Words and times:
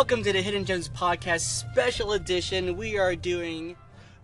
Welcome 0.00 0.22
to 0.22 0.32
the 0.32 0.40
Hidden 0.40 0.64
Gems 0.64 0.88
Podcast 0.88 1.40
Special 1.40 2.14
Edition. 2.14 2.78
We 2.78 2.96
are 2.96 3.14
doing. 3.14 3.76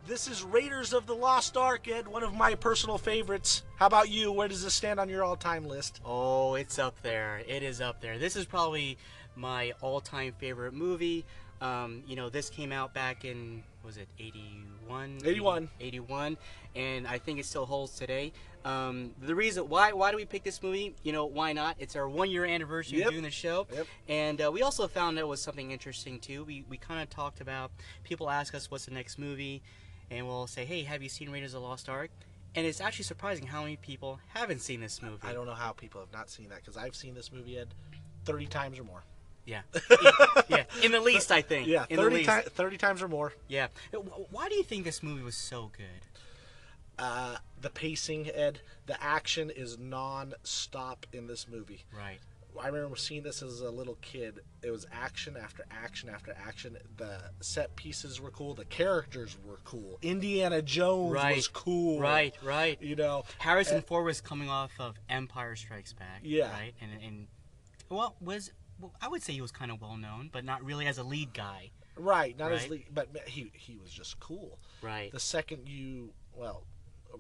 This 0.07 0.27
is 0.27 0.43
Raiders 0.43 0.95
of 0.95 1.07
the 1.07 1.15
Lost 1.15 1.55
Ark, 1.59 1.87
Ed, 1.87 2.09
one 2.09 2.23
of 2.23 2.33
my 2.33 2.55
personal 2.55 2.97
favorites. 2.97 3.63
How 3.77 3.85
about 3.85 4.09
you? 4.09 4.33
Where 4.33 4.49
does 4.49 4.65
this 4.65 4.73
stand 4.73 4.99
on 4.99 5.11
your 5.11 5.23
all-time 5.23 5.69
list? 5.69 6.01
Oh, 6.03 6.55
it's 6.55 6.79
up 6.79 7.03
there. 7.03 7.43
It 7.47 7.63
is 7.63 7.83
up 7.83 8.01
there. 8.01 8.17
This 8.17 8.37
is 8.37 8.47
probably 8.47 8.97
my 9.35 9.75
all-time 9.83 10.33
favorite 10.39 10.73
movie. 10.73 11.27
Um, 11.61 12.03
you 12.07 12.17
know, 12.17 12.31
this 12.31 12.49
came 12.49 12.73
out 12.73 12.95
back 12.95 13.27
in 13.27 13.63
was 13.85 13.99
it 13.99 14.09
81? 14.19 15.19
81. 15.27 15.69
81, 15.79 16.39
and 16.75 17.07
I 17.07 17.19
think 17.19 17.39
it 17.39 17.45
still 17.45 17.67
holds 17.67 17.97
today. 17.97 18.33
Um, 18.67 19.13
the 19.23 19.35
reason 19.35 19.69
why 19.69 19.93
why 19.93 20.11
do 20.11 20.17
we 20.17 20.25
pick 20.25 20.43
this 20.43 20.61
movie? 20.63 20.95
You 21.05 21.13
know, 21.13 21.25
why 21.27 21.53
not? 21.53 21.77
It's 21.79 21.95
our 21.95 22.09
one 22.09 22.31
year 22.31 22.45
anniversary 22.45 22.99
Yep. 22.99 23.07
of 23.07 23.13
doing 23.13 23.23
the 23.25 23.31
show, 23.31 23.67
Yep. 23.73 23.87
and 24.09 24.41
uh, 24.43 24.51
we 24.53 24.63
also 24.63 24.89
found 24.89 25.19
out 25.19 25.29
was 25.29 25.41
something 25.41 25.71
interesting 25.71 26.19
too. 26.19 26.43
We 26.45 26.65
we 26.69 26.77
kind 26.77 27.01
of 27.01 27.09
talked 27.09 27.41
about 27.41 27.71
people 28.03 28.29
ask 28.29 28.55
us 28.55 28.69
what's 28.71 28.87
the 28.87 28.91
next 28.95 29.19
movie, 29.19 29.63
and 30.11 30.27
we'll 30.27 30.49
say, 30.49 30.65
hey, 30.65 30.83
have 30.83 31.01
you 31.03 31.09
seen 31.09 31.31
Raiders 31.31 31.55
of 31.55 31.63
the 31.63 31.67
Lost 31.69 31.89
Ark? 31.89 32.11
And 32.57 32.67
it's 32.67 32.81
actually 32.81 33.05
surprising 33.05 33.47
how 33.47 33.63
many 33.63 33.77
people 33.77 34.19
haven't 34.35 34.63
seen 34.63 34.81
this 34.81 35.01
movie. 35.03 35.19
I 35.23 35.33
don't 35.35 35.47
know 35.47 35.53
how 35.55 35.73
people 35.73 36.01
have 36.01 36.13
not 36.13 36.31
seen 36.31 36.49
that 36.49 36.59
because 36.65 36.77
I've 36.77 36.97
seen 36.97 37.15
this 37.15 37.31
movie, 37.31 37.59
Ed, 37.59 37.69
30 38.25 38.47
times 38.47 38.79
or 38.79 38.85
more. 38.85 39.05
Yeah, 39.45 39.61
yeah, 40.49 40.65
in 40.83 40.91
the 40.91 40.99
least, 41.01 41.31
I 41.31 41.41
think. 41.43 41.69
Yeah, 41.69 41.85
in 41.89 41.99
30, 41.99 42.17
least. 42.17 42.31
ti- 42.31 42.49
30 42.51 42.79
times 42.79 43.01
or 43.03 43.07
more. 43.07 43.33
Yeah. 43.47 43.69
Why 44.33 44.49
do 44.49 44.57
you 44.57 44.65
think 44.65 44.85
this 44.85 45.05
movie 45.05 45.23
was 45.23 45.37
so 45.37 45.71
good? 45.77 46.06
Uh, 46.99 47.37
the 47.61 47.71
pacing, 47.71 48.29
Ed, 48.35 48.61
the 48.87 49.03
action 49.03 49.51
is 49.51 49.79
non-stop 49.79 51.07
in 51.13 51.27
this 51.27 51.47
movie. 51.49 51.85
Right. 51.97 52.19
I 52.59 52.69
remember 52.69 52.97
seeing 52.97 53.23
this 53.23 53.43
as 53.43 53.61
a 53.61 53.71
little 53.71 53.99
kid. 54.01 54.41
It 54.63 54.71
was 54.71 54.87
action 54.91 55.37
after 55.37 55.67
action 55.71 56.09
after 56.09 56.35
action. 56.47 56.79
The 56.97 57.21
set 57.41 57.77
pieces 57.77 58.19
were 58.19 58.31
cool. 58.31 58.55
The 58.55 58.65
characters 58.65 59.37
were 59.47 59.59
cool. 59.65 59.99
Indiana 60.01 60.63
Jones 60.63 61.13
Right. 61.13 61.37
was 61.37 61.49
cool. 61.49 62.01
Right. 62.01 62.35
Right. 62.43 62.81
You 62.81 62.97
know, 62.97 63.25
Harrison 63.39 63.79
Uh, 63.79 63.83
Ford 63.83 64.07
was 64.07 64.23
coming 64.23 64.49
off 64.49 64.73
of 64.79 64.95
Empire 65.11 65.55
Strikes 65.55 65.93
Back. 65.93 66.21
Yeah. 66.23 66.51
Right. 66.51 66.73
And 66.81 67.03
and 67.03 67.27
well 67.91 68.17
was 68.23 68.53
well, 68.81 68.95
I 69.03 69.09
would 69.09 69.23
say 69.23 69.35
he 69.35 69.43
was 69.43 69.53
kind 69.53 69.71
of 69.71 69.83
well 69.83 69.99
known, 69.99 70.31
but 70.33 70.43
not 70.43 70.65
really 70.65 70.87
as 70.87 70.97
a 70.97 71.03
lead 71.05 71.35
guy. 71.35 71.71
right? 71.95 72.39
Not 72.39 72.53
as 72.53 72.69
lead, 72.71 72.87
but 72.91 73.09
he 73.27 73.51
he 73.55 73.77
was 73.77 73.91
just 73.91 74.19
cool. 74.19 74.59
Right. 74.81 75.13
The 75.13 75.21
second 75.21 75.69
you, 75.69 76.13
well, 76.35 76.65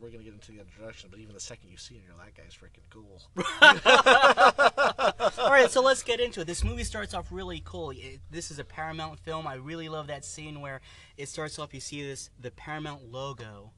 we're 0.01 0.11
gonna 0.11 0.25
get 0.25 0.35
into 0.35 0.53
the 0.53 0.61
introduction, 0.61 1.09
but 1.11 1.19
even 1.21 1.35
the 1.35 1.41
second 1.41 1.71
you 1.71 1.77
see 1.77 1.95
him, 1.95 2.03
you're 2.07 2.17
like, 2.17 2.35
that 2.35 2.43
guy's 2.43 2.55
freaking 2.55 2.89
cool. 2.91 3.23
All 5.39 5.51
right, 5.51 5.71
so 5.71 5.83
let's 5.83 6.03
get 6.03 6.21
into 6.21 6.41
it. 6.41 6.47
This 6.47 6.65
movie 6.65 6.85
starts 6.85 7.15
off 7.15 7.27
really 7.31 7.63
cool. 7.65 7.91
It, 7.91 8.21
this 8.31 8.51
is 8.51 8.59
a 8.59 8.65
Paramount 8.65 9.19
film. 9.19 9.47
I 9.47 9.55
really 9.55 9.89
love 9.89 10.07
that 10.09 10.25
scene 10.25 10.61
where 10.61 10.81
it 11.17 11.29
starts 11.29 11.59
off. 11.59 11.75
You 11.75 11.81
see 11.81 12.03
this 12.03 12.31
the 12.41 12.51
Paramount 12.51 13.11
logo, 13.11 13.73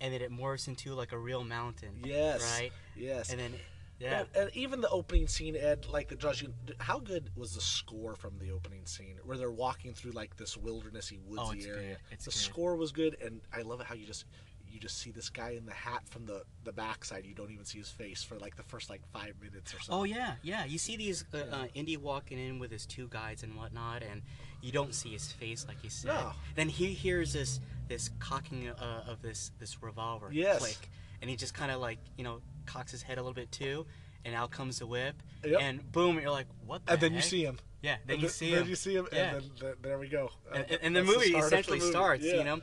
and 0.00 0.12
then 0.14 0.22
it 0.22 0.32
morphs 0.32 0.68
into 0.68 0.94
like 0.94 1.12
a 1.12 1.18
real 1.18 1.44
mountain. 1.44 2.00
Yes. 2.04 2.58
Right. 2.58 2.72
Yes. 2.96 3.30
And 3.30 3.40
then, 3.40 3.52
yeah. 3.98 4.20
And, 4.20 4.28
and 4.44 4.56
even 4.56 4.80
the 4.80 4.88
opening 4.88 5.28
scene, 5.28 5.56
Ed, 5.56 5.86
like 5.90 6.08
the 6.08 6.36
you. 6.40 6.52
How 6.78 6.98
good 6.98 7.30
was 7.36 7.54
the 7.54 7.60
score 7.60 8.16
from 8.16 8.38
the 8.38 8.50
opening 8.50 8.86
scene, 8.86 9.16
where 9.24 9.36
they're 9.36 9.50
walking 9.50 9.92
through 9.92 10.12
like 10.12 10.36
this 10.36 10.56
wildernessy, 10.56 11.18
woodsy 11.26 11.66
Oh, 11.68 11.70
area? 11.70 11.88
good. 11.88 11.96
It's 12.10 12.24
the 12.24 12.30
good. 12.30 12.38
score 12.38 12.76
was 12.76 12.92
good, 12.92 13.16
and 13.22 13.40
I 13.52 13.62
love 13.62 13.80
it 13.80 13.86
how 13.86 13.94
you 13.94 14.06
just 14.06 14.24
you 14.70 14.78
just 14.80 14.98
see 14.98 15.10
this 15.10 15.28
guy 15.30 15.50
in 15.50 15.66
the 15.66 15.72
hat 15.72 16.02
from 16.08 16.26
the 16.26 16.42
the 16.64 16.72
backside. 16.72 17.24
You 17.26 17.34
don't 17.34 17.50
even 17.50 17.64
see 17.64 17.78
his 17.78 17.88
face 17.90 18.22
for 18.22 18.38
like 18.38 18.56
the 18.56 18.62
first 18.62 18.88
like 18.90 19.00
five 19.12 19.34
minutes 19.42 19.74
or 19.74 19.80
so. 19.80 19.92
Oh 19.92 20.04
yeah, 20.04 20.34
yeah. 20.42 20.64
You 20.64 20.78
see 20.78 20.96
these 20.96 21.24
uh, 21.34 21.38
uh, 21.52 21.66
Indy 21.74 21.96
walking 21.96 22.38
in 22.38 22.58
with 22.58 22.70
his 22.70 22.86
two 22.86 23.08
guides 23.08 23.42
and 23.42 23.54
whatnot, 23.56 24.02
and 24.02 24.22
you 24.62 24.72
don't 24.72 24.94
see 24.94 25.10
his 25.10 25.30
face 25.32 25.64
like 25.68 25.82
you 25.82 25.90
said. 25.90 26.08
No. 26.08 26.32
Then 26.54 26.68
he 26.68 26.86
hears 26.86 27.32
this 27.32 27.60
this 27.88 28.10
cocking 28.18 28.68
uh, 28.68 29.04
of 29.08 29.20
this 29.22 29.50
this 29.58 29.82
revolver 29.82 30.28
Yes. 30.32 30.58
click, 30.60 30.88
and 31.20 31.28
he 31.30 31.36
just 31.36 31.54
kind 31.54 31.70
of 31.72 31.80
like 31.80 31.98
you 32.16 32.24
know 32.24 32.40
cocks 32.66 32.92
his 32.92 33.02
head 33.02 33.18
a 33.18 33.20
little 33.20 33.34
bit 33.34 33.50
too, 33.50 33.84
and 34.24 34.34
out 34.34 34.50
comes 34.50 34.78
the 34.78 34.86
whip, 34.86 35.16
Yep. 35.44 35.60
and 35.60 35.92
boom, 35.92 36.18
you're 36.20 36.30
like, 36.30 36.46
what? 36.66 36.84
The 36.86 36.92
and 36.92 37.00
then 37.00 37.14
you 37.14 37.20
see 37.22 37.44
him. 37.44 37.58
Yeah, 37.82 37.96
then 38.06 38.14
And 38.14 38.22
you 38.22 38.28
see 38.28 38.50
then 38.50 38.64
him. 38.64 38.68
you 38.68 38.76
see 38.76 38.94
him, 38.94 39.08
Yeah. 39.12 39.18
and 39.36 39.42
then 39.42 39.50
th- 39.58 39.74
there 39.80 39.98
we 39.98 40.08
go. 40.08 40.30
and, 40.52 40.64
Uh, 40.70 40.76
and 40.82 40.94
the 40.94 41.02
that's 41.02 41.14
movie 41.16 41.32
the 41.32 41.38
essentially 41.38 41.78
movie. 41.78 41.90
starts, 41.90 42.24
Yeah. 42.24 42.34
you 42.34 42.44
know. 42.44 42.60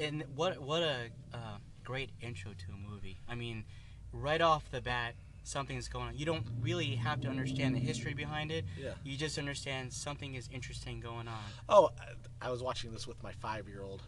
And 0.00 0.22
what 0.36 0.60
what 0.60 0.82
a 0.82 1.10
uh, 1.34 1.58
great 1.82 2.10
intro 2.20 2.52
to 2.52 2.72
a 2.72 2.76
movie. 2.76 3.18
I 3.28 3.34
mean, 3.34 3.64
right 4.12 4.40
off 4.40 4.70
the 4.70 4.80
bat, 4.80 5.16
something's 5.42 5.88
going 5.88 6.06
on. 6.06 6.16
You 6.16 6.24
don't 6.26 6.46
really 6.60 6.94
have 6.94 7.20
to 7.22 7.28
understand 7.28 7.74
the 7.74 7.80
history 7.80 8.14
behind 8.14 8.52
it. 8.52 8.64
Yeah. 8.78 8.94
You 9.02 9.16
just 9.16 9.36
understand 9.38 9.92
something 9.92 10.36
is 10.36 10.48
interesting 10.52 11.00
going 11.00 11.26
on. 11.26 11.42
Oh, 11.68 11.90
I 12.40 12.46
I 12.46 12.50
was 12.50 12.62
watching 12.62 12.92
this 12.92 13.06
with 13.08 13.20
my 13.24 13.32
five-year-old, 13.32 14.02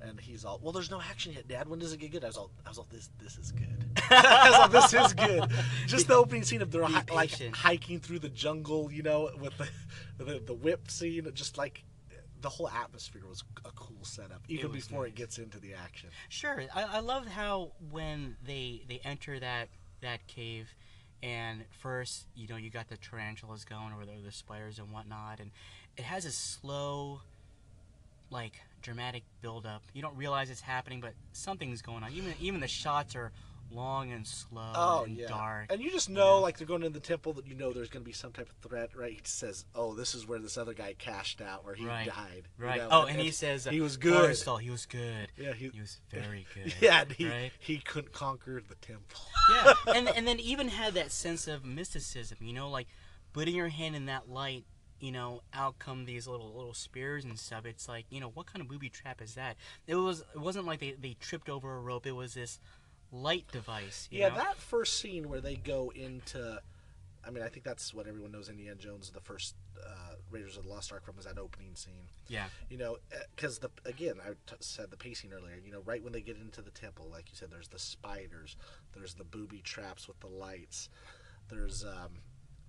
and 0.00 0.18
he's 0.20 0.44
all, 0.44 0.58
"Well, 0.62 0.72
there's 0.72 0.90
no 0.90 1.00
action 1.00 1.32
yet, 1.32 1.48
Dad. 1.48 1.68
When 1.68 1.78
does 1.78 1.92
it 1.92 1.98
get 1.98 2.10
good?" 2.10 2.24
I 2.24 2.28
was 2.28 2.36
all, 2.36 2.50
"I 2.64 2.68
was 2.68 2.78
all, 2.78 2.86
this 2.90 3.10
this 3.22 3.38
is 3.38 3.52
good. 3.52 3.84
I 4.10 4.50
was 4.50 4.58
all, 4.58 4.68
this 4.68 4.94
is 5.06 5.12
good." 5.14 5.50
Just 5.86 6.08
the 6.08 6.14
opening 6.14 6.42
scene 6.42 6.62
of 6.62 6.70
they're 6.70 6.84
hi- 6.84 7.04
like 7.12 7.54
hiking 7.54 8.00
through 8.00 8.20
the 8.20 8.28
jungle, 8.28 8.90
you 8.90 9.02
know, 9.02 9.30
with 9.38 9.56
the 9.58 9.68
the, 10.24 10.38
the 10.40 10.54
whip 10.54 10.90
scene, 10.90 11.30
just 11.34 11.58
like 11.58 11.84
the 12.40 12.48
whole 12.48 12.68
atmosphere 12.68 13.22
was 13.28 13.44
a 13.64 13.70
cool 13.72 14.02
setup, 14.02 14.42
even 14.48 14.72
was 14.72 14.86
before 14.86 15.02
nice. 15.02 15.10
it 15.10 15.14
gets 15.14 15.38
into 15.38 15.58
the 15.58 15.74
action. 15.74 16.08
Sure, 16.28 16.64
I, 16.74 16.82
I 16.84 16.98
love 17.00 17.26
how 17.26 17.72
when 17.90 18.36
they 18.44 18.82
they 18.88 19.00
enter 19.04 19.38
that 19.38 19.68
that 20.00 20.26
cave, 20.26 20.74
and 21.22 21.64
first 21.70 22.26
you 22.34 22.48
know 22.48 22.56
you 22.56 22.70
got 22.70 22.88
the 22.88 22.96
tarantulas 22.96 23.64
going 23.64 23.92
or 23.92 24.04
the, 24.04 24.22
the 24.24 24.32
spiders 24.32 24.78
and 24.78 24.90
whatnot, 24.90 25.40
and 25.40 25.50
it 25.96 26.04
has 26.04 26.24
a 26.24 26.32
slow, 26.32 27.20
like 28.30 28.54
dramatic 28.82 29.22
build 29.42 29.66
up. 29.66 29.82
You 29.92 30.02
don't 30.02 30.16
realize 30.16 30.50
it's 30.50 30.60
happening, 30.60 31.00
but 31.00 31.12
something's 31.32 31.82
going 31.82 32.02
on. 32.02 32.12
Even 32.12 32.34
even 32.40 32.60
the 32.60 32.68
shots 32.68 33.14
are 33.16 33.32
long 33.72 34.10
and 34.10 34.26
slow 34.26 34.72
Oh 34.74 35.04
and 35.04 35.16
yeah, 35.16 35.28
dark. 35.28 35.66
and 35.70 35.80
you 35.80 35.92
just 35.92 36.10
know, 36.10 36.36
Yeah. 36.38 36.40
like 36.42 36.58
they're 36.58 36.66
going 36.66 36.82
into 36.82 36.98
the 36.98 37.06
temple, 37.06 37.34
that 37.34 37.46
you 37.46 37.54
know 37.54 37.72
there's 37.72 37.88
going 37.88 38.02
to 38.02 38.06
be 38.06 38.12
some 38.12 38.32
type 38.32 38.48
of 38.48 38.68
threat, 38.68 38.90
right? 38.96 39.12
He 39.12 39.20
says, 39.22 39.64
"Oh, 39.76 39.94
this 39.94 40.12
is 40.14 40.26
where 40.26 40.40
this 40.40 40.58
other 40.58 40.74
guy 40.74 40.94
cashed 40.94 41.40
out, 41.40 41.64
where 41.64 41.74
he 41.74 41.86
Right. 41.86 42.06
died." 42.06 42.48
you 42.58 42.64
right. 42.64 42.78
know, 42.78 42.88
oh, 42.90 43.04
and 43.06 43.20
he 43.20 43.30
says 43.30 43.66
he 43.70 43.80
was 43.80 43.96
good. 43.96 44.30
Forrestal, 44.30 44.60
he 44.60 44.70
was 44.70 44.86
good. 44.86 45.28
Yeah, 45.36 45.52
he, 45.52 45.68
He 45.68 45.80
was 45.80 46.00
very 46.10 46.46
good. 46.54 46.74
Yeah, 46.80 47.02
and 47.02 47.12
he 47.12 47.28
right? 47.28 47.52
he 47.60 47.78
couldn't 47.78 48.12
conquer 48.12 48.60
the 48.66 48.74
temple. 48.76 49.20
yeah, 49.54 49.72
and 49.94 50.08
and 50.16 50.26
then 50.26 50.40
even 50.40 50.66
had 50.68 50.94
that 50.94 51.12
sense 51.12 51.46
of 51.46 51.64
mysticism, 51.64 52.38
you 52.40 52.52
know, 52.52 52.68
like 52.70 52.88
putting 53.32 53.54
your 53.54 53.68
hand 53.68 53.94
in 53.94 54.06
that 54.06 54.28
light, 54.28 54.64
you 55.00 55.12
know, 55.12 55.42
out 55.54 55.78
come 55.78 56.04
these 56.04 56.26
little 56.28 56.52
little 56.54 56.74
spears 56.74 57.24
and 57.24 57.38
stuff. 57.38 57.64
It's 57.66 57.88
like, 57.88 58.04
you 58.10 58.20
know, 58.20 58.28
what 58.28 58.46
kind 58.46 58.60
of 58.60 58.68
booby 58.68 58.88
trap 58.88 59.20
is 59.22 59.34
that? 59.34 59.56
It 59.86 59.94
was 59.96 60.20
it 60.34 60.40
wasn't 60.40 60.66
like 60.66 60.80
they, 60.80 60.92
they 60.92 61.16
tripped 61.20 61.48
over 61.48 61.76
a 61.76 61.80
rope. 61.80 62.06
It 62.06 62.12
was 62.12 62.34
this 62.34 62.60
light 63.12 63.46
device. 63.50 64.08
You 64.10 64.20
Yeah, 64.20 64.28
know? 64.28 64.36
that 64.36 64.56
first 64.56 64.98
scene 65.00 65.28
where 65.28 65.40
they 65.40 65.56
go 65.56 65.90
into, 65.94 66.60
I 67.26 67.30
mean, 67.30 67.42
I 67.42 67.48
think 67.48 67.64
that's 67.64 67.92
what 67.92 68.06
everyone 68.06 68.30
knows. 68.32 68.48
Indiana 68.48 68.76
Jones, 68.76 69.10
the 69.10 69.20
first 69.20 69.56
uh, 69.84 70.14
Raiders 70.30 70.56
of 70.56 70.62
the 70.64 70.68
Lost 70.68 70.92
Ark 70.92 71.04
from, 71.04 71.18
is 71.18 71.24
that 71.24 71.38
opening 71.38 71.74
scene. 71.74 72.08
yeah, 72.28 72.44
You 72.68 72.76
know, 72.78 72.98
because 73.34 73.58
the 73.58 73.70
again, 73.84 74.14
I 74.24 74.30
t- 74.46 74.56
said 74.60 74.90
the 74.90 74.96
pacing 74.96 75.32
earlier. 75.32 75.56
You 75.64 75.72
know, 75.72 75.80
right 75.84 76.02
when 76.02 76.12
they 76.12 76.20
get 76.20 76.36
into 76.36 76.62
the 76.62 76.70
temple, 76.70 77.08
like 77.10 77.30
you 77.30 77.36
said, 77.36 77.50
there's 77.50 77.68
the 77.68 77.78
spiders, 77.78 78.56
there's 78.94 79.14
the 79.14 79.24
booby 79.24 79.60
traps 79.62 80.06
with 80.06 80.20
the 80.20 80.28
lights, 80.28 80.88
there's 81.48 81.84
um, 81.84 82.10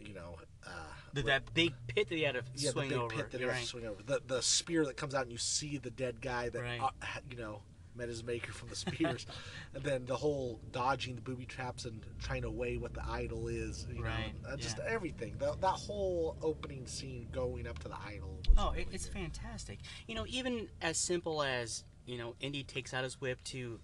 you 0.07 0.13
know, 0.13 0.37
uh, 0.65 0.69
the, 1.13 1.21
that 1.23 1.53
big 1.53 1.73
pit 1.87 2.09
that 2.09 2.15
he 2.15 2.23
had 2.23 2.35
to 2.35 2.43
yeah, 2.55 2.71
swing 2.71 2.89
the 2.89 2.95
big 2.95 3.03
over. 3.03 3.15
pit 3.15 3.31
that 3.31 3.41
you 3.41 3.47
right. 3.49 3.61
to 3.61 3.65
swing 3.67 3.85
over. 3.85 4.01
The 4.03 4.21
the 4.25 4.41
spear 4.41 4.85
that 4.85 4.97
comes 4.97 5.13
out 5.15 5.23
and 5.23 5.31
you 5.31 5.37
see 5.37 5.77
the 5.77 5.89
dead 5.91 6.21
guy 6.21 6.49
that 6.49 6.61
Right. 6.61 6.79
uh, 6.81 6.89
you 7.29 7.37
know 7.37 7.61
met 7.93 8.07
his 8.07 8.23
maker 8.23 8.53
from 8.53 8.69
the 8.69 8.75
spears, 8.75 9.25
and 9.75 9.83
then 9.83 10.05
the 10.05 10.15
whole 10.15 10.61
dodging 10.71 11.13
the 11.15 11.21
booby 11.21 11.45
traps 11.45 11.83
and 11.83 12.01
trying 12.21 12.41
to 12.41 12.49
weigh 12.49 12.77
what 12.77 12.93
the 12.93 13.03
idol 13.05 13.49
is. 13.49 13.85
You 13.93 14.01
Right, 14.03 14.33
know, 14.43 14.49
uh, 14.51 14.55
just 14.55 14.77
yeah. 14.77 14.85
everything. 14.87 15.35
That 15.39 15.59
that 15.59 15.67
whole 15.67 16.37
opening 16.41 16.87
scene 16.87 17.27
going 17.33 17.67
up 17.67 17.79
to 17.79 17.89
the 17.89 17.97
idol. 18.05 18.39
Was 18.47 18.57
Oh, 18.57 18.71
really 18.71 18.87
it's 18.93 19.07
good. 19.07 19.13
fantastic. 19.15 19.79
You 20.07 20.15
know, 20.15 20.25
even 20.29 20.69
as 20.81 20.97
simple 20.97 21.43
as 21.43 21.83
you 22.05 22.17
know, 22.17 22.35
Indy 22.39 22.63
takes 22.63 22.93
out 22.93 23.03
his 23.03 23.19
whip 23.19 23.43
to 23.45 23.79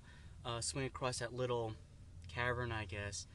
uh, 0.46 0.62
swing 0.62 0.86
across 0.86 1.20
that 1.20 1.34
little 1.34 1.74
cavern, 2.30 2.72
I 2.72 2.86
guess. 2.86 3.28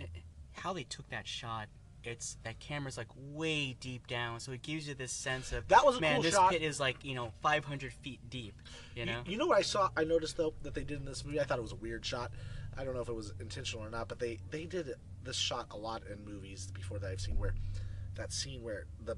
Eh, 0.00 0.04
How 0.52 0.72
they 0.72 0.84
took 0.84 1.08
that 1.10 1.26
shot, 1.26 1.66
it's 2.06 2.36
that 2.44 2.58
camera's 2.60 2.96
like 2.96 3.08
way 3.16 3.76
deep 3.80 4.06
down, 4.06 4.40
so 4.40 4.52
it 4.52 4.62
gives 4.62 4.86
you 4.88 4.94
this 4.94 5.12
sense 5.12 5.52
of 5.52 5.66
That 5.68 5.84
was 5.84 5.96
a 5.96 6.00
man. 6.00 6.14
cool 6.14 6.22
this 6.22 6.34
shot. 6.34 6.50
pit 6.52 6.62
is 6.62 6.78
like 6.80 7.04
you 7.04 7.14
know 7.14 7.32
500 7.42 7.92
feet 7.92 8.20
deep. 8.30 8.54
You 8.94 9.06
know, 9.06 9.22
You 9.26 9.36
know 9.38 9.46
what 9.46 9.58
I 9.58 9.62
saw? 9.62 9.88
I 9.96 10.04
noticed 10.04 10.36
though 10.36 10.54
that 10.62 10.74
they 10.74 10.84
did 10.84 10.98
in 10.98 11.04
this 11.04 11.24
movie. 11.24 11.40
I 11.40 11.44
thought 11.44 11.58
it 11.58 11.62
was 11.62 11.72
a 11.72 11.76
weird 11.76 12.04
shot. 12.04 12.30
I 12.76 12.84
don't 12.84 12.94
know 12.94 13.00
if 13.02 13.08
it 13.08 13.14
was 13.14 13.32
intentional 13.40 13.86
or 13.86 13.90
not, 13.90 14.08
but 14.08 14.18
they 14.18 14.38
they 14.50 14.64
did 14.64 14.92
this 15.22 15.36
shot 15.36 15.68
a 15.70 15.76
lot 15.76 16.02
in 16.10 16.24
movies 16.24 16.68
before 16.74 16.98
that 16.98 17.10
I've 17.10 17.20
seen 17.20 17.38
where 17.38 17.54
that 18.16 18.32
scene 18.32 18.62
where 18.62 18.86
the 19.04 19.16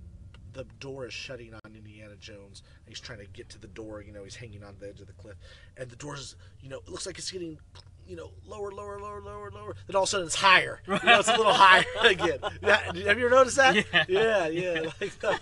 the 0.52 0.64
door 0.80 1.06
is 1.06 1.12
shutting 1.12 1.52
on 1.52 1.60
Indiana 1.74 2.16
Jones 2.16 2.62
and 2.86 2.88
he's 2.88 3.00
trying 3.00 3.18
to 3.18 3.26
get 3.26 3.48
to 3.50 3.58
the 3.58 3.66
door. 3.66 4.00
You 4.02 4.12
know, 4.12 4.24
he's 4.24 4.36
hanging 4.36 4.62
on 4.64 4.74
the 4.78 4.88
edge 4.88 5.00
of 5.00 5.06
the 5.06 5.12
cliff, 5.12 5.36
and 5.76 5.90
the 5.90 5.96
door's 5.96 6.36
you 6.60 6.68
know 6.70 6.78
it 6.78 6.88
looks 6.88 7.04
like 7.06 7.18
it's 7.18 7.30
getting 7.30 7.58
you 8.06 8.16
know, 8.16 8.30
lower, 8.46 8.70
lower, 8.72 8.98
lower, 9.00 9.20
lower, 9.20 9.50
lower. 9.50 9.74
Then 9.86 9.96
all 9.96 10.02
of 10.02 10.08
a 10.08 10.10
sudden 10.10 10.26
it's 10.26 10.34
higher. 10.36 10.80
You 10.86 10.94
know, 11.04 11.18
it's 11.20 11.28
a 11.28 11.36
little 11.36 11.52
higher 11.66 11.84
again. 12.04 12.38
Yeah, 12.62 12.76
have 12.84 12.96
you 12.96 13.26
ever 13.26 13.30
noticed 13.30 13.56
that? 13.56 13.74
Yeah. 13.74 14.04
yeah. 14.08 14.46
yeah. 14.48 14.90
Like, 15.00 15.12
uh, 15.24 15.36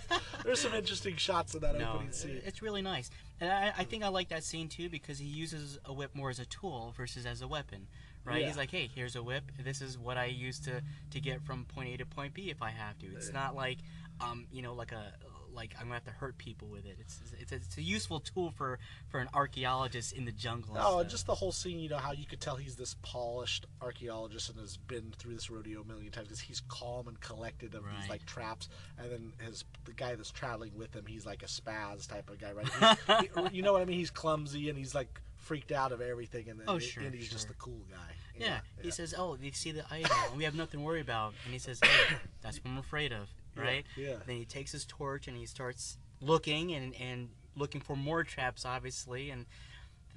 there's 0.44 0.60
some 0.60 0.74
interesting 0.74 1.16
shots 1.16 1.54
in 1.54 1.60
that 1.60 1.76
No, 1.78 1.94
opening 1.94 2.12
scene. 2.12 2.40
it's 2.44 2.62
really 2.62 2.82
nice, 2.82 3.10
and 3.40 3.50
I, 3.50 3.72
I 3.78 3.84
think 3.84 4.02
I 4.02 4.08
like 4.08 4.28
that 4.30 4.44
scene 4.44 4.68
too 4.68 4.88
because 4.88 5.18
he 5.18 5.26
uses 5.26 5.78
a 5.84 5.92
whip 5.92 6.10
more 6.14 6.30
as 6.30 6.38
a 6.38 6.46
tool 6.46 6.92
versus 6.96 7.24
as 7.26 7.40
a 7.42 7.48
weapon, 7.48 7.86
right? 8.24 8.40
Yeah. 8.40 8.48
He's 8.48 8.56
like, 8.56 8.70
hey, 8.70 8.90
here's 8.94 9.16
a 9.16 9.22
whip. 9.22 9.44
This 9.62 9.80
is 9.80 9.98
what 9.98 10.16
I 10.16 10.26
use 10.26 10.58
to 10.60 10.82
to 11.10 11.20
get 11.20 11.42
from 11.42 11.64
point 11.66 11.88
A 11.94 11.96
to 11.98 12.06
point 12.06 12.34
B 12.34 12.50
if 12.50 12.62
I 12.62 12.70
have 12.70 12.98
to. 13.00 13.06
It's 13.14 13.32
not 13.32 13.54
like, 13.54 13.78
um, 14.20 14.46
you 14.52 14.62
know, 14.62 14.74
like 14.74 14.92
a 14.92 15.12
like 15.54 15.74
I'm 15.78 15.84
gonna 15.84 15.94
have 15.94 16.04
to 16.04 16.10
hurt 16.10 16.36
people 16.38 16.68
with 16.68 16.84
it. 16.86 16.96
It's 17.00 17.20
it's 17.40 17.52
a, 17.52 17.54
it's 17.56 17.76
a 17.78 17.82
useful 17.82 18.20
tool 18.20 18.50
for 18.50 18.78
for 19.08 19.20
an 19.20 19.28
archaeologist 19.32 20.12
in 20.12 20.24
the 20.24 20.32
jungle. 20.32 20.76
Oh, 20.78 21.02
just 21.04 21.26
the 21.26 21.34
whole 21.34 21.52
scene, 21.52 21.78
you 21.78 21.88
know, 21.88 21.98
how 21.98 22.12
you 22.12 22.26
could 22.26 22.40
tell 22.40 22.56
he's 22.56 22.76
this 22.76 22.96
polished 23.02 23.66
archaeologist 23.80 24.50
and 24.50 24.58
has 24.58 24.76
been 24.76 25.12
through 25.18 25.34
this 25.34 25.50
rodeo 25.50 25.82
a 25.82 25.84
million 25.84 26.10
times 26.12 26.28
because 26.28 26.40
he's 26.40 26.60
calm 26.68 27.08
and 27.08 27.20
collected 27.20 27.74
of 27.74 27.84
these 28.00 28.08
like 28.10 28.24
traps, 28.26 28.68
and 28.98 29.10
then 29.10 29.32
his 29.46 29.64
the 29.84 29.92
guy 29.92 30.14
that's 30.14 30.30
traveling 30.30 30.72
with 30.76 30.94
him, 30.94 31.04
he's 31.06 31.24
like 31.26 31.42
a 31.42 31.46
spaz 31.46 32.08
type 32.08 32.28
of 32.30 32.38
guy, 32.38 32.52
right? 32.52 32.68
He- 33.50 33.56
you 33.56 33.62
know 33.62 33.72
what 33.72 33.82
I 33.82 33.84
mean? 33.84 33.98
He's 33.98 34.10
clumsy 34.10 34.68
and 34.68 34.76
he's 34.78 34.94
like 34.94 35.20
freaked 35.36 35.72
out 35.72 35.92
of 35.92 36.00
everything, 36.00 36.48
and 36.48 36.58
then 36.58 36.64
Oh, 36.68 36.74
and 36.74 36.82
sure, 36.82 37.02
he's 37.10 37.28
just 37.28 37.42
sure. 37.46 37.48
the 37.48 37.54
cool 37.58 37.82
guy. 37.90 38.14
Yeah, 38.36 38.60
he 38.82 38.90
says, 38.90 39.14
"Oh, 39.16 39.36
you 39.40 39.52
see 39.52 39.70
the 39.72 39.84
idol, 39.90 40.10
and 40.28 40.36
we 40.38 40.44
have 40.44 40.54
nothing 40.54 40.80
to 40.80 40.86
worry 40.86 41.00
about." 41.02 41.34
And 41.44 41.52
he 41.52 41.58
says, 41.58 41.78
"Hey, 41.84 42.16
that's 42.40 42.58
what 42.64 42.70
I'm 42.70 42.78
afraid 42.78 43.12
of, 43.12 43.20
Yeah, 43.20 43.43
right?" 43.56 43.84
Yeah. 43.96 44.16
Then 44.26 44.36
he 44.36 44.44
takes 44.44 44.72
his 44.72 44.84
torch 44.84 45.28
and 45.28 45.36
he 45.36 45.46
starts 45.46 45.98
looking 46.20 46.72
and 46.72 46.94
and 46.96 47.28
looking 47.56 47.80
for 47.80 47.96
more 47.96 48.24
traps, 48.24 48.64
obviously, 48.64 49.30
and 49.30 49.46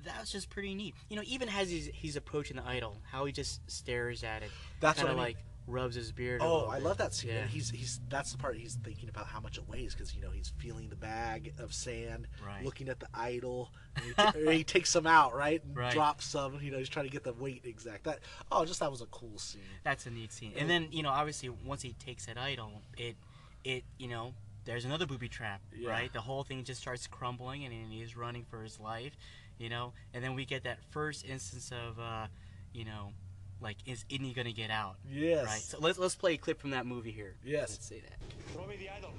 that 0.06 0.20
was 0.20 0.32
just 0.32 0.50
pretty 0.50 0.74
neat. 0.74 0.96
You 1.10 1.18
know, 1.18 1.24
even 1.26 1.50
as 1.50 1.70
he's, 1.70 1.88
he's 1.94 2.16
approaching 2.16 2.56
the 2.58 2.66
idol, 2.66 2.98
how 3.12 3.26
he 3.26 3.32
just 3.32 3.60
stares 3.70 4.24
at 4.24 4.42
it, 4.44 4.50
That's 4.80 5.00
kind 5.00 5.10
of 5.10 5.16
I 5.16 5.18
mean. 5.18 5.24
like 5.30 5.38
rubs 5.68 5.96
his 5.96 6.14
beard. 6.14 6.40
Oh, 6.42 6.68
I 6.68 6.78
love 6.80 6.98
that 7.00 7.14
scene. 7.14 7.32
Yeah. 7.32 7.46
He's 7.46 7.70
he's 7.70 8.00
that's 8.10 8.32
the 8.32 8.38
part 8.38 8.56
he's 8.56 8.76
thinking 8.76 9.10
about 9.10 9.26
how 9.28 9.42
much 9.42 9.58
it 9.58 9.68
weighs 9.68 9.94
because 9.94 10.16
you 10.16 10.22
know 10.22 10.32
he's 10.32 10.54
feeling 10.60 10.88
the 10.90 10.96
bag 10.96 11.54
of 11.60 11.74
sand, 11.74 12.28
Right. 12.46 12.64
looking 12.64 12.88
at 12.90 13.00
the 13.02 13.08
idol. 13.14 13.72
And 13.98 14.34
he, 14.36 14.48
or 14.48 14.52
he 14.54 14.64
takes 14.76 14.90
some 14.92 15.06
out, 15.06 15.36
right, 15.36 15.62
and 15.64 15.76
Right. 15.76 15.92
drops 15.92 16.26
some. 16.26 16.60
You 16.62 16.72
know, 16.72 16.78
he's 16.78 16.88
trying 16.90 17.06
to 17.06 17.12
get 17.12 17.24
the 17.24 17.34
weight 17.34 17.64
exact. 17.66 18.06
That 18.06 18.20
oh, 18.52 18.64
just 18.66 18.80
that 18.80 18.90
was 18.90 19.02
a 19.02 19.08
cool 19.08 19.38
scene. 19.38 19.62
That's 19.84 20.06
a 20.06 20.10
neat 20.10 20.32
scene. 20.32 20.54
And 20.58 20.70
then 20.70 20.88
you 20.92 21.04
know, 21.04 21.10
obviously, 21.10 21.50
once 21.50 21.82
he 21.82 21.94
takes 21.94 22.28
that 22.28 22.38
idol, 22.38 22.82
it 22.98 23.16
it 23.64 23.84
you 23.98 24.08
know. 24.08 24.34
There's 24.66 24.84
another 24.84 25.06
booby 25.06 25.30
trap, 25.30 25.62
Yeah. 25.74 25.90
right? 25.92 26.12
The 26.12 26.20
whole 26.20 26.44
thing 26.44 26.66
just 26.66 26.82
starts 26.82 27.08
crumbling, 27.08 27.64
and, 27.64 27.74
and 27.74 27.90
he's 27.90 28.18
running 28.18 28.44
for 28.44 28.62
his 28.62 28.82
life, 28.82 29.16
you 29.58 29.70
know. 29.70 29.94
And 30.14 30.22
then 30.22 30.36
we 30.36 30.44
get 30.44 30.64
that 30.66 30.80
first 30.90 31.24
instance 31.24 31.72
of, 31.72 31.98
uh, 31.98 32.28
you 32.74 32.84
know, 32.84 33.14
like 33.62 33.78
is 33.86 34.04
Indy 34.10 34.34
gonna 34.34 34.52
get 34.52 34.70
out? 34.70 34.98
Yes. 35.10 35.46
Right. 35.46 35.62
So 35.62 35.78
let's 35.80 35.98
let's 35.98 36.16
play 36.16 36.34
a 36.34 36.38
clip 36.38 36.60
from 36.60 36.72
that 36.72 36.86
movie 36.86 37.12
here. 37.12 37.36
Yes. 37.46 37.70
Let's 37.72 37.86
say 37.86 38.02
that. 38.02 38.18
Throw 38.54 38.68
me 38.68 38.76
the 38.76 38.90
idol. 38.90 39.14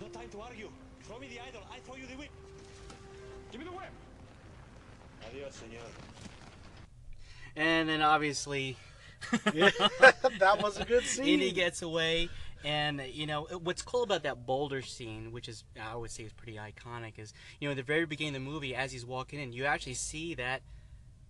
No 0.00 0.08
time 0.08 0.28
to 0.30 0.40
argue. 0.40 0.70
Throw 1.04 1.18
me 1.18 1.28
the 1.28 1.40
idol. 1.48 1.62
I 1.72 1.78
throw 1.80 1.94
you 1.96 2.06
the 2.06 2.16
whip. 2.16 2.30
Give 3.52 3.60
me 3.60 3.66
the 3.66 3.72
whip. 3.72 3.90
Adios, 5.28 5.56
señor. 5.62 5.86
And 7.56 7.88
then 7.88 8.02
obviously, 8.02 8.76
Yeah, 9.54 9.70
that 10.38 10.62
was 10.62 10.78
a 10.78 10.84
good 10.84 11.04
scene. 11.04 11.40
He 11.40 11.52
gets 11.52 11.82
away. 11.82 12.28
And 12.62 13.02
you 13.10 13.26
know 13.26 13.44
what's 13.62 13.80
cool 13.80 14.02
about 14.02 14.22
that 14.24 14.44
boulder 14.44 14.82
scene, 14.82 15.32
which 15.32 15.48
is 15.48 15.64
I 15.80 15.96
would 15.96 16.10
say 16.10 16.24
is 16.24 16.32
pretty 16.32 16.58
iconic, 16.58 17.18
is 17.18 17.32
you 17.58 17.66
know 17.66 17.72
at 17.72 17.76
the 17.78 17.82
very 17.82 18.04
beginning 18.04 18.36
of 18.36 18.44
the 18.44 18.50
movie, 18.50 18.74
as 18.74 18.92
he's 18.92 19.06
walking 19.06 19.40
in, 19.40 19.52
you 19.52 19.64
actually 19.64 19.94
see 19.94 20.34
that 20.34 20.60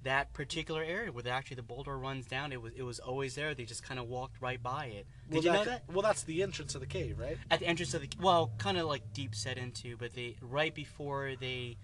that 0.03 0.33
particular 0.33 0.83
area 0.83 1.13
where 1.13 1.29
actually 1.29 1.57
the 1.57 1.63
boulder 1.63 1.97
runs 1.99 2.27
down. 2.27 2.53
It 2.53 2.61
was 2.61 2.73
it 2.75 2.83
was 2.83 2.99
always 2.99 3.35
there. 3.35 3.55
They 3.55 3.65
just 3.65 3.83
kind 3.83 4.01
of 4.01 4.09
walked 4.09 4.41
right 4.41 4.61
by 4.61 4.87
it. 4.87 5.07
Did 5.29 5.35
well, 5.35 5.43
you 5.45 5.53
know 5.53 5.65
that- 5.65 5.87
that? 5.87 5.95
Well, 5.95 6.03
that's 6.03 6.23
the 6.25 6.43
entrance 6.43 6.75
of 6.75 6.81
the 6.81 6.87
cave, 6.87 7.19
right? 7.19 7.39
At 7.51 7.61
the 7.61 7.67
entrance 7.67 7.95
of 7.95 8.03
the 8.03 8.09
well, 8.21 8.51
kind 8.59 8.79
of 8.79 8.87
like 8.87 9.13
deep 9.13 9.35
set 9.35 9.59
into, 9.59 9.97
but 9.97 10.15
they 10.15 10.37
right 10.41 10.75
before 10.75 11.35
they, 11.39 11.77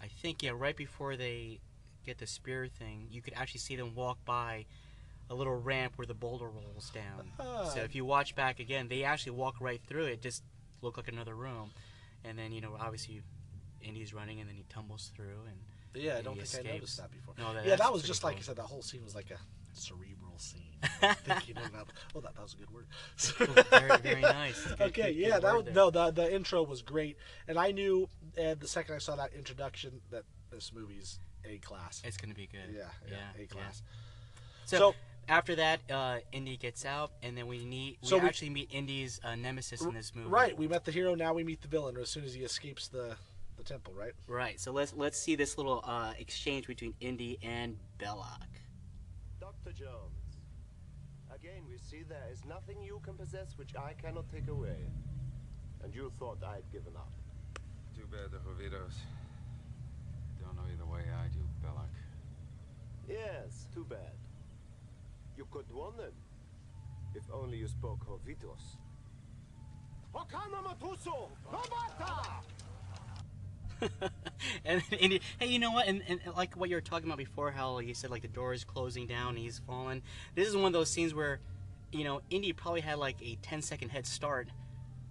I 0.00 0.06
think 0.06 0.42
yeah, 0.42 0.52
right 0.54 0.76
before 0.76 1.16
they 1.16 1.60
get 2.04 2.18
the 2.18 2.26
spear 2.26 2.66
thing, 2.66 3.08
you 3.10 3.20
could 3.20 3.34
actually 3.34 3.60
see 3.60 3.76
them 3.76 3.94
walk 3.94 4.24
by 4.24 4.64
a 5.30 5.34
little 5.34 5.54
ramp 5.56 5.94
where 5.96 6.06
the 6.06 6.14
boulder 6.14 6.48
rolls 6.48 6.90
down. 6.90 7.30
Ah. 7.40 7.64
So 7.64 7.80
if 7.80 7.94
you 7.94 8.04
watch 8.04 8.34
back 8.34 8.60
again, 8.60 8.88
they 8.88 9.02
actually 9.04 9.32
walk 9.32 9.56
right 9.60 9.80
through 9.86 10.04
it. 10.06 10.22
Just 10.22 10.42
look 10.82 10.96
like 10.96 11.08
another 11.08 11.34
room, 11.34 11.70
and 12.24 12.38
then 12.38 12.52
you 12.52 12.60
know 12.60 12.76
obviously, 12.78 13.22
Indy's 13.80 14.14
running 14.14 14.40
and 14.40 14.48
then 14.48 14.56
he 14.56 14.64
tumbles 14.68 15.10
through 15.16 15.40
and 15.48 15.56
Yeah, 16.02 16.18
I 16.18 16.22
don't 16.22 16.36
think 16.40 16.66
I 16.66 16.72
noticed 16.72 16.96
that 16.98 17.10
before. 17.10 17.34
No, 17.38 17.54
that- 17.54 17.66
yeah, 17.66 17.76
that 17.76 17.92
was 17.92 18.02
just 18.02 18.22
like. 18.24 18.36
I 18.36 18.40
said. 18.40 18.56
That 18.56 18.62
whole 18.64 18.82
scene 18.82 19.02
was 19.04 19.14
like 19.14 19.30
a 19.30 19.38
cerebral 19.72 20.38
scene. 20.38 20.62
Thinking 21.24 21.56
about. 21.56 21.88
Oh, 22.14 22.20
that, 22.20 22.34
that 22.34 22.42
was 22.42 22.54
a 22.54 22.56
good 22.58 22.70
word. 22.70 22.86
Cool, 23.36 23.64
very- 23.70 23.98
very 24.00 24.20
nice. 24.42 24.64
Good- 24.64 24.80
okay, 24.80 25.12
good- 25.12 25.16
yeah, 25.16 25.34
good 25.34 25.42
that 25.42 25.54
was 25.56 25.64
there. 25.64 25.74
no. 25.74 25.90
The 25.90 26.10
the 26.12 26.34
intro 26.34 26.62
was 26.62 26.82
great, 26.82 27.16
and 27.48 27.58
I 27.58 27.72
knew 27.72 28.08
uh, 28.38 28.54
the 28.54 28.68
second 28.68 28.94
I 28.94 28.98
saw 28.98 29.16
that 29.16 29.32
introduction 29.34 30.00
that 30.10 30.24
this 30.50 30.72
movie's 30.74 31.18
a 31.44 31.58
class. 31.58 32.02
it's 32.04 32.16
gonna 32.16 32.34
be 32.34 32.46
good. 32.46 32.74
Yeah, 32.74 32.82
yeah, 33.08 33.16
yeah, 33.36 33.42
a 33.44 33.46
class. 33.46 33.82
So, 34.66 34.76
So- 34.78 34.94
after 35.28 35.54
that, 35.56 35.80
uh, 35.90 36.18
Indy 36.32 36.56
gets 36.56 36.84
out, 36.84 37.12
and 37.22 37.36
then 37.36 37.46
we 37.46 37.64
meet. 37.64 37.98
We 38.02 38.08
So 38.08 38.18
we- 38.18 38.26
actually 38.26 38.50
meet 38.50 38.72
Indy's 38.72 39.20
uh, 39.24 39.34
nemesis 39.34 39.82
in 39.82 39.94
this 39.94 40.14
movie. 40.14 40.28
Right, 40.28 40.56
we 40.56 40.68
met 40.68 40.84
the 40.84 40.92
hero. 40.92 41.14
Now 41.14 41.34
we 41.34 41.44
meet 41.44 41.62
the 41.62 41.68
villain. 41.68 41.96
As 41.96 42.08
soon 42.08 42.24
as 42.24 42.34
he 42.34 42.42
escapes 42.42 42.88
the 42.88 43.16
the 43.56 43.64
temple, 43.64 43.94
right? 43.94 44.12
Right. 44.28 44.60
So 44.60 44.72
let's 44.72 44.92
let's 44.94 45.18
see 45.18 45.34
this 45.34 45.56
little 45.56 45.82
uh, 45.84 46.12
exchange 46.18 46.66
between 46.66 46.94
Indy 47.00 47.38
and 47.42 47.78
Belloc. 47.98 48.46
Dr. 49.40 49.72
Jones, 49.72 50.38
again 51.34 51.62
we 51.68 51.78
see 51.78 52.02
there 52.02 52.28
is 52.30 52.44
nothing 52.44 52.82
you 52.82 53.00
can 53.04 53.14
possess 53.14 53.56
which 53.56 53.74
I 53.76 53.94
cannot 53.94 54.28
take 54.30 54.48
away. 54.48 54.76
And 55.82 55.94
you 55.94 56.10
thought 56.18 56.38
I 56.44 56.56
had 56.56 56.72
given 56.72 56.96
up. 56.96 57.10
Too 57.94 58.06
bad 58.10 58.32
the 58.32 58.38
Hovitos 58.38 58.94
don't 60.46 60.56
know 60.56 60.70
you 60.70 60.76
the 60.78 60.86
way 60.86 61.00
I 61.00 61.26
do, 61.28 61.42
Belloc. 61.60 61.90
Yes, 63.08 63.66
too 63.74 63.84
bad. 63.84 64.14
You 65.36 65.46
could 65.50 65.66
warn 65.72 65.96
them. 65.96 66.12
If 67.14 67.22
only 67.32 67.58
you 67.58 67.68
spoke 67.68 68.00
Hovitos. 68.06 68.76
Hokana 70.14 70.62
Matuso! 70.64 71.28
Robata! 71.50 72.42
and 74.64 74.82
then 74.90 74.98
Indy, 74.98 75.20
hey, 75.38 75.46
you 75.46 75.58
know 75.58 75.70
what? 75.70 75.86
And, 75.86 76.02
and 76.08 76.20
like 76.34 76.54
what 76.54 76.70
you 76.70 76.76
were 76.76 76.80
talking 76.80 77.06
about 77.06 77.18
before, 77.18 77.50
how 77.50 77.78
you 77.78 77.94
said 77.94 78.10
like 78.10 78.22
the 78.22 78.28
door 78.28 78.54
is 78.54 78.64
closing 78.64 79.06
down, 79.06 79.30
and 79.30 79.38
he's 79.38 79.60
falling. 79.66 80.02
This 80.34 80.48
is 80.48 80.56
one 80.56 80.66
of 80.66 80.72
those 80.72 80.90
scenes 80.90 81.12
where, 81.12 81.40
you 81.92 82.04
know, 82.04 82.22
Indy 82.30 82.52
probably 82.52 82.80
had 82.80 82.98
like 82.98 83.16
a 83.22 83.36
10 83.42 83.62
second 83.62 83.90
head 83.90 84.06
start. 84.06 84.48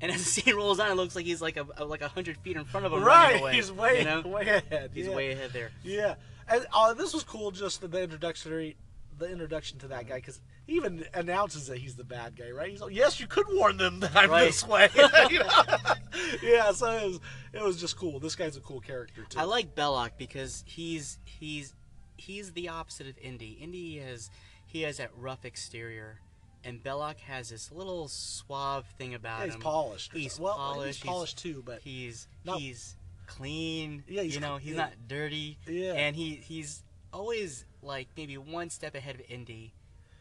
And 0.02 0.12
as 0.12 0.24
the 0.24 0.30
scene 0.42 0.56
rolls 0.56 0.80
on, 0.80 0.90
it 0.92 0.96
looks 0.96 1.16
like 1.16 1.26
he's 1.26 1.42
like 1.42 1.58
a, 1.58 1.66
a 1.78 1.86
like 1.86 2.02
a 2.02 2.08
hundred 2.08 2.38
feet 2.38 2.58
in 2.58 2.66
front 2.66 2.86
of 2.86 2.94
him. 2.94 3.04
running 3.04 3.34
Right, 3.34 3.42
away, 3.42 3.54
he's 3.54 3.72
way 3.72 4.00
you 4.00 4.06
know? 4.06 4.22
way 4.22 4.42
ahead. 4.42 4.92
He's 4.94 5.08
yeah. 5.08 5.16
way 5.16 5.32
ahead 5.32 5.52
there. 5.54 5.72
Yeah, 5.84 6.16
and 6.48 6.66
uh, 6.74 6.94
this 6.94 7.14
was 7.14 7.24
cool. 7.24 7.52
Just 7.52 7.82
the, 7.82 7.88
the 7.88 8.02
introductory, 8.04 8.76
the 9.18 9.30
introduction 9.32 9.80
to 9.80 9.88
that 9.90 10.08
guy, 10.08 10.16
because 10.16 10.42
he 10.68 10.76
even 10.76 11.06
announces 11.14 11.68
that 11.68 11.78
he's 11.78 11.96
the 11.96 12.04
bad 12.04 12.36
guy, 12.36 12.50
right? 12.52 12.70
He's 12.70 12.82
like, 12.82 12.94
"Yes, 12.96 13.20
you 13.20 13.28
could 13.28 13.46
warn 13.52 13.78
them 13.78 14.00
that 14.02 14.16
I'm 14.16 14.30
Right. 14.30 14.46
this 14.46 14.68
way." 14.68 14.90
Yeah, 16.42 16.72
so 16.72 16.92
it 16.92 17.06
was 17.06 17.20
it 17.54 17.62
was 17.64 17.78
just 17.80 17.98
cool. 17.98 18.20
This 18.20 18.36
guy's 18.36 18.56
a 18.58 18.62
cool 18.62 18.80
character 18.80 19.26
too. 19.30 19.38
I 19.40 19.44
like 19.44 19.76
Belloc 19.76 20.18
because 20.18 20.64
he's 20.68 21.20
he's 21.26 21.74
he's 22.18 22.54
the 22.54 22.70
opposite 22.70 23.08
of 23.08 23.18
Indy. 23.20 23.58
Indy 23.62 23.98
has 24.00 24.30
he 24.66 24.82
has 24.84 24.98
that 24.98 25.12
rough 25.18 25.44
exterior, 25.46 26.20
and 26.64 26.82
Belloc 26.82 27.20
has 27.20 27.50
this 27.50 27.72
little 27.72 28.08
suave 28.08 28.86
thing 28.98 29.14
about 29.14 29.40
Yeah, 29.40 29.46
he's 29.46 29.56
him. 29.56 29.62
polished. 29.62 30.12
He's 30.14 30.40
well, 30.40 30.56
polished. 30.56 31.02
He's 31.04 31.10
polished 31.10 31.38
too, 31.38 31.62
but 31.66 31.82
he's 31.82 32.28
No. 32.46 32.58
he's 32.58 32.96
clean. 33.28 34.04
Yeah, 34.08 34.22
he's 34.24 34.36
you 34.36 34.42
know 34.42 34.58
he's 34.58 34.72
yeah. 34.76 34.82
not 34.84 34.94
dirty. 35.08 35.58
Yeah. 35.68 35.94
and 35.94 36.16
he 36.16 36.36
he's 36.36 36.84
always 37.14 37.66
like 37.86 38.08
maybe 38.18 38.38
one 38.38 38.70
step 38.70 38.96
ahead 38.96 39.16
of 39.16 39.22
Indy 39.30 39.74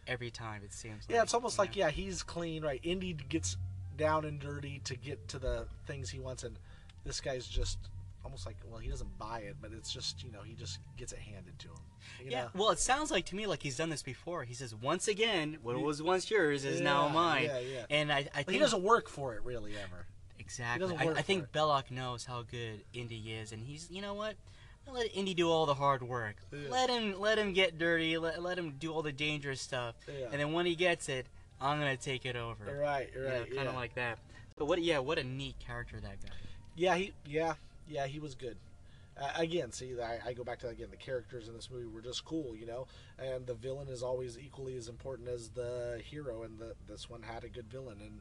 every 0.06 0.30
time. 0.30 0.62
It 0.64 0.72
seems. 0.72 1.04
yeah, 1.08 1.16
like, 1.16 1.24
it's 1.24 1.34
almost 1.34 1.58
like 1.58 1.70
know? 1.76 1.86
yeah, 1.86 1.90
he's 1.90 2.22
clean, 2.22 2.62
right? 2.62 2.80
Indy 2.82 3.14
gets 3.14 3.56
down 3.96 4.24
and 4.24 4.38
dirty 4.40 4.80
to 4.84 4.96
get 4.96 5.26
to 5.28 5.38
the 5.38 5.66
things 5.86 6.10
he 6.10 6.18
wants, 6.18 6.44
and 6.44 6.58
this 7.04 7.20
guy's 7.20 7.46
just 7.46 7.78
almost 8.24 8.46
like 8.46 8.56
well, 8.68 8.78
he 8.80 8.88
doesn't 8.88 9.18
buy 9.18 9.40
it, 9.40 9.56
but 9.60 9.70
it's 9.72 9.92
just 9.92 10.22
you 10.24 10.32
know 10.32 10.40
he 10.42 10.54
just 10.54 10.78
gets 10.96 11.12
it 11.12 11.18
handed 11.18 11.58
to 11.60 11.68
him. 11.68 11.74
You 12.24 12.30
Yeah, 12.30 12.42
know? 12.44 12.50
well, 12.54 12.70
it 12.70 12.78
sounds 12.78 13.10
like 13.10 13.26
to 13.26 13.36
me 13.36 13.46
like 13.46 13.62
he's 13.62 13.76
done 13.76 13.90
this 13.90 14.02
before. 14.02 14.44
He 14.44 14.54
says, 14.54 14.74
"Once 14.74 15.08
again, 15.08 15.58
what 15.62 15.80
was 15.80 16.02
once 16.02 16.30
yours 16.30 16.64
is 16.64 16.80
now 16.80 17.08
mine." 17.08 17.44
yeah, 17.44 17.58
yeah. 17.58 17.86
And 17.90 18.12
I, 18.12 18.28
I 18.34 18.42
think 18.42 18.50
he 18.50 18.58
doesn't 18.58 18.82
work 18.82 19.08
for 19.08 19.34
it 19.34 19.42
really 19.44 19.72
ever. 19.76 20.06
exactly. 20.38 20.94
I, 20.98 21.08
I 21.10 21.22
think 21.22 21.44
it. 21.44 21.52
Belloc 21.52 21.90
knows 21.90 22.24
how 22.24 22.42
good 22.42 22.84
Indy 22.92 23.32
is, 23.32 23.52
and 23.52 23.62
he's, 23.62 23.90
you 23.90 24.02
know 24.02 24.14
what? 24.14 24.34
Let 24.92 25.14
Indy 25.14 25.34
do 25.34 25.50
all 25.50 25.66
the 25.66 25.74
hard 25.74 26.02
work. 26.02 26.36
Yeah. 26.52 26.68
Let 26.70 26.90
him, 26.90 27.18
let 27.18 27.38
him 27.38 27.52
get 27.52 27.78
dirty. 27.78 28.16
Let, 28.18 28.42
let 28.42 28.58
him 28.58 28.74
do 28.78 28.92
all 28.92 29.02
the 29.02 29.12
dangerous 29.12 29.60
stuff. 29.60 29.94
Yeah. 30.06 30.26
And 30.30 30.40
then 30.40 30.52
when 30.52 30.66
he 30.66 30.74
gets 30.74 31.08
it, 31.08 31.26
I'm 31.60 31.78
gonna 31.78 31.96
take 31.96 32.26
it 32.26 32.36
over. 32.36 32.64
Right, 32.64 33.10
You 33.14 33.22
know, 33.22 33.28
right, 33.28 33.46
kind 33.46 33.68
of 33.68 33.74
yeah. 33.74 33.80
like 33.80 33.94
that. 33.94 34.18
But 34.56 34.66
what? 34.66 34.82
Yeah, 34.82 34.98
what 34.98 35.18
a 35.18 35.24
neat 35.24 35.58
character 35.58 35.98
that 36.00 36.22
guy. 36.22 36.34
Yeah, 36.76 36.96
he, 36.96 37.12
yeah, 37.26 37.54
yeah, 37.88 38.06
he 38.06 38.18
was 38.18 38.34
good. 38.34 38.56
Uh, 39.20 39.30
again, 39.36 39.70
see, 39.70 39.94
I, 40.00 40.18
I 40.26 40.32
go 40.32 40.42
back 40.42 40.58
to 40.60 40.68
again 40.68 40.88
the 40.90 40.96
characters 40.96 41.46
in 41.48 41.54
this 41.54 41.70
movie 41.70 41.86
were 41.86 42.02
just 42.02 42.24
cool, 42.24 42.56
you 42.56 42.66
know, 42.66 42.86
and 43.18 43.46
the 43.46 43.54
villain 43.54 43.88
is 43.88 44.02
always 44.02 44.38
equally 44.38 44.76
as 44.76 44.88
important 44.88 45.28
as 45.28 45.50
the 45.50 46.02
hero, 46.04 46.42
and 46.42 46.58
the, 46.58 46.74
this 46.88 47.08
one 47.08 47.22
had 47.22 47.44
a 47.44 47.48
good 47.48 47.66
villain 47.70 47.98
and 48.00 48.20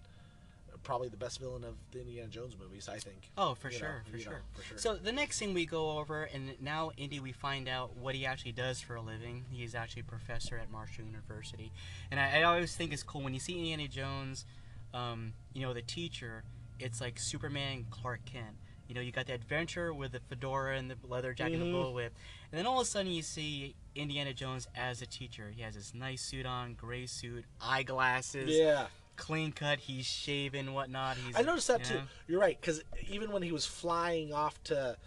probably 0.83 1.07
the 1.09 1.17
best 1.17 1.39
villain 1.39 1.63
of 1.63 1.75
the 1.91 1.99
Indiana 2.01 2.27
Jones 2.27 2.55
movies, 2.59 2.89
I 2.89 2.97
think. 2.97 3.29
Oh, 3.37 3.55
for 3.55 3.69
You 3.69 3.73
know, 3.75 3.79
sure, 3.79 4.03
for 4.11 4.17
you 4.17 4.25
know, 4.25 4.31
sure. 4.31 4.41
for 4.53 4.63
sure. 4.63 4.77
So 4.77 4.95
the 4.95 5.11
next 5.11 5.39
thing 5.39 5.53
we 5.53 5.65
go 5.65 5.97
over, 5.97 6.23
and 6.23 6.53
now 6.61 6.91
Indy, 6.97 7.19
we 7.19 7.31
find 7.31 7.67
out 7.67 7.95
what 7.97 8.15
he 8.15 8.25
actually 8.25 8.51
does 8.51 8.81
for 8.81 8.95
a 8.95 9.01
living. 9.01 9.45
He's 9.51 9.73
actually 9.75 10.01
a 10.01 10.05
professor 10.05 10.57
at 10.57 10.69
Marshall 10.71 11.05
University, 11.05 11.71
and 12.11 12.19
I, 12.19 12.39
I 12.39 12.43
always 12.43 12.75
think 12.75 12.91
it's 12.93 13.03
cool 13.03 13.21
when 13.21 13.33
you 13.33 13.39
see 13.39 13.57
Indiana 13.57 13.87
Jones, 13.87 14.45
um, 14.93 15.33
you 15.53 15.61
know, 15.61 15.73
the 15.73 15.81
teacher. 15.81 16.43
It's 16.79 16.99
like 16.99 17.17
Superman, 17.19 17.85
Clark 17.89 18.25
Kent. 18.25 18.55
You 18.89 18.95
know, 18.95 19.01
you 19.01 19.11
got 19.13 19.27
the 19.27 19.33
adventure 19.33 19.93
with 19.93 20.11
the 20.11 20.19
fedora 20.19 20.77
and 20.77 20.91
the 20.91 20.97
leather 21.07 21.33
jacket 21.33 21.53
and 21.53 21.61
the 21.61 21.65
Mhm. 21.67 21.73
bullwhip, 21.73 22.09
and 22.51 22.59
then 22.59 22.65
all 22.67 22.81
of 22.81 22.85
a 22.87 22.89
sudden 22.89 23.11
you 23.11 23.21
see 23.21 23.75
Indiana 23.95 24.33
Jones 24.33 24.67
as 24.75 25.01
a 25.01 25.05
teacher. 25.05 25.51
He 25.55 25.61
has 25.61 25.75
this 25.75 25.93
nice 25.93 26.21
suit 26.21 26.45
on, 26.45 26.73
gray 26.73 27.05
suit, 27.05 27.45
eyeglasses, 27.61 28.55
yeah, 28.57 28.87
clean 29.15 29.51
cut. 29.51 29.79
He's 29.79 30.05
shaven, 30.05 30.73
whatnot. 30.73 31.17
He's 31.17 31.35
I 31.35 31.41
noticed 31.41 31.67
that 31.67 31.79
you 31.81 31.85
too. 31.85 31.93
know? 31.95 32.01
You're 32.27 32.39
right, 32.39 32.59
because 32.59 32.81
even 33.09 33.31
when 33.31 33.43
he 33.43 33.51
was 33.51 33.65
flying 33.65 34.33
off 34.33 34.61
to, 34.65 34.97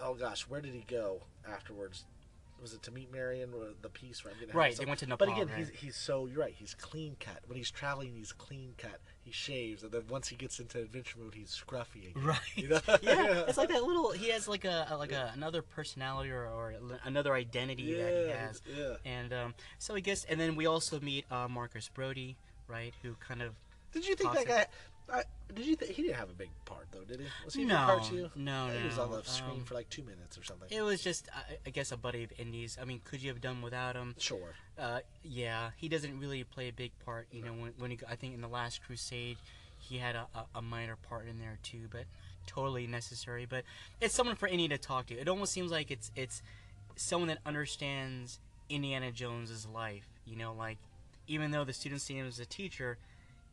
oh 0.00 0.14
gosh, 0.14 0.42
where 0.42 0.60
did 0.60 0.74
he 0.74 0.84
go 0.86 1.22
afterwards? 1.48 2.04
Was 2.60 2.74
it 2.74 2.82
to 2.82 2.90
meet 2.90 3.10
Marion 3.10 3.54
or 3.54 3.68
the 3.80 3.88
piece 3.88 4.22
where 4.22 4.34
I'm 4.34 4.48
of 4.50 4.54
Right, 4.54 4.76
they 4.76 4.84
went 4.84 4.98
to 5.00 5.06
Nepal. 5.06 5.26
But 5.26 5.32
again, 5.34 5.48
right? 5.48 5.56
he's 5.56 5.70
he's 5.70 5.96
so 5.96 6.26
you're 6.26 6.40
right. 6.40 6.54
He's 6.54 6.74
clean 6.74 7.16
cut. 7.18 7.38
When 7.46 7.56
he's 7.56 7.70
traveling, 7.70 8.12
he's 8.14 8.32
clean 8.32 8.74
cut. 8.76 9.00
He 9.22 9.32
shaves, 9.32 9.82
and 9.82 9.90
then 9.90 10.02
once 10.10 10.28
he 10.28 10.36
gets 10.36 10.60
into 10.60 10.78
adventure 10.78 11.18
mode, 11.20 11.34
he's 11.34 11.58
scruffy 11.58 12.10
again. 12.10 12.22
Right. 12.22 12.38
You 12.56 12.68
know? 12.68 12.80
yeah, 13.00 13.44
it's 13.48 13.56
like 13.56 13.70
that 13.70 13.82
little. 13.82 14.10
He 14.10 14.28
has 14.28 14.46
like 14.46 14.66
a 14.66 14.94
like 14.98 15.12
a 15.12 15.32
another 15.34 15.62
personality 15.62 16.30
or, 16.30 16.46
or 16.48 16.74
another 17.04 17.32
identity 17.32 17.94
that 17.94 18.12
he 18.12 18.30
has. 18.30 18.60
yeah. 18.76 18.94
And 19.06 19.32
um, 19.32 19.54
so 19.78 19.94
I 19.94 20.00
guess, 20.00 20.24
and 20.24 20.38
then 20.38 20.54
we 20.54 20.66
also 20.66 21.00
meet 21.00 21.24
uh, 21.32 21.48
Marcus 21.48 21.88
Brody, 21.88 22.36
right? 22.70 22.94
Who 23.02 23.14
kind 23.26 23.42
of 23.42 23.52
Did 23.92 24.06
you 24.06 24.14
think 24.14 24.32
that 24.34 24.46
guy? 24.46 24.66
I, 25.12 25.24
did 25.52 25.66
you 25.66 25.74
think 25.74 25.90
he 25.90 26.02
didn't 26.02 26.16
have 26.18 26.30
a 26.30 26.34
big 26.34 26.50
part 26.64 26.86
though? 26.92 27.02
Did 27.02 27.18
he? 27.20 27.26
Was 27.44 27.54
he 27.54 27.64
a 27.64 27.66
No, 27.66 28.00
you? 28.12 28.30
no, 28.36 28.68
think 28.68 28.80
He 28.82 28.86
was 28.86 28.98
on 28.98 29.10
the 29.10 29.22
screen 29.24 29.58
um, 29.58 29.64
for 29.64 29.74
like 29.74 29.88
two 29.90 30.02
minutes 30.02 30.38
or 30.38 30.44
something. 30.44 30.68
it 30.70 30.82
was 30.82 31.02
just 31.02 31.28
I, 31.34 31.56
I 31.66 31.70
guess 31.70 31.90
a 31.90 31.96
buddy 31.96 32.22
of 32.22 32.32
Indy's. 32.38 32.78
I 32.80 32.84
mean, 32.84 33.00
could 33.04 33.20
you 33.20 33.28
have 33.30 33.40
done 33.40 33.60
without 33.60 33.96
him? 33.96 34.14
Sure. 34.18 34.54
Uh, 34.78 35.00
yeah, 35.24 35.70
he 35.76 35.88
doesn't 35.88 36.18
really 36.20 36.44
play 36.44 36.68
a 36.68 36.72
big 36.72 36.92
part. 37.04 37.26
You 37.32 37.42
know, 37.42 37.52
when 37.52 37.72
when 37.78 37.90
he, 37.90 37.98
I 38.08 38.14
think 38.14 38.34
in 38.34 38.40
the 38.40 38.48
Last 38.48 38.82
Crusade, 38.84 39.38
he 39.78 39.98
had 39.98 40.14
a, 40.14 40.28
a, 40.34 40.58
a 40.58 40.62
minor 40.62 40.94
part 41.08 41.26
in 41.26 41.40
there 41.40 41.58
too, 41.64 41.88
but 41.90 42.04
totally 42.46 42.86
necessary. 42.86 43.46
But 43.50 43.64
it's 44.00 44.14
someone 44.14 44.36
for 44.36 44.46
Indy 44.46 44.68
to 44.68 44.78
talk 44.78 45.06
to. 45.06 45.14
It 45.18 45.28
almost 45.28 45.52
seems 45.52 45.72
like 45.72 45.90
it's 45.90 46.12
it's 46.14 46.40
someone 46.94 47.26
that 47.28 47.38
understands 47.44 48.38
Indiana 48.68 49.10
Jones's 49.10 49.66
life. 49.66 50.06
You 50.24 50.36
know, 50.36 50.52
like 50.54 50.78
even 51.30 51.52
though 51.52 51.64
the 51.64 51.72
students 51.72 52.04
see 52.04 52.14
him 52.16 52.26
as 52.26 52.40
a 52.40 52.44
teacher, 52.44 52.98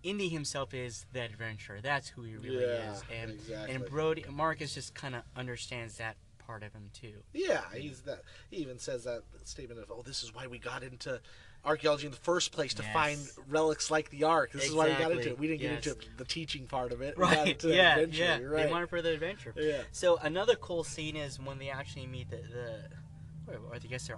Indy 0.03 0.29
himself 0.29 0.73
is 0.73 1.05
the 1.13 1.21
adventurer. 1.21 1.79
That's 1.81 2.09
who 2.09 2.23
he 2.23 2.35
really 2.35 2.65
Yeah, 2.65 2.91
is. 2.93 3.03
And 3.21 3.31
exactly. 3.31 3.75
and 3.75 3.85
Brody 3.85 4.25
Marcus 4.31 4.73
just 4.73 4.95
kind 4.95 5.15
of 5.15 5.21
understands 5.35 5.97
that 5.97 6.15
part 6.39 6.63
of 6.63 6.73
him 6.73 6.89
too. 6.93 7.13
Yeah, 7.33 7.61
he's 7.75 8.01
that. 8.01 8.23
He 8.49 8.57
even 8.57 8.79
says 8.79 9.03
that 9.03 9.21
statement 9.43 9.79
of, 9.81 9.91
"Oh, 9.91 10.01
this 10.01 10.23
is 10.23 10.33
why 10.33 10.47
we 10.47 10.57
got 10.57 10.81
into 10.81 11.19
archaeology 11.65 12.05
in 12.05 12.11
the 12.11 12.17
first 12.17 12.51
place 12.51 12.73
to 12.75 12.83
Yes. 12.83 12.93
find 12.93 13.19
relics 13.49 13.91
like 13.91 14.09
the 14.09 14.23
Ark. 14.23 14.51
This 14.53 14.65
is 14.65 14.73
why 14.73 14.87
we 14.89 14.93
got 14.95 15.11
into 15.11 15.31
it. 15.31 15.37
We 15.39 15.47
didn't 15.47 15.61
yes. 15.61 15.83
get 15.83 15.95
into 15.97 16.07
the 16.17 16.23
teaching 16.25 16.65
part 16.65 16.91
of 16.93 17.01
it. 17.01 17.17
Right. 17.17 17.61
Yeah. 17.63 17.95
adventure. 17.97 18.23
Yeah. 18.23 18.37
You're 18.39 18.55
They 18.55 18.71
wanted 18.71 18.89
for 18.89 19.01
the 19.01 19.11
adventure. 19.13 19.53
Yeah. 19.57 19.81
So 19.91 20.17
another 20.17 20.55
cool 20.55 20.83
scene 20.83 21.15
is 21.15 21.39
when 21.39 21.59
they 21.59 21.69
actually 21.69 22.07
meet 22.07 22.29
the 22.29 22.37
the, 22.37 23.53
or 23.53 23.75
I 23.75 23.79
guess 23.79 24.07
they're 24.07 24.17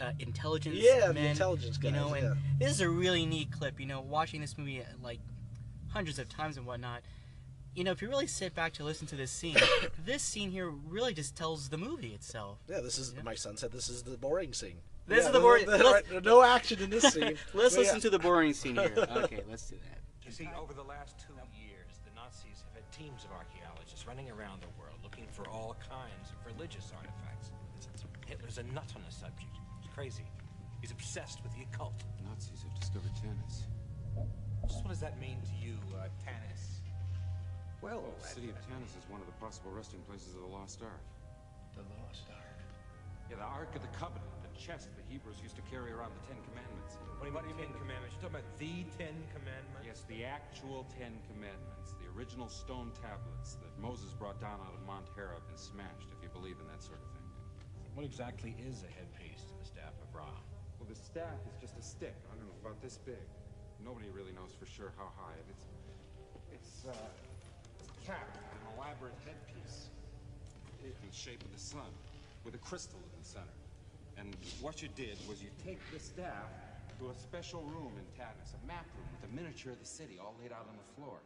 uh, 0.00 0.12
intelligence. 0.18 0.76
Yeah, 0.78 1.08
the 1.08 1.14
men, 1.14 1.26
intelligence 1.26 1.78
You 1.82 1.90
know, 1.90 2.14
and 2.14 2.24
yeah. 2.24 2.34
this 2.58 2.70
is 2.72 2.80
a 2.80 2.88
really 2.88 3.26
neat 3.26 3.50
clip. 3.52 3.78
You 3.80 3.86
know, 3.86 4.00
watching 4.00 4.40
this 4.40 4.56
movie 4.58 4.80
uh, 4.80 4.84
like 5.02 5.18
hundreds 5.88 6.18
of 6.18 6.28
times 6.28 6.56
and 6.56 6.66
whatnot. 6.66 7.02
You 7.74 7.84
know, 7.84 7.92
if 7.92 8.02
you 8.02 8.08
really 8.08 8.26
sit 8.26 8.54
back 8.54 8.72
to 8.74 8.84
listen 8.84 9.06
to 9.08 9.16
this 9.16 9.30
scene, 9.30 9.56
this 10.04 10.22
scene 10.22 10.50
here 10.50 10.70
really 10.70 11.14
just 11.14 11.36
tells 11.36 11.68
the 11.68 11.78
movie 11.78 12.14
itself. 12.14 12.58
Yeah, 12.68 12.80
this 12.80 12.98
is 12.98 13.14
Yeah. 13.16 13.22
my 13.22 13.34
son 13.34 13.56
said 13.56 13.70
this 13.72 13.88
is 13.88 14.02
the 14.02 14.16
boring 14.16 14.52
scene. 14.52 14.78
This 15.06 15.20
Yeah, 15.22 15.26
is 15.26 15.32
the 15.32 15.40
boring- 15.40 15.66
let's- 15.68 16.10
right, 16.10 16.24
no 16.24 16.42
action 16.42 16.80
in 16.82 16.90
this 16.90 17.04
scene. 17.14 17.22
Let's 17.54 17.74
But 17.74 17.80
listen 17.80 17.96
yeah. 17.96 18.00
to 18.00 18.10
the 18.10 18.18
boring 18.18 18.52
scene 18.54 18.76
here. 18.76 18.92
Okay, 19.24 19.42
let's 19.48 19.68
do 19.70 19.76
that. 19.88 19.98
You 20.24 20.30
see, 20.32 20.48
over 20.60 20.72
the 20.74 20.82
last 20.84 21.16
two 21.18 21.34
years, 21.58 21.98
the 22.04 22.10
Nazis 22.14 22.62
have 22.66 22.74
had 22.74 22.92
teams 22.92 23.24
of 23.24 23.30
archaeologists 23.32 24.06
running 24.06 24.30
around 24.30 24.62
the 24.62 24.68
world 24.80 24.98
looking 25.02 25.26
for 25.32 25.48
all 25.48 25.74
kinds 25.88 26.30
of 26.30 26.54
religious 26.54 26.92
artifacts. 26.96 27.50
Hitler's 28.26 28.58
a 28.58 28.62
nut 28.62 28.86
on 28.94 29.02
the 29.06 29.09
subject. 29.09 29.09
He's 29.09 29.09
crazy. 30.00 30.24
He's 30.80 30.96
obsessed 30.96 31.44
with 31.44 31.52
the 31.52 31.60
occult. 31.68 32.08
Nazis 32.24 32.64
have 32.64 32.72
discovered 32.80 33.12
Tanis. 33.20 33.68
Just 34.64 34.80
what 34.80 34.88
does 34.96 35.04
that 35.04 35.20
mean 35.20 35.36
to 35.44 35.52
you, 35.60 35.76
uh, 35.92 36.08
Tanis? 36.24 36.80
Well, 37.84 38.08
the 38.16 38.24
city 38.24 38.48
of 38.48 38.56
Tanis 38.64 38.96
is 38.96 39.04
one 39.12 39.20
of 39.20 39.28
the 39.28 39.36
possible 39.36 39.76
resting 39.76 40.00
places 40.08 40.32
of 40.32 40.40
the 40.40 40.48
Lost 40.56 40.80
Ark. 40.80 41.04
The 41.76 41.84
Lost 42.00 42.32
Ark. 42.32 42.64
Yeah, 43.28 43.44
the 43.44 43.50
Ark 43.52 43.76
of 43.76 43.84
the 43.84 43.92
Covenant, 43.92 44.24
the 44.40 44.48
chest 44.56 44.88
the 44.96 45.04
Hebrews 45.04 45.36
used 45.44 45.60
to 45.60 45.64
carry 45.68 45.92
around 45.92 46.16
the 46.16 46.24
Ten 46.32 46.40
Commandments. 46.48 46.96
What 47.20 47.28
do 47.28 47.36
you 47.36 47.36
mean, 47.36 47.68
Ten 47.68 47.76
Commandments? 47.76 48.16
You're 48.16 48.32
talking 48.32 48.40
about 48.40 48.56
the 48.56 48.88
Ten 48.96 49.16
Commandments? 49.36 49.84
Yes, 49.84 50.08
the 50.08 50.24
actual 50.24 50.88
Ten 50.96 51.12
Commandments, 51.28 51.92
the 52.00 52.08
original 52.16 52.48
stone 52.48 52.88
tablets 53.04 53.60
that 53.60 53.76
Moses 53.76 54.16
brought 54.16 54.40
down 54.40 54.64
out 54.64 54.72
of 54.72 54.80
Mount 54.88 55.12
Horeb 55.12 55.44
and 55.52 55.60
smashed, 55.60 56.08
if 56.08 56.24
you 56.24 56.32
believe 56.32 56.56
in 56.56 56.64
that 56.72 56.80
sort 56.80 57.04
of 57.04 57.12
thing. 57.12 57.28
What 57.92 58.08
exactly 58.08 58.56
is 58.64 58.80
a 58.80 58.88
headpiece 58.96 59.50
to 60.12 60.18
the 60.18 60.24
staff 60.24 60.34
of 60.34 60.34
Ra? 60.34 60.34
Well, 60.78 60.88
the 60.88 60.94
staff 60.94 61.38
is 61.46 61.60
just 61.60 61.78
a 61.78 61.82
stick. 61.82 62.14
I 62.30 62.36
don't 62.36 62.46
know, 62.46 62.54
about 62.62 62.80
this 62.82 62.98
big. 62.98 63.22
Nobody 63.84 64.08
really 64.10 64.32
knows 64.32 64.52
for 64.58 64.66
sure 64.66 64.92
how 64.96 65.08
high. 65.16 65.36
And 65.36 65.48
it's, 65.50 65.64
it's, 66.52 66.86
uh, 66.86 67.08
it's 67.78 67.90
capped 68.06 68.36
with 68.36 68.50
an 68.60 68.66
elaborate 68.76 69.14
headpiece 69.24 69.88
in 70.84 70.92
the 70.92 71.14
shape 71.14 71.42
of 71.42 71.52
the 71.52 71.60
sun, 71.60 71.92
with 72.44 72.54
a 72.54 72.58
crystal 72.58 72.98
in 72.98 73.20
the 73.20 73.26
center. 73.28 73.56
And 74.16 74.36
what 74.60 74.82
you 74.82 74.88
did 74.96 75.16
was 75.28 75.42
you 75.42 75.48
take 75.64 75.80
the 75.92 76.00
staff 76.00 76.48
to 76.98 77.08
a 77.08 77.14
special 77.14 77.62
room 77.62 77.92
in 77.96 78.04
Tanis, 78.16 78.52
a 78.52 78.66
map 78.66 78.84
room 78.96 79.08
with 79.16 79.30
a 79.30 79.32
miniature 79.34 79.72
of 79.72 79.80
the 79.80 79.88
city 79.88 80.18
all 80.20 80.34
laid 80.40 80.52
out 80.52 80.66
on 80.68 80.76
the 80.76 80.88
floor. 81.00 81.16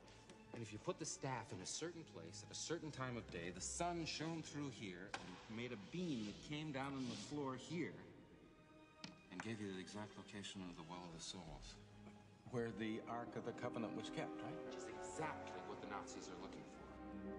And 0.54 0.62
if 0.62 0.72
you 0.72 0.78
put 0.78 1.00
the 1.00 1.06
staff 1.06 1.50
in 1.50 1.60
a 1.62 1.66
certain 1.66 2.04
place 2.14 2.44
at 2.46 2.54
a 2.54 2.58
certain 2.58 2.92
time 2.92 3.16
of 3.16 3.28
day, 3.32 3.50
the 3.52 3.60
sun 3.60 4.04
shone 4.06 4.42
through 4.42 4.70
here 4.70 5.10
and 5.10 5.56
made 5.56 5.72
a 5.72 5.80
beam 5.90 6.26
that 6.26 6.38
came 6.48 6.70
down 6.70 6.94
on 6.94 7.06
the 7.10 7.34
floor 7.34 7.56
here 7.58 7.94
and 9.34 9.42
gave 9.42 9.58
you 9.58 9.66
the 9.74 9.82
exact 9.82 10.14
location 10.14 10.62
of 10.70 10.78
the 10.78 10.86
Well 10.86 11.02
of 11.02 11.10
the 11.10 11.18
Souls. 11.18 11.74
Where 12.54 12.70
the 12.78 13.02
Ark 13.10 13.34
of 13.34 13.42
the 13.42 13.56
Covenant 13.58 13.90
was 13.98 14.06
kept, 14.14 14.38
right? 14.46 14.60
Which 14.62 14.78
is 14.78 14.86
exactly 14.86 15.58
what 15.66 15.82
the 15.82 15.90
Nazis 15.90 16.30
are 16.30 16.38
looking 16.38 16.62
for. 16.78 16.86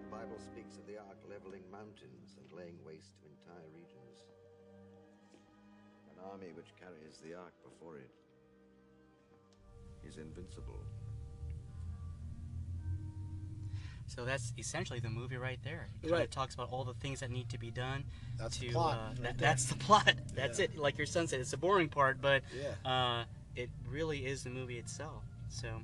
The 0.04 0.12
Bible 0.12 0.36
speaks 0.36 0.76
of 0.76 0.84
the 0.84 1.00
ark 1.00 1.16
leveling 1.24 1.64
mountains 1.72 2.36
and 2.36 2.44
laying 2.52 2.76
waste 2.84 3.16
to 3.24 3.32
entire 3.32 3.64
regions. 3.72 4.28
An 6.12 6.20
army 6.20 6.52
which 6.52 6.76
carries 6.76 7.16
the 7.24 7.32
ark 7.32 7.56
before 7.64 7.96
it 7.96 8.12
is 10.04 10.20
invincible. 10.20 10.84
So 14.06 14.24
that's 14.24 14.52
essentially 14.58 15.00
the 15.00 15.10
movie 15.10 15.36
right 15.36 15.58
there. 15.64 15.88
It 16.02 16.10
Right. 16.10 16.30
Talks 16.30 16.54
about 16.54 16.70
all 16.70 16.84
the 16.84 16.94
things 16.94 17.20
that 17.20 17.30
need 17.30 17.48
to 17.50 17.58
be 17.58 17.70
done. 17.70 18.04
That's 18.38 18.58
to, 18.58 18.66
the 18.66 18.72
plot 18.72 18.96
Uh, 18.96 19.08
right 19.08 19.22
that, 19.22 19.38
that's 19.38 19.64
the 19.66 19.76
plot. 19.76 20.14
That's 20.34 20.58
Yeah. 20.58 20.66
it. 20.66 20.76
Like 20.78 20.96
your 20.98 21.06
son 21.06 21.26
said, 21.26 21.40
it's 21.40 21.50
the 21.50 21.56
boring 21.56 21.88
part, 21.88 22.20
but 22.20 22.42
Yeah. 22.54 22.90
uh, 22.90 23.24
it 23.56 23.70
really 23.88 24.24
is 24.26 24.44
the 24.44 24.50
movie 24.50 24.78
itself. 24.78 25.24
So, 25.48 25.82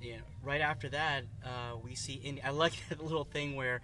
yeah. 0.00 0.18
Right 0.42 0.60
after 0.60 0.88
that, 0.90 1.24
uh, 1.44 1.76
we 1.82 1.94
see. 1.94 2.14
Indy. 2.14 2.42
I 2.42 2.50
like 2.50 2.74
that 2.88 3.02
little 3.02 3.24
thing 3.24 3.56
where. 3.56 3.80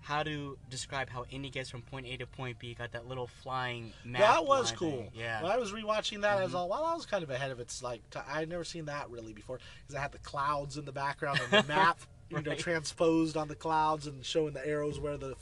How 0.00 0.22
to 0.22 0.58
describe 0.68 1.08
how 1.08 1.24
Indy 1.30 1.48
gets 1.48 1.70
from 1.70 1.80
point 1.80 2.04
A 2.06 2.18
to 2.18 2.26
point 2.26 2.58
B? 2.58 2.74
Got 2.74 2.92
that 2.92 3.08
little 3.08 3.26
flying 3.26 3.90
map. 4.04 4.20
That 4.20 4.44
was 4.44 4.70
cool. 4.70 4.90
thing. 4.90 5.10
Yeah. 5.14 5.42
When 5.42 5.50
I 5.50 5.56
was 5.56 5.72
rewatching 5.72 6.20
that, 6.20 6.36
I 6.36 6.44
was 6.44 6.54
all, 6.54 6.68
well, 6.68 6.84
that 6.86 6.94
was 6.94 7.06
kind 7.06 7.24
of 7.24 7.30
ahead 7.30 7.50
of 7.50 7.58
its 7.58 7.82
like. 7.82 8.02
T- 8.10 8.18
I'd 8.28 8.50
never 8.50 8.64
seen 8.64 8.84
that 8.84 9.08
really 9.08 9.32
before 9.32 9.60
because 9.80 9.94
I 9.94 10.02
had 10.02 10.12
the 10.12 10.18
clouds 10.18 10.76
in 10.76 10.84
the 10.84 10.92
background 10.92 11.40
and 11.40 11.64
the 11.64 11.66
map, 11.74 12.00
you 12.30 12.40
know, 12.42 12.54
transposed 12.54 13.36
on 13.36 13.48
the 13.48 13.54
clouds 13.54 14.06
and 14.06 14.24
showing 14.24 14.52
the 14.54 14.66
arrows 14.66 14.98
where 15.00 15.16
the 15.16 15.34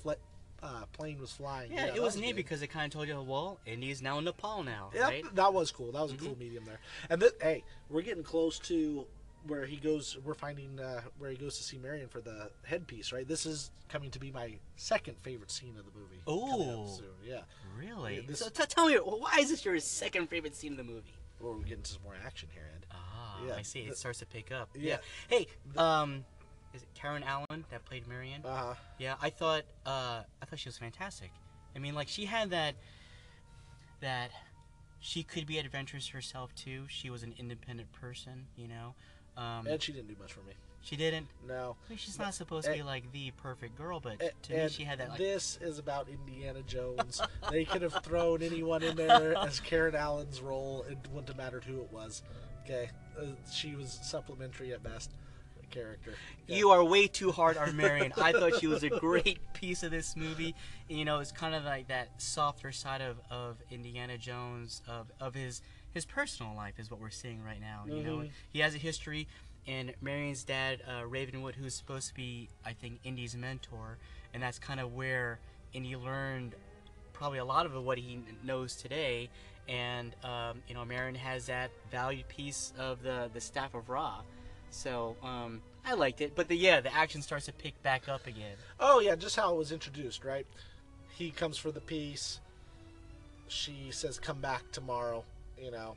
uh, 0.63 0.85
plane 0.93 1.19
was 1.21 1.33
flying. 1.33 1.73
yeah, 1.73 1.87
that 1.87 1.97
it 1.97 2.03
was 2.03 2.17
neat 2.17 2.29
good. 2.29 2.37
because 2.37 2.63
it 2.63 2.69
kind 2.69 2.87
of 2.87 2.93
told 2.93 3.09
you, 3.09 3.21
well, 3.23 3.59
Indy's 3.67 4.01
now 4.03 4.19
in 4.19 4.25
Nepal 4.25 4.63
now, 4.63 4.91
Yep, 4.95 5.03
right? 5.03 5.25
Mm-hmm. 5.25 5.35
that 5.37 5.53
was 5.53 5.71
cool. 5.73 5.91
That 5.93 6.03
was 6.03 6.13
a 6.13 6.17
cool 6.17 6.37
medium 6.39 6.65
there. 6.65 6.79
And 7.11 7.21
th- 7.21 7.33
hey, 7.41 7.65
we're 7.91 8.03
getting 8.03 8.23
close 8.23 8.59
to 8.61 9.05
where 9.49 9.67
he 9.67 9.75
goes. 9.77 10.17
We're 10.25 10.35
finding 10.35 10.79
uh, 10.79 11.01
where 11.19 11.31
he 11.31 11.37
goes 11.37 11.57
to 11.57 11.65
see 11.65 11.79
Marion 11.79 12.07
for 12.09 12.21
the 12.21 12.51
headpiece. 12.63 13.13
Right. 13.13 13.27
This 13.27 13.45
is 13.45 13.73
coming 13.89 14.11
to 14.13 14.21
be 14.21 14.31
my 14.31 14.55
second 14.77 15.17
favorite 15.23 15.51
scene 15.51 15.75
of 15.77 15.85
the 15.85 15.99
movie. 15.99 16.23
coming 16.25 16.71
up 16.71 16.79
Ooh. 16.87 16.89
soon. 16.97 17.07
Yeah. 17.25 17.41
Really? 17.77 18.17
Yeah, 18.17 18.23
this- 18.29 18.39
so 18.39 18.49
t- 18.49 18.63
tell 18.69 18.87
me, 18.87 18.95
why 18.97 19.39
is 19.41 19.51
this 19.51 19.65
your 19.65 19.79
second 19.81 20.29
favorite 20.29 20.55
scene 20.55 20.73
of 20.73 20.79
the 20.79 20.85
movie? 20.85 21.15
Well, 21.41 21.55
we're 21.55 21.65
getting 21.65 21.83
some 21.83 22.03
more 22.05 22.15
action 22.25 22.49
here, 22.53 22.63
Ed. 22.73 22.87
Ah, 22.93 23.41
Yeah, 23.49 23.55
I 23.57 23.63
see. 23.63 23.81
It 23.81 23.97
starts 23.99 24.21
to 24.21 24.27
pick 24.27 24.53
up. 24.53 24.69
Yeah. 24.77 24.91
Yeah. 24.91 24.97
Hey, 25.39 25.47
um, 25.77 26.25
is 26.75 26.83
it 26.83 26.89
Karen 26.95 27.23
Allen 27.23 27.65
that 27.71 27.85
played 27.85 28.07
Marion? 28.07 28.43
Uh 28.45 28.57
huh. 28.57 28.75
yeah, 28.99 29.15
I 29.21 29.31
thought 29.31 29.63
uh, 29.87 30.23
I 30.41 30.45
thought 30.47 30.59
she 30.59 30.69
was 30.69 30.79
fantastic. 30.79 31.31
I 31.75 31.79
mean, 31.79 31.95
like 31.95 32.09
she 32.09 32.25
had 32.27 32.51
that 32.51 32.75
that 34.01 34.31
she 35.01 35.23
could 35.23 35.47
be 35.47 35.59
adventurous 35.59 36.09
herself 36.09 36.55
too. 36.55 36.85
She 36.89 37.11
was 37.11 37.23
an 37.23 37.35
independent 37.39 37.93
person, 37.93 38.47
you 38.57 38.69
know. 38.69 38.95
Um, 39.37 39.67
And 39.67 39.81
she 39.83 39.93
didn't 39.93 40.09
do 40.09 40.17
much 40.21 40.33
for 40.33 40.41
me. 40.41 40.53
she 40.83 40.97
didn't. 40.97 41.27
No. 41.47 41.77
I 41.87 41.91
mean, 41.91 41.99
she's 41.99 42.19
not 42.19 42.35
supposed 42.35 42.67
to 42.67 42.73
be 42.73 42.83
like 42.83 43.11
the 43.13 43.31
perfect 43.33 43.77
girl, 43.77 43.99
but 44.01 44.21
A- 44.21 44.33
to 44.49 44.53
me, 44.65 44.69
she 44.69 44.85
had 44.85 44.99
that 44.99 45.11
like. 45.11 45.19
this 45.19 45.59
is 45.61 45.79
about 45.79 46.09
Indiana 46.09 46.63
Jones. 46.67 47.21
they 47.51 47.65
could 47.65 47.83
have 47.83 48.03
thrown 48.05 48.43
anyone 48.43 48.83
in 48.83 48.95
there 48.97 49.35
as 49.47 49.59
Karen 49.61 49.95
Allen's 49.95 50.41
role. 50.41 50.85
It 50.89 50.99
wouldn't 51.11 51.29
have 51.29 51.37
mattered 51.37 51.65
who 51.65 51.81
it 51.81 51.93
was. 51.93 52.23
Okay, 52.65 52.91
uh, 53.19 53.25
she 53.53 53.75
was 53.75 53.99
supplementary 54.03 54.73
at 54.73 54.83
best. 54.83 55.11
Character. 55.73 56.11
Okay. 56.45 56.59
You 56.59 56.71
are 56.71 56.85
way 56.85 57.07
too 57.09 57.33
hard 57.33 57.57
on 57.57 57.77
Marion. 57.77 58.13
I 58.17 58.33
thought 58.39 58.61
she 58.61 58.67
was 58.69 58.83
a 58.85 58.89
great 58.91 59.39
piece 59.55 59.83
of 59.83 59.91
this 59.91 60.15
movie. 60.17 60.55
You 60.89 61.05
know, 61.05 61.19
it's 61.21 61.33
kind 61.33 61.55
of 61.55 61.65
like 61.65 61.89
that 61.89 62.21
softer 62.21 62.71
side 62.73 63.01
of, 63.01 63.17
of 63.31 63.57
Indiana 63.71 64.17
Jones, 64.19 64.83
of, 64.89 65.11
of 65.21 65.35
his 65.35 65.63
his 65.93 66.05
personal 66.07 66.55
life, 66.55 66.75
is 66.79 66.91
what 66.91 67.01
we're 67.01 67.11
seeing 67.11 67.43
right 67.45 67.61
now. 67.61 67.83
You 67.87 68.03
know, 68.03 68.17
Mhm. 68.19 68.31
he 68.51 68.61
has 68.61 68.75
a 68.75 68.79
history, 68.79 69.27
and 69.67 69.93
Marion's 70.01 70.43
dad, 70.43 70.81
uh, 70.89 71.05
Ravenwood, 71.07 71.55
who's 71.57 71.75
supposed 71.75 72.09
to 72.09 72.15
be, 72.15 72.49
I 72.65 72.73
think, 72.73 73.01
Indy's 73.05 73.37
mentor, 73.37 73.99
and 74.33 74.43
that's 74.43 74.59
kind 74.59 74.81
of 74.81 74.95
where 74.95 75.39
Indy 75.75 75.95
learned 75.97 76.55
probably 77.13 77.39
a 77.41 77.45
lot 77.45 77.67
of 77.67 77.75
what 77.75 77.99
he 77.99 78.21
knows 78.43 78.75
today. 78.75 79.29
And 79.69 80.15
um, 80.25 80.63
you 80.67 80.75
know, 80.75 80.85
Marion 80.85 81.15
has 81.15 81.47
that 81.47 81.71
valued 81.91 82.27
piece 82.29 82.73
of 82.79 83.03
the 83.03 83.31
the 83.33 83.41
staff 83.41 83.75
of 83.75 83.89
Ra. 83.89 84.23
So 84.73 85.17
um, 85.23 85.61
I 85.85 85.93
liked 85.93 86.23
it, 86.23 86.33
but 86.35 86.49
the 86.49 86.57
yeah, 86.57 86.81
the 86.81 86.93
action 86.93 87.23
starts 87.23 87.45
to 87.47 87.53
pick 87.53 87.81
back 87.83 88.09
up 88.09 88.27
again. 88.27 88.57
Oh 88.81 89.01
yeah, 89.01 89.15
just 89.15 89.37
how 89.37 89.55
it 89.55 89.59
was 89.59 89.71
introduced, 89.71 90.25
right? 90.25 90.47
He 91.15 91.31
comes 91.31 91.59
for 91.59 91.71
the 91.71 91.81
piece. 91.81 92.41
She 93.49 93.89
says, 93.91 94.19
"Come 94.19 94.41
back 94.41 94.63
tomorrow," 94.73 95.25
you 95.61 95.71
know, 95.71 95.95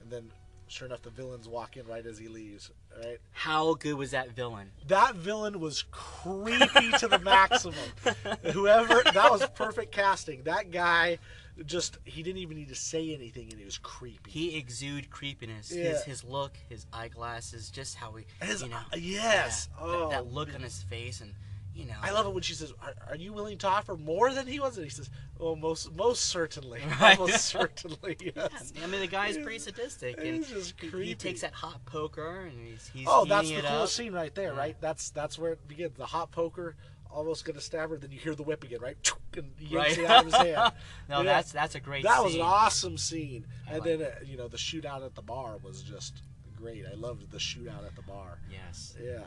and 0.00 0.10
then 0.10 0.30
sure 0.74 0.86
enough, 0.86 1.02
the 1.02 1.10
villains 1.10 1.48
walk 1.48 1.76
in 1.76 1.86
right 1.86 2.04
as 2.04 2.18
he 2.18 2.28
leaves. 2.28 2.70
Right? 3.02 3.18
How 3.32 3.74
good 3.74 3.94
was 3.94 4.10
that 4.10 4.30
villain? 4.32 4.70
That 4.88 5.14
villain 5.14 5.60
was 5.60 5.84
creepy 5.90 6.90
to 6.98 7.08
the 7.08 7.18
maximum. 7.20 7.74
Whoever 8.52 9.02
that 9.12 9.30
was 9.30 9.46
perfect 9.54 9.92
casting. 9.92 10.42
That 10.42 10.70
guy 10.70 11.18
just 11.66 11.98
he 12.04 12.22
didn't 12.24 12.38
even 12.42 12.56
need 12.56 12.68
to 12.68 12.74
say 12.74 13.14
anything, 13.14 13.48
and 13.50 13.58
he 13.58 13.64
was 13.64 13.78
creepy. 13.78 14.30
He 14.30 14.56
exude 14.58 15.10
creepiness. 15.10 15.72
Yeah. 15.74 15.84
His 15.90 16.02
his 16.04 16.24
look, 16.24 16.56
his 16.68 16.86
eyeglasses, 16.92 17.70
just 17.70 17.94
how 17.94 18.12
he, 18.12 18.24
His- 18.42 18.62
you 18.62 18.68
know, 18.68 18.78
yes. 18.96 19.68
yeah, 19.72 19.84
that- 19.86 19.88
Oh, 19.88 20.10
that, 20.10 20.32
look 20.32 20.54
on 20.54 20.62
his 20.62 20.82
face, 20.82 21.20
and 21.20 21.32
you 21.74 21.86
know, 21.86 21.94
I 22.00 22.12
love 22.12 22.26
it 22.26 22.32
when 22.32 22.42
she 22.42 22.54
says, 22.54 22.72
are, 22.82 22.94
"Are 23.08 23.16
you 23.16 23.32
willing 23.32 23.58
to 23.58 23.66
offer 23.68 23.96
more 23.96 24.32
than 24.32 24.46
he 24.46 24.60
was?" 24.60 24.76
And 24.76 24.84
he 24.84 24.90
says, 24.90 25.10
"Oh, 25.40 25.56
most 25.56 25.92
most 25.94 26.26
certainly, 26.26 26.80
Right. 27.00 27.18
almost 27.18 27.44
certainly." 27.46 28.16
Yes. 28.36 28.72
Yeah, 28.76 28.84
I 28.84 28.86
mean, 28.86 29.00
the 29.00 29.06
guy's 29.06 29.36
pretty 29.38 29.58
sadistic, 29.58 30.16
and 30.18 30.46
just 30.46 30.74
he- 30.80 31.04
he 31.04 31.14
takes 31.14 31.40
that 31.40 31.52
hot 31.52 31.84
poker 31.86 32.42
and 32.42 32.66
he's 32.66 32.88
he's 32.94 33.06
oh, 33.10 33.24
that's 33.24 33.48
the 33.50 33.68
up. 33.68 33.88
scene 33.88 34.12
right 34.12 34.34
there, 34.34 34.52
Yeah. 34.52 34.58
right? 34.58 34.76
That's 34.80 35.10
that's 35.10 35.38
where 35.38 35.52
it 35.52 35.66
begins. 35.68 35.96
The 35.96 36.06
hot 36.06 36.30
poker, 36.30 36.76
almost 37.10 37.44
gonna 37.44 37.60
stab 37.60 37.90
her. 37.90 37.96
Then 37.96 38.12
you 38.12 38.18
hear 38.20 38.34
the 38.34 38.44
whip 38.44 38.62
again, 38.64 38.80
right? 38.80 38.96
And 39.36 39.50
yanks 39.58 39.74
Right. 39.74 39.98
it 39.98 40.04
out 40.08 40.18
of 40.20 40.26
his 40.26 40.34
hand. 40.36 40.72
no, 41.08 41.16
Yeah. 41.18 41.22
that's 41.24 41.50
that's 41.50 41.74
a 41.74 41.80
great. 41.80 42.04
that 42.04 42.22
was 42.22 42.36
an 42.36 42.40
awesome 42.40 42.96
scene. 42.96 43.46
I 43.68 43.74
and 43.74 43.82
then 43.84 44.02
uh, 44.02 44.10
you 44.24 44.36
know 44.36 44.46
the 44.46 44.56
shootout 44.56 45.04
at 45.04 45.16
the 45.16 45.22
bar 45.22 45.56
was 45.60 45.82
just 45.82 46.22
great. 46.56 46.84
I 46.86 46.94
loved 46.94 47.32
the 47.32 47.38
shootout 47.38 47.84
at 47.84 47.96
the 47.96 48.02
bar. 48.02 48.38
Yes. 48.48 48.94
Yeah. 49.02 49.24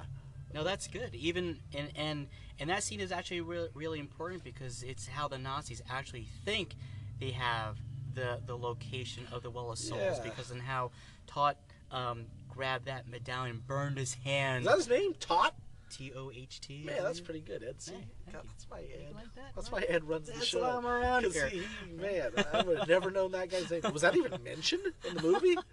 No, 0.54 0.64
that's 0.64 0.88
good. 0.88 1.14
Even 1.16 1.60
and 1.76 1.92
and 1.96 2.28
and 2.60 2.70
that 2.70 2.84
scene 2.84 3.00
is 3.00 3.12
actually 3.12 3.42
really 3.42 3.70
really 3.74 4.00
important 4.00 4.44
because 4.44 4.82
it's 4.84 5.08
how 5.08 5.28
the 5.28 5.38
Nazis 5.38 5.82
actually 5.90 6.28
think 6.46 6.76
they 7.20 7.32
have 7.32 7.78
the 8.14 8.40
the 8.46 8.58
location 8.58 9.28
of 9.32 9.44
the 9.44 9.50
Well 9.52 9.72
of 9.72 9.78
Souls 9.78 10.02
Yeah. 10.02 10.24
because 10.24 10.52
in 10.52 10.60
how 10.60 10.92
Todd 11.28 11.56
um, 11.92 12.26
grabbed 12.50 12.86
that 12.86 13.08
medallion, 13.08 13.62
burned 13.66 13.98
his 13.98 14.14
hand. 14.16 14.62
Is 14.64 14.68
that 14.68 14.78
his 14.78 14.88
name? 14.90 15.14
Tot? 15.20 15.54
T 15.90 16.12
O 16.16 16.32
H 16.36 16.60
T. 16.60 16.84
Man, 16.86 17.02
that's 17.02 17.22
pretty 17.22 17.40
good, 17.40 17.64
Ed. 17.64 17.82
See, 17.82 17.94
God, 18.34 18.42
that's 18.46 18.70
why 18.70 18.80
Ed. 18.80 19.14
like 19.16 19.34
that? 19.36 19.52
That's 19.56 19.72
Well, 19.72 19.82
why 19.82 19.88
Ed 19.88 20.04
runs 20.04 20.28
the 20.28 20.34
that's 20.34 20.46
show. 20.48 20.62
why 20.62 20.72
I'm 20.72 20.86
around 20.86 21.26
here. 21.32 21.48
He, 21.48 21.62
man, 21.96 22.32
I 22.54 22.62
would 22.64 22.80
have 22.80 22.88
never 22.90 23.10
known 23.10 23.32
that 23.32 23.50
guy's 23.50 23.72
name. 23.72 23.82
Was 23.94 24.02
that 24.02 24.14
even 24.18 24.42
mentioned 24.44 24.84
in 25.08 25.16
the 25.16 25.22
movie? 25.22 25.56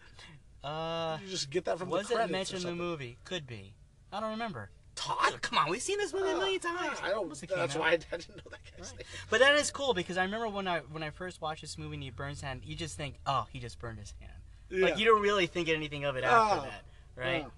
Uh, 0.62 1.18
Did 1.18 1.26
you 1.26 1.30
just 1.30 1.50
get 1.50 1.66
that 1.66 1.78
from 1.78 1.90
was 1.90 2.08
the 2.08 2.22
it 2.22 2.30
mentioned 2.30 2.62
in 2.62 2.68
the 2.70 2.74
movie? 2.82 3.18
Could 3.24 3.46
be. 3.46 3.74
I 4.14 4.20
don't 4.20 4.30
remember. 4.30 4.70
Todd? 4.94 5.42
Come 5.42 5.58
on, 5.58 5.68
we've 5.70 5.82
seen 5.82 5.98
this 5.98 6.12
movie 6.14 6.30
a 6.30 6.36
million 6.36 6.60
uh, 6.64 6.78
times. 6.78 6.98
I 7.02 7.10
don't. 7.10 7.28
Must 7.28 7.40
have 7.40 7.50
came 7.50 7.58
That's 7.58 7.74
out. 7.74 7.80
why 7.80 7.88
I 7.90 7.96
didn't 7.96 8.28
know 8.28 8.42
that 8.50 8.60
guy's 8.78 8.90
Right. 8.90 8.98
name. 8.98 9.06
But 9.28 9.40
that 9.40 9.54
is 9.56 9.70
cool 9.72 9.92
because 9.92 10.16
I 10.16 10.22
remember 10.22 10.48
when 10.48 10.68
I 10.68 10.78
when 10.80 11.02
I 11.02 11.10
first 11.10 11.40
watched 11.42 11.62
this 11.62 11.76
movie 11.76 11.94
and 11.94 12.02
he 12.02 12.10
burns 12.10 12.40
hand, 12.40 12.62
you 12.64 12.76
just 12.76 12.96
think, 12.96 13.16
oh, 13.26 13.46
he 13.52 13.58
just 13.58 13.78
burned 13.80 13.98
his 13.98 14.14
hand. 14.20 14.32
Yeah. 14.70 14.84
Like 14.84 14.98
you 14.98 15.04
don't 15.04 15.20
really 15.20 15.46
think 15.46 15.68
anything 15.68 16.04
of 16.04 16.14
it 16.16 16.22
after 16.24 16.60
Oh. 16.60 16.62
that, 16.62 16.84
right? 17.20 17.44
Ah. 17.46 17.50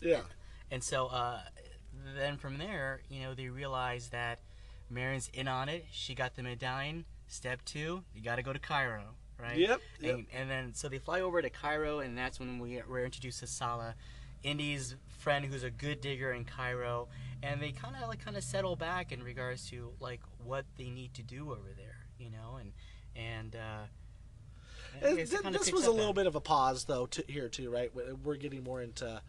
Yeah. 0.00 0.20
And 0.70 0.82
so 0.82 1.08
uh, 1.08 1.40
then 2.16 2.38
from 2.38 2.56
there, 2.56 3.00
you 3.10 3.20
know, 3.20 3.34
they 3.34 3.48
realize 3.48 4.08
that 4.08 4.38
Marion's 4.88 5.28
in 5.34 5.46
on 5.46 5.68
it. 5.68 5.84
She 5.92 6.14
got 6.14 6.36
the 6.36 6.42
medallion. 6.42 7.04
Step 7.28 7.62
two, 7.64 8.02
you 8.14 8.22
got 8.22 8.36
to 8.36 8.42
go 8.42 8.52
to 8.52 8.58
Cairo, 8.58 9.04
right? 9.38 9.56
Yep, 9.56 9.80
yep. 10.00 10.14
And, 10.14 10.26
and 10.34 10.50
then 10.50 10.74
so 10.74 10.88
they 10.88 10.98
fly 10.98 11.20
over 11.20 11.40
to 11.40 11.48
Cairo, 11.50 12.00
and 12.00 12.18
that's 12.18 12.40
when 12.40 12.58
we 12.58 12.80
we're 12.88 13.04
introduced 13.04 13.38
to 13.40 13.46
Salah, 13.46 13.94
Indy's 14.42 14.96
friend 15.20 15.44
who's 15.44 15.62
a 15.62 15.70
good 15.70 16.00
digger 16.00 16.32
in 16.32 16.44
Cairo, 16.44 17.08
and 17.42 17.60
they 17.62 17.72
kind 17.72 17.94
of 18.00 18.08
like 18.08 18.24
kind 18.24 18.36
of 18.36 18.42
settle 18.44 18.74
back 18.76 19.12
in 19.12 19.22
regards 19.22 19.68
to 19.70 19.92
like 20.00 20.20
what 20.44 20.64
they 20.76 20.90
need 20.90 21.14
to 21.14 21.22
do 21.22 21.50
over 21.52 21.68
there, 21.76 22.06
you 22.18 22.30
know, 22.30 22.56
and 22.60 22.72
and. 23.14 23.54
uh 23.56 23.82
I 25.02 25.06
Uh, 25.06 25.14
guess 25.14 25.32
it 25.32 25.42
th- 25.42 25.54
this 25.54 25.72
was 25.72 25.86
a 25.86 25.90
little 25.92 26.08
that. 26.12 26.20
bit 26.22 26.26
of 26.26 26.34
a 26.34 26.40
pause, 26.40 26.84
though, 26.84 27.06
to, 27.06 27.24
here 27.28 27.48
too, 27.48 27.70
right? 27.70 27.94
We- 27.94 28.12
We're 28.12 28.34
getting 28.36 28.64
more 28.64 28.82
into 28.82 29.22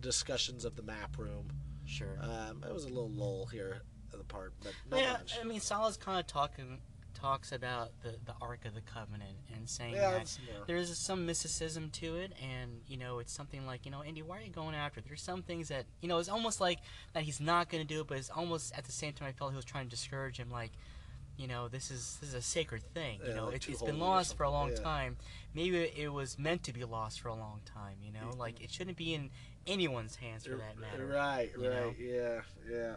discussions 0.00 0.64
of 0.64 0.76
the 0.76 0.82
map 0.82 1.18
room. 1.18 1.50
Sure. 1.84 2.18
Um, 2.22 2.64
it 2.66 2.72
was 2.72 2.84
a 2.84 2.88
little 2.88 3.10
lull 3.10 3.44
here 3.46 3.82
at 4.12 4.18
the 4.18 4.24
part, 4.24 4.54
but 4.62 4.72
yeah, 4.98 5.12
much. 5.12 5.36
I 5.38 5.44
mean, 5.44 5.60
Salah's 5.60 5.98
kind 5.98 6.18
of 6.18 6.26
talking 6.26 6.78
talks 7.24 7.52
about 7.52 7.90
the 8.02 8.10
the 8.26 8.34
Ark 8.42 8.66
of 8.66 8.74
the 8.74 8.82
Covenant 8.82 9.36
and 9.54 9.68
saying 9.68 9.94
Yeah, 9.94 10.10
that 10.10 10.38
there's 10.66 10.96
some 10.98 11.24
mysticism 11.24 11.88
to 11.92 12.16
it, 12.16 12.32
and 12.42 12.82
you 12.86 12.98
know, 12.98 13.18
it's 13.18 13.32
something 13.32 13.64
like 13.66 13.86
you 13.86 13.90
know, 13.90 14.04
Indy, 14.04 14.20
why 14.20 14.38
are 14.38 14.42
you 14.42 14.50
going 14.50 14.74
after? 14.74 15.00
it? 15.00 15.06
There's 15.08 15.22
some 15.22 15.42
things 15.42 15.68
that 15.68 15.86
you 16.02 16.08
know, 16.08 16.18
it's 16.18 16.28
almost 16.28 16.60
like 16.60 16.80
that 17.14 17.22
he's 17.22 17.40
not 17.40 17.70
going 17.70 17.82
to 17.82 17.88
do 17.94 18.02
it, 18.02 18.06
but 18.06 18.18
it's 18.18 18.28
almost 18.30 18.76
at 18.76 18.84
the 18.84 18.92
same 18.92 19.14
time 19.14 19.28
I 19.28 19.32
felt 19.32 19.52
he 19.52 19.56
was 19.56 19.64
trying 19.64 19.84
to 19.84 19.90
discourage 19.90 20.36
him, 20.38 20.50
like. 20.50 20.72
You 21.36 21.48
know, 21.48 21.66
this 21.66 21.90
is 21.90 22.16
this 22.20 22.28
is 22.28 22.36
a 22.36 22.40
sacred 22.40 22.84
thing. 22.94 23.18
You 23.20 23.30
Yeah, 23.30 23.34
know, 23.34 23.46
like 23.46 23.56
it, 23.56 23.68
it's 23.68 23.82
been 23.82 23.98
lost 23.98 24.36
for 24.36 24.44
a 24.44 24.50
long 24.50 24.70
yeah. 24.70 24.76
time. 24.76 25.16
Maybe 25.52 25.78
it 25.78 26.12
was 26.12 26.38
meant 26.38 26.62
to 26.62 26.72
be 26.72 26.84
lost 26.84 27.20
for 27.20 27.26
a 27.26 27.34
long 27.34 27.60
time. 27.64 27.96
You 28.00 28.12
know, 28.12 28.28
mm-hmm. 28.28 28.38
like 28.38 28.62
it 28.62 28.70
shouldn't 28.70 28.96
be 28.96 29.14
in 29.14 29.30
anyone's 29.66 30.14
hands 30.14 30.46
for 30.46 30.54
that 30.54 30.78
matter. 30.78 31.06
Right, 31.06 31.50
you 31.56 31.64
know? 31.64 31.86
right, 31.86 31.96
yeah, 31.98 32.40
yeah. 32.70 32.94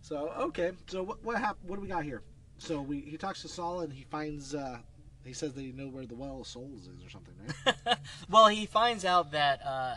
So 0.00 0.32
okay, 0.48 0.70
so 0.86 1.02
what 1.02 1.22
what 1.22 1.36
hap- 1.36 1.58
What 1.66 1.76
do 1.76 1.82
we 1.82 1.88
got 1.88 2.04
here? 2.04 2.22
So 2.58 2.80
we 2.80 3.00
he 3.00 3.16
talks 3.16 3.42
to 3.42 3.48
Saul 3.48 3.80
and 3.80 3.92
he 3.92 4.04
finds 4.04 4.54
uh, 4.54 4.78
he 5.24 5.32
says 5.32 5.52
they 5.54 5.66
know 5.66 5.88
where 5.88 6.06
the 6.06 6.14
well 6.14 6.40
of 6.40 6.46
souls 6.46 6.86
is 6.86 7.04
or 7.04 7.10
something, 7.10 7.34
right? 7.66 7.98
well, 8.30 8.48
he 8.48 8.66
finds 8.66 9.04
out 9.04 9.32
that 9.32 9.60
uh, 9.64 9.96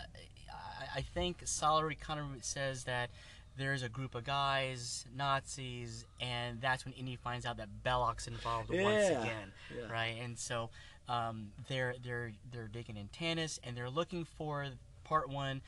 I, 0.51 0.97
I 0.97 1.01
think 1.01 1.41
Salary 1.45 1.95
kind 1.95 2.19
of 2.19 2.43
says 2.43 2.83
that 2.85 3.09
there's 3.57 3.83
a 3.83 3.89
group 3.89 4.15
of 4.15 4.23
guys, 4.23 5.05
Nazis, 5.15 6.05
and 6.21 6.61
that's 6.61 6.85
when 6.85 6.93
Indy 6.93 7.17
finds 7.17 7.45
out 7.45 7.57
that 7.57 7.83
Belloc's 7.83 8.27
involved 8.27 8.69
once 8.69 9.07
again, 9.07 9.51
yeah. 9.77 9.91
right? 9.91 10.15
And 10.21 10.39
so 10.39 10.69
um, 11.07 11.49
they're 11.67 11.95
they're 12.03 12.31
they're 12.51 12.67
digging 12.67 12.97
in 12.97 13.09
Tanis 13.09 13.59
and 13.63 13.75
they're 13.75 13.89
looking 13.89 14.25
for 14.25 14.67
part 15.03 15.29
one, 15.29 15.61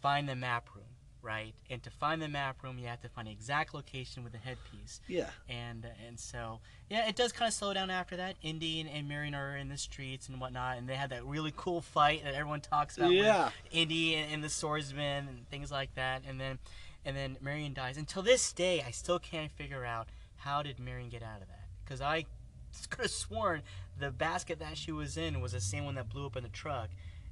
find 0.00 0.28
the 0.28 0.36
map 0.36 0.68
room, 0.74 0.84
right? 1.22 1.54
And 1.70 1.82
to 1.84 1.90
find 1.90 2.20
the 2.20 2.28
map 2.28 2.62
room, 2.62 2.78
you 2.78 2.86
have 2.88 3.00
to 3.02 3.08
find 3.08 3.28
the 3.28 3.32
exact 3.32 3.74
location 3.74 4.24
with 4.24 4.32
the 4.32 4.38
headpiece 4.38 5.00
yeah, 5.08 5.30
and 5.48 5.86
and 6.06 6.18
so 6.18 6.60
yeah, 6.90 7.08
it 7.08 7.16
does 7.16 7.32
kind 7.32 7.48
of 7.48 7.54
slow 7.54 7.72
down 7.72 7.90
after 7.90 8.16
that. 8.16 8.36
Indy 8.42 8.80
and, 8.80 8.90
and 8.90 9.08
Marion 9.08 9.34
are 9.34 9.56
in 9.56 9.68
the 9.68 9.78
streets 9.78 10.28
and 10.28 10.40
whatnot, 10.40 10.78
and 10.78 10.88
they 10.88 10.94
had 10.96 11.10
that 11.10 11.24
really 11.24 11.52
cool 11.56 11.80
fight 11.80 12.24
that 12.24 12.34
everyone 12.34 12.60
talks 12.60 12.96
about. 12.98 13.10
with 13.10 13.18
Yeah. 13.18 13.50
Indy 13.70 14.14
and, 14.16 14.32
and 14.34 14.44
the 14.44 14.48
swordsman 14.50 15.28
and 15.28 15.48
things 15.48 15.70
like 15.70 15.94
that, 15.94 16.22
and 16.28 16.40
then 16.40 16.58
and 17.04 17.16
then 17.16 17.36
Marion 17.40 17.72
dies. 17.74 17.96
Until 17.96 18.22
this 18.22 18.52
day, 18.52 18.82
I 18.86 18.90
still 18.90 19.18
can't 19.18 19.50
figure 19.52 19.84
out 19.84 20.08
how 20.36 20.62
did 20.62 20.78
Marion 20.78 21.08
get 21.08 21.22
out 21.22 21.40
of 21.40 21.48
that 21.48 21.66
because 21.84 22.00
I 22.00 22.26
could 22.90 23.02
have 23.02 23.10
sworn 23.10 23.62
the 23.98 24.10
basket 24.10 24.58
that 24.58 24.76
she 24.76 24.90
was 24.92 25.16
in 25.16 25.40
was 25.40 25.52
the 25.52 25.60
same 25.60 25.84
one 25.84 25.94
that 25.96 26.08
blew 26.08 26.26
up 26.26 26.36
in 26.36 26.42
the 26.42 26.48
truck, 26.48 26.88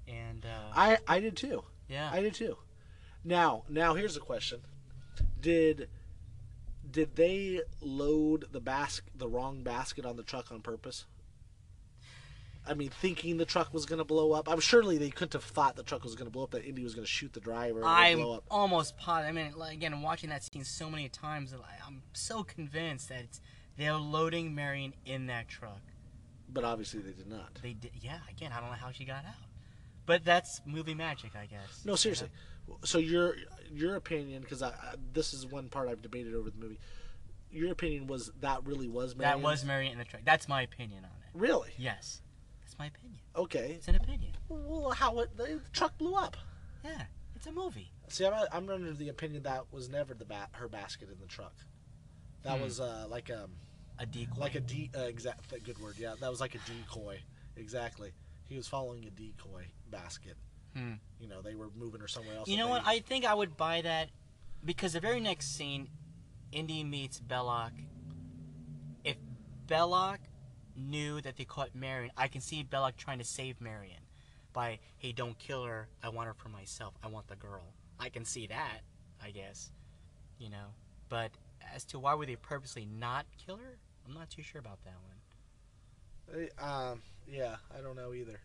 and 0.07 0.45
uh, 0.47 0.73
I 0.75 0.99
I 1.09 1.21
did 1.21 1.37
too. 1.37 1.65
yeah, 1.89 2.09
I 2.13 2.21
did 2.21 2.35
too. 2.35 2.57
Now, 3.25 3.65
now 3.69 3.95
here's 3.95 4.17
a 4.17 4.21
question: 4.21 4.61
Did 5.41 5.89
did 6.91 7.17
they 7.17 7.61
load 7.81 8.47
the 8.53 8.61
basket, 8.61 9.13
the 9.17 9.29
wrong 9.29 9.63
basket 9.63 10.05
on 10.05 10.17
the 10.17 10.23
truck 10.23 10.51
on 10.51 10.61
purpose? 10.61 11.07
I 12.67 12.75
mean, 12.75 12.91
thinking 12.91 13.39
the 13.39 13.47
truck 13.47 13.73
was 13.73 13.87
going 13.87 13.99
to 14.01 14.05
blow 14.05 14.33
up. 14.33 14.49
I'm 14.49 14.61
surely 14.61 14.99
they 14.99 15.11
couldn't 15.11 15.33
have 15.33 15.45
thought 15.45 15.77
the 15.77 15.83
truck 15.83 16.05
was 16.05 16.15
going 16.15 16.27
to 16.27 16.31
blow 16.31 16.45
up. 16.45 16.51
That 16.51 16.65
Indy 16.65 16.85
was 16.85 16.95
going 16.95 17.07
to 17.07 17.11
shoot 17.11 17.33
the 17.33 17.41
driver 17.41 17.83
and 17.85 18.21
it 18.21 18.25
would 18.25 18.35
I'm 18.35 18.41
almost 18.51 18.99
positive. 18.99 19.31
I 19.31 19.33
mean, 19.33 19.53
like, 19.57 19.73
again, 19.73 20.03
watching 20.03 20.29
that 20.31 20.45
scene 20.45 20.65
so 20.65 20.91
many 20.91 21.09
times, 21.09 21.55
I'm 21.87 22.03
so 22.13 22.43
convinced 22.43 23.09
that 23.09 23.21
it's 23.21 23.41
They're 23.77 23.95
loading 23.95 24.55
Marion 24.55 24.95
in 25.07 25.27
that 25.27 25.49
truck. 25.49 25.81
But 26.53 26.65
obviously 26.65 27.01
they 27.01 27.13
did 27.13 27.29
not. 27.29 27.59
They 27.63 27.73
did. 27.73 27.93
Yeah. 28.01 28.19
Again, 28.29 28.53
I 28.53 28.61
don't 28.61 28.71
know 28.71 28.77
how 28.77 28.91
she 28.91 29.05
got 29.05 29.25
out. 29.25 29.35
But 30.05 30.25
that's 30.25 30.61
movie 30.67 30.95
magic, 30.95 31.33
I 31.35 31.47
guess. 31.47 31.83
No, 31.85 31.95
seriously. 31.95 32.29
So 32.85 32.99
your 32.99 33.35
your 33.73 33.97
opinion, 33.97 34.43
because 34.43 34.63
this 35.13 35.33
is 35.35 35.47
one 35.47 35.69
part 35.69 35.89
I've 35.89 36.03
debated 36.03 36.35
over 36.35 36.51
the 36.51 36.59
movie. 36.59 36.79
Your 37.51 37.73
opinion 37.73 38.07
was 38.07 38.31
that 38.41 38.65
really 38.65 38.89
was 38.89 39.15
That 39.15 39.41
was 39.41 39.65
Marion 39.65 39.93
in 39.93 39.99
the 39.99 40.05
truck. 40.05 40.23
That's 40.25 40.49
my 40.49 40.63
opinion 40.63 41.05
on 41.05 41.11
it. 41.11 41.39
really 41.39 41.71
Yes. 41.79 42.21
That's 42.63 42.79
my 42.79 42.87
opinion. 42.87 43.19
okay. 43.35 43.73
It's 43.77 43.89
an 43.89 43.97
opinion. 43.97 44.33
Well, 44.49 44.91
how 44.91 45.19
it, 45.21 45.37
the 45.37 45.61
truck 45.73 45.97
blew 45.99 46.15
up. 46.15 46.37
Yeah. 46.85 47.03
It's 47.35 47.47
a 47.47 47.53
movie. 47.53 47.91
See, 48.09 48.25
I'm, 48.27 48.47
I'm 48.53 48.69
under 48.69 48.93
the 48.93 49.09
opinion 49.09 49.43
that 49.45 49.65
was 49.73 49.89
never 49.89 50.15
the 50.15 50.25
bat 50.25 50.51
her 50.53 50.69
basket 50.69 51.09
in 51.11 51.19
the 51.21 51.27
truck. 51.27 51.55
That 52.43 52.57
Hmm. 52.59 52.63
was 52.65 52.81
uh, 52.81 53.07
like 53.09 53.31
a 53.31 53.49
A 53.99 54.07
decoy. 54.07 54.41
like 54.41 54.55
a 54.55 54.61
de 54.61 54.91
uh, 54.97 55.01
exact 55.03 55.51
good 55.65 55.79
word. 55.81 55.95
Yeah, 55.99 56.15
that 56.21 56.31
was 56.31 56.41
like 56.41 56.55
a 56.55 56.59
decoy. 56.59 57.19
Exactly. 57.57 58.13
He 58.47 58.57
was 58.57 58.69
following 58.69 59.05
a 59.07 59.11
decoy 59.11 59.67
basket. 59.91 60.37
Hmm. 60.75 60.95
You 61.19 61.29
know, 61.29 61.43
they 61.43 61.55
were 61.55 61.69
moving 61.77 62.01
her 62.01 62.09
somewhere 62.09 62.37
else. 62.37 62.49
You 62.49 62.57
know 62.57 62.67
they- 62.67 62.71
what? 62.73 62.83
I 62.87 63.01
think 63.01 63.25
I 63.25 63.35
would 63.35 63.57
buy 63.57 63.83
that 63.83 64.11
because 64.65 64.93
the 64.95 65.01
very 65.01 65.21
next 65.21 65.57
scene, 65.57 65.89
Indy 66.53 66.85
meets 66.85 67.21
Belloc. 67.21 67.73
If 69.05 69.17
Belloc 69.67 70.21
knew 70.77 71.21
that 71.21 71.37
they 71.37 71.45
caught 71.45 71.75
Marion, 71.75 72.11
I 72.17 72.29
can 72.29 72.41
see 72.41 72.63
Belloc 72.63 72.97
trying 72.97 73.19
to 73.19 73.25
save 73.25 73.61
Marion 73.61 74.01
by, 74.53 74.79
hey, 74.99 75.13
don't 75.13 75.39
kill 75.39 75.65
her. 75.65 75.89
I 76.03 76.09
want 76.09 76.27
her 76.27 76.35
for 76.35 76.49
myself. 76.49 76.95
I 77.03 77.09
want 77.09 77.29
the 77.29 77.37
girl. 77.37 77.75
I 77.99 78.09
can 78.09 78.25
see 78.25 78.47
that, 78.49 78.81
I 79.23 79.31
guess. 79.31 79.71
You 80.39 80.51
know? 80.51 80.75
But 81.09 81.33
as 81.75 81.85
to 81.87 81.99
why 81.99 82.15
would 82.15 82.29
they 82.29 82.37
purposely 82.37 82.85
not 82.87 83.27
kill 83.45 83.57
her, 83.57 83.79
I'm 84.07 84.15
not 84.15 84.31
too 84.31 84.43
sure 84.43 84.61
about 84.61 84.79
that 84.85 84.95
one. 86.35 86.49
Uh, 86.61 86.65
Um, 86.65 87.03
yeah, 87.29 87.57
I 87.77 87.81
don't 87.81 87.97
know 87.97 88.13
either. 88.15 88.41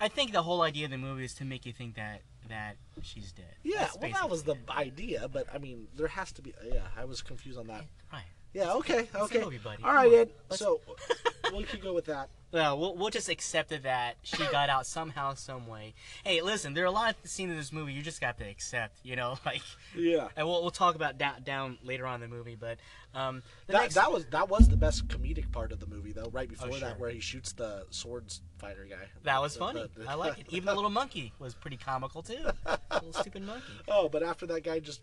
I 0.00 0.08
think 0.08 0.32
the 0.32 0.42
whole 0.42 0.62
idea 0.62 0.84
of 0.86 0.90
the 0.90 0.98
movie 0.98 1.24
is 1.24 1.34
to 1.34 1.44
make 1.44 1.66
you 1.66 1.72
think 1.72 1.96
that 1.96 2.22
that 2.48 2.76
she's 3.02 3.32
dead. 3.32 3.56
Yeah, 3.64 3.78
That's 3.80 3.98
well, 3.98 4.10
that 4.12 4.30
was 4.30 4.44
the 4.44 4.52
it. 4.52 4.58
idea, 4.70 5.28
but 5.28 5.46
I 5.52 5.58
mean, 5.58 5.88
there 5.96 6.06
has 6.08 6.30
to 6.32 6.42
be. 6.42 6.54
Yeah, 6.72 6.80
I 6.96 7.04
was 7.04 7.20
confused 7.22 7.58
on 7.58 7.66
that. 7.68 7.84
Right. 8.12 8.22
Yeah, 8.54 8.72
okay, 8.74 9.08
a 9.14 9.22
okay. 9.24 9.40
movie, 9.42 9.58
buddy. 9.58 9.82
All 9.82 9.92
right, 9.92 10.10
Ed. 10.12 10.30
So 10.50 10.80
we 11.56 11.64
could 11.64 11.82
go 11.82 11.92
with 11.92 12.06
that. 12.06 12.30
Well, 12.52 12.78
we'll 12.78 12.96
we'll 12.96 13.10
just 13.10 13.28
accept 13.28 13.70
it 13.72 13.82
that 13.82 14.16
she 14.22 14.38
got 14.50 14.70
out 14.70 14.86
somehow, 14.86 15.34
some 15.34 15.66
way. 15.66 15.92
Hey, 16.24 16.40
listen, 16.40 16.72
there 16.72 16.84
are 16.84 16.86
a 16.86 16.90
lot 16.92 17.16
of 17.22 17.28
scenes 17.28 17.50
in 17.50 17.56
this 17.58 17.70
movie 17.72 17.92
you 17.92 18.00
just 18.00 18.20
got 18.20 18.38
to 18.38 18.48
accept, 18.48 18.98
you 19.02 19.14
know, 19.16 19.36
like, 19.44 19.60
Yeah. 19.94 20.28
and 20.36 20.46
we'll 20.46 20.62
we'll 20.62 20.70
talk 20.70 20.94
about 20.94 21.18
that 21.18 21.44
down 21.44 21.76
later 21.82 22.06
on 22.06 22.22
in 22.22 22.30
the 22.30 22.34
movie, 22.34 22.54
but 22.58 22.78
um, 23.14 23.42
That, 23.66 23.74
next, 23.82 23.94
that 23.96 24.10
was 24.10 24.24
that 24.26 24.48
was 24.48 24.68
the 24.68 24.76
best 24.76 25.06
comedic 25.08 25.50
part 25.52 25.70
of 25.72 25.80
the 25.80 25.86
movie, 25.86 26.12
though. 26.12 26.30
Right 26.32 26.48
before 26.48 26.68
Oh, 26.68 26.70
sure. 26.70 26.80
that, 26.80 26.98
where 27.00 27.10
he 27.10 27.20
shoots 27.20 27.52
the 27.52 27.84
swords 27.90 28.40
fighter 28.58 28.84
guy. 28.88 28.96
that 29.24 29.40
was 29.42 29.54
The- 29.54 29.58
funny. 29.60 29.82
the- 29.94 30.00
the- 30.04 30.10
I 30.10 30.14
like 30.14 30.38
it. 30.38 30.46
Even 30.50 30.66
the 30.66 30.74
little 30.74 30.90
monkey 30.90 31.32
was 31.38 31.54
pretty 31.54 31.76
comical 31.76 32.22
too. 32.22 32.46
little 32.92 33.12
stupid 33.12 33.42
monkey. 33.42 33.64
Oh, 33.88 34.08
but 34.08 34.22
after 34.22 34.46
that 34.46 34.62
guy 34.64 34.78
just 34.78 35.00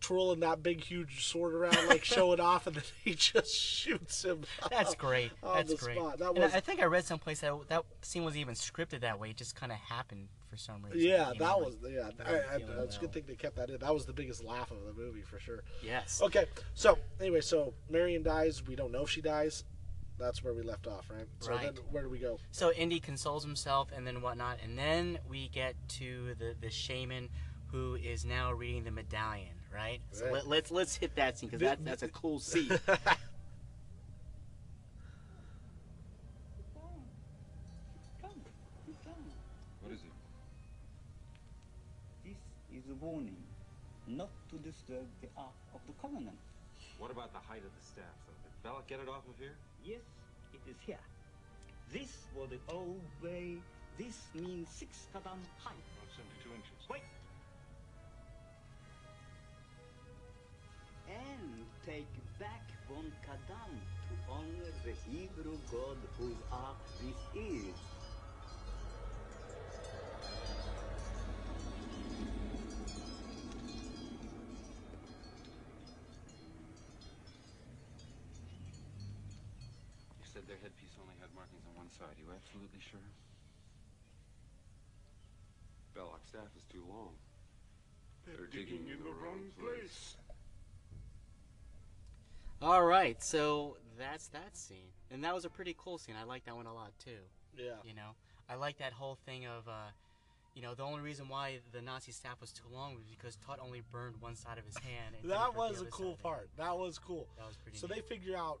twirling 0.00 0.40
that 0.40 0.62
big 0.62 0.82
huge 0.82 1.24
sword 1.24 1.54
around, 1.54 1.76
like 1.88 2.04
showing 2.04 2.40
off, 2.40 2.66
and 2.66 2.76
then 2.76 2.84
he 3.04 3.14
just 3.14 3.54
shoots 3.54 4.24
him. 4.24 4.42
That's 4.70 4.94
great. 4.94 5.30
on 5.42 5.56
That's 5.56 5.70
the 5.70 5.76
great. 5.76 5.96
spot. 5.96 6.18
That 6.18 6.30
And 6.30 6.38
was 6.38 6.54
I 6.54 6.58
I 6.58 6.60
think 6.60 6.80
I 6.80 6.84
read 6.86 7.04
someplace 7.04 7.40
that 7.40 7.52
that 7.68 7.84
scene 8.02 8.24
was 8.24 8.36
even 8.36 8.54
scripted 8.54 9.00
that 9.00 9.18
way. 9.20 9.30
It 9.30 9.36
just 9.36 9.54
kind 9.54 9.70
of 9.72 9.78
happened 9.78 10.28
for 10.50 10.56
some 10.56 10.82
reason. 10.84 11.00
yeah, 11.00 11.32
you 11.32 11.38
that 11.38 11.44
know, 11.44 11.58
was 11.58 11.76
like- 11.82 11.92
yeah. 11.92 12.10
I'm 12.24 12.34
I, 12.34 12.54
I, 12.54 12.82
it's 12.84 12.96
a 12.96 13.00
good 13.00 13.12
thing 13.12 13.24
they 13.26 13.34
kept 13.34 13.56
that 13.56 13.68
in. 13.70 13.78
That 13.78 13.92
was 13.92 14.06
the 14.06 14.12
biggest 14.12 14.44
laugh 14.44 14.70
of 14.70 14.78
the 14.86 14.92
movie 14.92 15.22
for 15.22 15.38
sure. 15.40 15.62
Yes. 15.82 16.20
Okay, 16.22 16.46
so 16.74 16.98
anyway, 17.20 17.40
so 17.40 17.74
Marion 17.90 18.22
dies. 18.22 18.66
We 18.66 18.74
don't 18.76 18.92
know 18.92 19.02
if 19.02 19.10
she 19.10 19.20
dies. 19.20 19.64
That's 20.18 20.42
where 20.42 20.54
we 20.54 20.62
left 20.62 20.86
off, 20.86 21.10
right? 21.10 21.26
So 21.40 21.50
Right. 21.52 21.74
then 21.74 21.84
where 21.90 22.02
do 22.02 22.08
we 22.08 22.18
go? 22.18 22.38
So 22.50 22.72
Indy 22.72 23.00
consoles 23.00 23.44
himself 23.44 23.90
and 23.94 24.06
then 24.06 24.22
whatnot, 24.22 24.58
and 24.62 24.78
then 24.78 25.18
we 25.28 25.48
get 25.48 25.76
to 26.00 26.34
the 26.36 26.56
the 26.58 26.70
shaman 26.70 27.30
who 27.70 27.96
is 27.96 28.24
now 28.24 28.52
reading 28.52 28.84
the 28.84 28.90
medallion, 28.90 29.60
right? 29.72 30.00
So 30.12 30.24
Right. 30.24 30.32
let, 30.34 30.46
let's 30.46 30.70
let's 30.70 30.96
hit 30.96 31.14
that 31.16 31.38
scene 31.38 31.50
because 31.50 31.60
that, 31.60 31.84
that's 31.84 32.02
a 32.02 32.08
cool 32.08 32.38
scene. 32.40 32.68
Come, 32.68 33.10
come. 39.04 39.30
What 39.80 39.92
is 39.92 40.00
it? 40.02 40.12
This 42.24 42.38
is 42.84 42.90
a 42.90 42.94
warning 42.94 43.36
not 44.06 44.30
to 44.50 44.56
disturb 44.58 45.06
the 45.20 45.28
Ark 45.36 45.52
of 45.74 45.80
the 45.86 45.92
Covenant. 46.00 46.38
What 46.98 47.10
about 47.10 47.32
the 47.32 47.38
height 47.38 47.64
of 47.64 47.74
the 47.74 47.84
staff, 47.84 48.06
though? 48.26 48.32
Did 48.42 48.52
Belloc 48.62 48.86
get 48.88 49.00
it 49.00 49.08
off 49.08 49.28
of 49.28 49.36
here? 49.38 49.56
Yes, 49.86 50.02
it 50.52 50.68
is 50.68 50.76
here. 50.84 50.98
This 51.92 52.10
was 52.34 52.48
the 52.50 52.58
old 52.74 53.06
way. 53.22 53.56
This 53.96 54.18
means 54.34 54.68
six 54.68 55.06
kadam 55.14 55.38
height. 55.62 55.78
Well, 55.94 56.10
72 56.42 56.50
inches. 56.58 56.90
Wait. 56.90 57.06
And 61.06 61.62
take 61.86 62.10
back 62.40 62.66
one 62.88 63.12
Kadam 63.22 63.70
to 64.10 64.14
honor 64.28 64.70
the 64.82 64.94
Hebrew 65.08 65.56
god 65.70 65.98
whose 66.18 66.42
ark 66.50 66.82
this 66.98 67.42
is. 67.44 67.74
Said 80.46 80.54
their 80.54 80.62
headpiece 80.62 80.90
only 81.00 81.14
had 81.20 81.28
markings 81.34 81.62
on 81.68 81.76
one 81.76 81.90
side. 81.90 82.14
You 82.18 82.26
absolutely 82.32 82.78
sure? 82.78 83.00
Belloc's 85.94 86.28
staff 86.28 86.50
is 86.56 86.62
too 86.70 86.84
long. 86.88 87.14
They're, 88.26 88.46
digging, 88.46 88.86
in 88.90 89.04
the 89.04 89.10
wrong 89.22 89.50
place. 89.58 90.16
All 92.60 92.84
right, 92.84 93.22
so 93.22 93.76
that's 93.98 94.28
that 94.28 94.56
scene, 94.56 94.90
and 95.10 95.22
that 95.22 95.34
was 95.34 95.44
a 95.44 95.50
pretty 95.50 95.76
cool 95.78 95.98
scene. 95.98 96.16
I 96.20 96.24
like 96.24 96.44
that 96.46 96.56
one 96.56 96.66
a 96.66 96.74
lot 96.74 96.90
too. 97.02 97.22
Yeah. 97.56 97.74
You 97.84 97.94
know, 97.94 98.14
I 98.48 98.56
like 98.56 98.78
that 98.78 98.92
whole 98.92 99.16
thing 99.26 99.46
of, 99.46 99.68
uh, 99.68 99.90
you 100.54 100.62
know, 100.62 100.74
the 100.74 100.82
only 100.82 101.02
reason 101.02 101.28
why 101.28 101.58
the 101.72 101.80
Nazi 101.80 102.12
staff 102.12 102.40
was 102.40 102.52
too 102.52 102.66
long 102.72 102.94
was 102.96 103.04
because 103.04 103.36
Todd 103.36 103.58
only 103.62 103.82
burned 103.92 104.16
one 104.20 104.34
side 104.34 104.58
of 104.58 104.64
his 104.64 104.76
hand. 104.78 105.14
and 105.22 105.30
That 105.30 105.54
was 105.54 105.80
a 105.82 105.86
cool 105.86 106.16
part. 106.16 106.48
That 106.56 106.76
was 106.76 106.98
cool. 106.98 107.28
That 107.38 107.46
was 107.46 107.56
pretty. 107.56 107.78
So 107.78 107.86
they 107.86 107.96
neat. 107.96 108.08
figure 108.08 108.36
out 108.36 108.58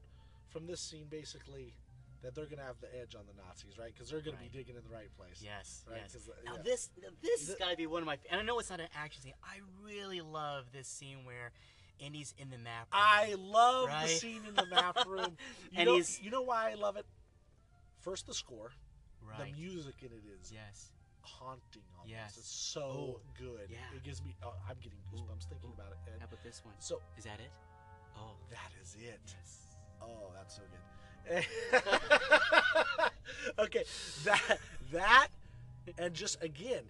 from 0.48 0.66
this 0.66 0.80
scene 0.80 1.06
basically 1.08 1.74
that 2.22 2.34
they're 2.34 2.46
gonna 2.46 2.62
have 2.64 2.80
the 2.80 2.88
edge 2.98 3.14
on 3.14 3.22
the 3.26 3.34
Nazis, 3.42 3.78
right? 3.78 3.92
Because 3.92 4.10
they're 4.10 4.20
gonna 4.20 4.36
Right. 4.38 4.50
be 4.50 4.58
digging 4.58 4.76
in 4.76 4.82
the 4.82 4.88
right 4.88 5.14
place. 5.16 5.40
Yes, 5.42 5.84
Right, 5.88 6.00
yes. 6.02 6.16
uh, 6.16 6.32
Now 6.44 6.56
yeah. 6.56 6.62
this, 6.62 6.90
this 7.22 7.46
has 7.48 7.56
got 7.56 7.70
to 7.70 7.76
be 7.76 7.86
one 7.86 8.02
of 8.02 8.06
my. 8.06 8.18
And 8.30 8.40
I 8.40 8.42
know 8.42 8.58
it's 8.58 8.70
not 8.70 8.80
an 8.80 8.88
action 8.94 9.22
scene. 9.22 9.34
I 9.44 9.60
really 9.84 10.20
love 10.22 10.72
this 10.72 10.88
scene 10.88 11.24
where 11.24 11.52
Indy's 11.98 12.34
in 12.38 12.50
the 12.50 12.58
map. 12.58 12.88
room. 12.92 13.02
I 13.02 13.34
love 13.38 13.88
Right? 13.88 14.08
the 14.08 14.14
scene 14.14 14.44
in 14.46 14.54
the 14.54 14.66
map 14.66 14.96
room. 15.06 15.36
You 15.70 15.78
And 15.78 15.86
know, 15.86 15.94
he's- 15.94 16.20
you 16.20 16.30
know 16.30 16.42
why 16.42 16.70
I 16.70 16.74
love 16.74 16.96
it? 16.96 17.06
First, 18.00 18.26
the 18.26 18.34
score. 18.34 18.72
right. 19.22 19.38
The 19.38 19.60
music 19.60 20.02
in 20.02 20.12
it 20.12 20.24
is 20.40 20.50
Yes. 20.52 20.92
haunting. 21.22 21.82
Almost. 21.96 22.08
Yes. 22.10 22.38
It's 22.38 22.48
so 22.48 22.82
Oh, 22.82 23.20
good. 23.38 23.68
yeah. 23.70 23.78
It 23.94 24.02
gives 24.04 24.22
me. 24.22 24.34
Oh, 24.42 24.54
I'm 24.68 24.78
getting 24.78 24.98
goosebumps 25.12 25.48
thinking 25.48 25.72
about 25.72 25.92
it. 25.92 25.98
And 26.12 26.20
How 26.20 26.26
about 26.26 26.42
this 26.42 26.64
one? 26.64 26.74
so 26.80 27.02
Is 27.16 27.24
that 27.24 27.40
it? 27.40 27.50
Oh, 28.16 28.36
that 28.50 28.72
is 28.80 28.94
it. 28.94 29.20
yes. 29.26 29.65
Oh, 30.02 30.30
that's 30.36 30.56
so 30.56 30.62
good. 30.62 31.44
okay, 33.58 33.84
that 34.24 34.58
that 34.92 35.28
and 35.98 36.14
just 36.14 36.42
again, 36.42 36.82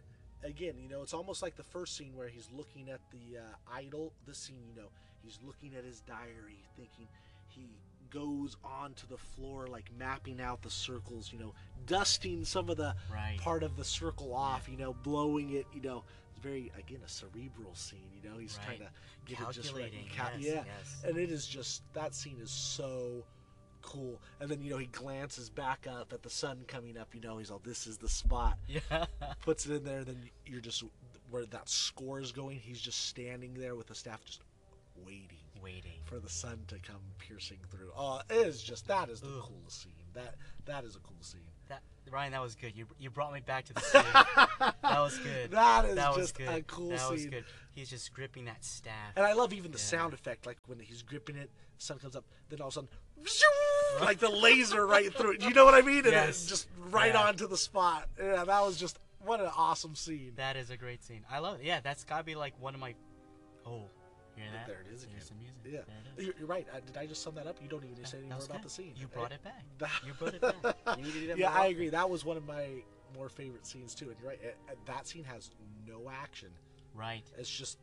again, 0.44 0.74
you 0.78 0.88
know, 0.88 1.02
it's 1.02 1.14
almost 1.14 1.42
like 1.42 1.56
the 1.56 1.62
first 1.62 1.96
scene 1.96 2.14
where 2.14 2.28
he's 2.28 2.48
looking 2.52 2.88
at 2.90 3.00
the 3.10 3.38
uh, 3.38 3.74
idol. 3.74 4.12
This 4.26 4.38
scene, 4.38 4.62
you 4.68 4.74
know, 4.80 4.88
he's 5.22 5.38
looking 5.44 5.74
at 5.76 5.84
his 5.84 6.00
diary, 6.00 6.64
thinking. 6.76 7.08
He 7.48 7.78
goes 8.10 8.56
onto 8.64 9.06
the 9.06 9.16
floor, 9.16 9.66
like 9.66 9.90
mapping 9.98 10.40
out 10.40 10.62
the 10.62 10.70
circles. 10.70 11.32
You 11.32 11.38
know, 11.38 11.54
dusting 11.86 12.44
some 12.44 12.68
of 12.68 12.76
the 12.76 12.94
Right. 13.10 13.38
part 13.40 13.62
of 13.62 13.76
the 13.76 13.84
circle 13.84 14.34
off. 14.34 14.68
You 14.68 14.76
know, 14.76 14.94
blowing 15.02 15.52
it. 15.54 15.66
You 15.72 15.80
know, 15.80 16.04
it's 16.36 16.44
very 16.44 16.70
again 16.78 17.00
a 17.04 17.08
cerebral 17.08 17.74
scene. 17.74 18.08
You 18.14 18.28
know, 18.28 18.38
he's 18.38 18.58
trying 18.64 18.78
to 18.78 18.88
get 19.26 19.40
it 19.40 19.52
just 19.52 19.74
right. 19.74 19.92
Cal- 20.14 20.30
yes, 20.38 20.54
yeah, 20.54 20.62
yes. 20.66 21.02
and 21.06 21.16
it 21.16 21.30
is 21.30 21.46
just 21.46 21.82
that 21.94 22.14
scene 22.14 22.38
is 22.42 22.50
so 22.50 23.24
cool. 23.82 24.20
And 24.40 24.50
then 24.50 24.60
you 24.62 24.70
know 24.70 24.78
he 24.78 24.86
glances 24.86 25.48
back 25.48 25.86
up 25.88 26.12
at 26.12 26.22
the 26.22 26.30
sun 26.30 26.64
coming 26.66 26.98
up. 26.98 27.14
You 27.14 27.20
know 27.20 27.38
he's 27.38 27.50
all, 27.50 27.60
"This 27.64 27.86
is 27.86 27.98
the 27.98 28.08
spot." 28.08 28.58
Yeah. 28.68 29.06
Puts 29.40 29.66
it 29.66 29.72
in 29.76 29.84
there. 29.84 30.04
Then 30.04 30.18
you're 30.46 30.60
just 30.60 30.84
where 31.30 31.46
that 31.46 31.68
score 31.68 32.20
is 32.20 32.32
going. 32.32 32.58
He's 32.58 32.80
just 32.80 33.06
standing 33.08 33.54
there 33.54 33.74
with 33.74 33.88
the 33.88 33.94
staff, 33.94 34.24
just 34.24 34.40
waiting 35.04 35.38
Waiting. 35.62 35.98
for 36.04 36.18
the 36.20 36.28
sun 36.28 36.60
to 36.68 36.76
come 36.78 37.00
piercing 37.18 37.58
through. 37.70 37.90
Oh, 37.96 38.20
it 38.30 38.46
is 38.46 38.62
just 38.62 38.86
that 38.88 39.08
is 39.08 39.20
the 39.20 39.28
Ugh. 39.28 39.42
coolest 39.42 39.82
scene. 39.82 39.92
That 40.14 40.34
that 40.66 40.84
is 40.84 40.96
a 40.96 41.00
cool 41.00 41.16
scene. 41.20 41.40
That 41.68 41.82
Ryan, 42.10 42.32
that 42.32 42.42
was 42.42 42.54
good. 42.54 42.72
You 42.76 42.86
you 42.98 43.10
brought 43.10 43.32
me 43.32 43.40
back 43.40 43.64
to 43.66 43.74
the 43.74 43.80
scene. 43.80 44.02
that 44.60 44.74
was 45.00 45.18
good. 45.18 45.50
That 45.50 45.84
is 45.86 45.94
that 45.96 46.08
was 46.10 46.18
just 46.26 46.38
good. 46.38 46.48
a 46.48 46.62
cool 46.62 46.88
that 46.90 47.10
was 47.10 47.26
good. 47.26 47.44
He's 47.74 47.90
just 47.90 48.12
gripping 48.14 48.44
that 48.46 48.64
staff. 48.64 49.12
And 49.16 49.24
I 49.26 49.32
love 49.34 49.52
even 49.52 49.70
the 49.72 49.78
Yeah. 49.78 49.84
sound 49.84 50.14
effect, 50.14 50.46
like 50.46 50.58
when 50.66 50.78
he's 50.78 51.02
gripping 51.02 51.36
it, 51.36 51.50
sun 51.78 51.98
comes 51.98 52.16
up, 52.16 52.24
then 52.48 52.60
all 52.60 52.68
of 52.68 52.72
a 52.72 52.74
sudden, 52.74 52.88
like 54.00 54.18
the 54.18 54.30
laser 54.30 54.86
right 54.86 55.12
through 55.12 55.32
it. 55.34 55.42
You 55.42 55.50
know 55.52 55.64
what 55.64 55.74
I 55.74 55.82
mean? 55.82 55.98
And 56.04 56.12
Yes. 56.12 56.44
it 56.44 56.48
just 56.48 56.68
right 56.90 57.12
Yeah. 57.12 57.26
onto 57.26 57.46
the 57.48 57.56
spot. 57.56 58.08
Yeah, 58.18 58.44
that 58.44 58.60
was 58.62 58.76
just 58.76 58.98
what 59.20 59.40
an 59.40 59.50
awesome 59.56 59.94
scene. 59.96 60.32
That 60.36 60.56
is 60.56 60.70
a 60.70 60.76
great 60.76 61.02
scene. 61.04 61.24
I 61.30 61.40
love 61.40 61.60
it. 61.60 61.64
Yeah, 61.66 61.80
that's 61.80 62.04
got 62.04 62.18
to 62.18 62.24
be 62.24 62.34
like 62.36 62.54
one 62.60 62.74
of 62.74 62.80
my. 62.80 62.94
Oh, 63.66 63.90
hear 64.42 64.52
that? 64.52 64.66
There 64.66 64.80
it 64.88 64.94
is 64.94 65.02
again. 65.02 65.14
There's 65.16 65.28
some 65.28 65.38
music. 65.38 65.56
Yeah, 65.64 65.70
There 65.70 65.96
it 66.14 66.20
is. 66.20 66.26
you're, 66.26 66.34
you're 66.38 66.46
right. 66.48 66.66
Uh, 66.72 66.80
did 66.86 66.96
I 66.96 67.06
just 67.06 67.22
sum 67.22 67.34
that 67.36 67.46
up? 67.46 67.56
You 67.62 67.68
don't 67.68 67.84
even 67.84 68.04
say 68.04 68.18
any 68.18 68.28
That 68.28 68.34
more 68.36 68.44
about 68.44 68.56
good. 68.58 68.66
the 68.66 68.70
scene. 68.70 68.92
You 68.96 69.06
brought 69.08 69.32
it 69.32 69.42
back. 69.42 69.64
You 70.06 70.12
brought 70.14 70.34
it 70.34 70.40
back. 70.40 70.76
You 70.98 71.04
need 71.04 71.32
to 71.34 71.38
yeah, 71.38 71.50
I 71.50 71.66
agree. 71.66 71.88
That 71.88 72.08
was 72.10 72.24
one 72.24 72.36
of 72.36 72.46
my 72.46 72.66
more 73.14 73.28
favorite 73.28 73.66
scenes 73.66 73.94
too. 73.94 74.06
And 74.10 74.16
you're 74.20 74.28
right. 74.30 74.40
uh, 74.44 74.72
uh, 74.72 74.74
That 74.86 75.06
scene 75.06 75.24
has 75.24 75.50
no 75.86 76.10
action. 76.10 76.48
Right. 76.94 77.24
It's 77.38 77.50
just 77.50 77.78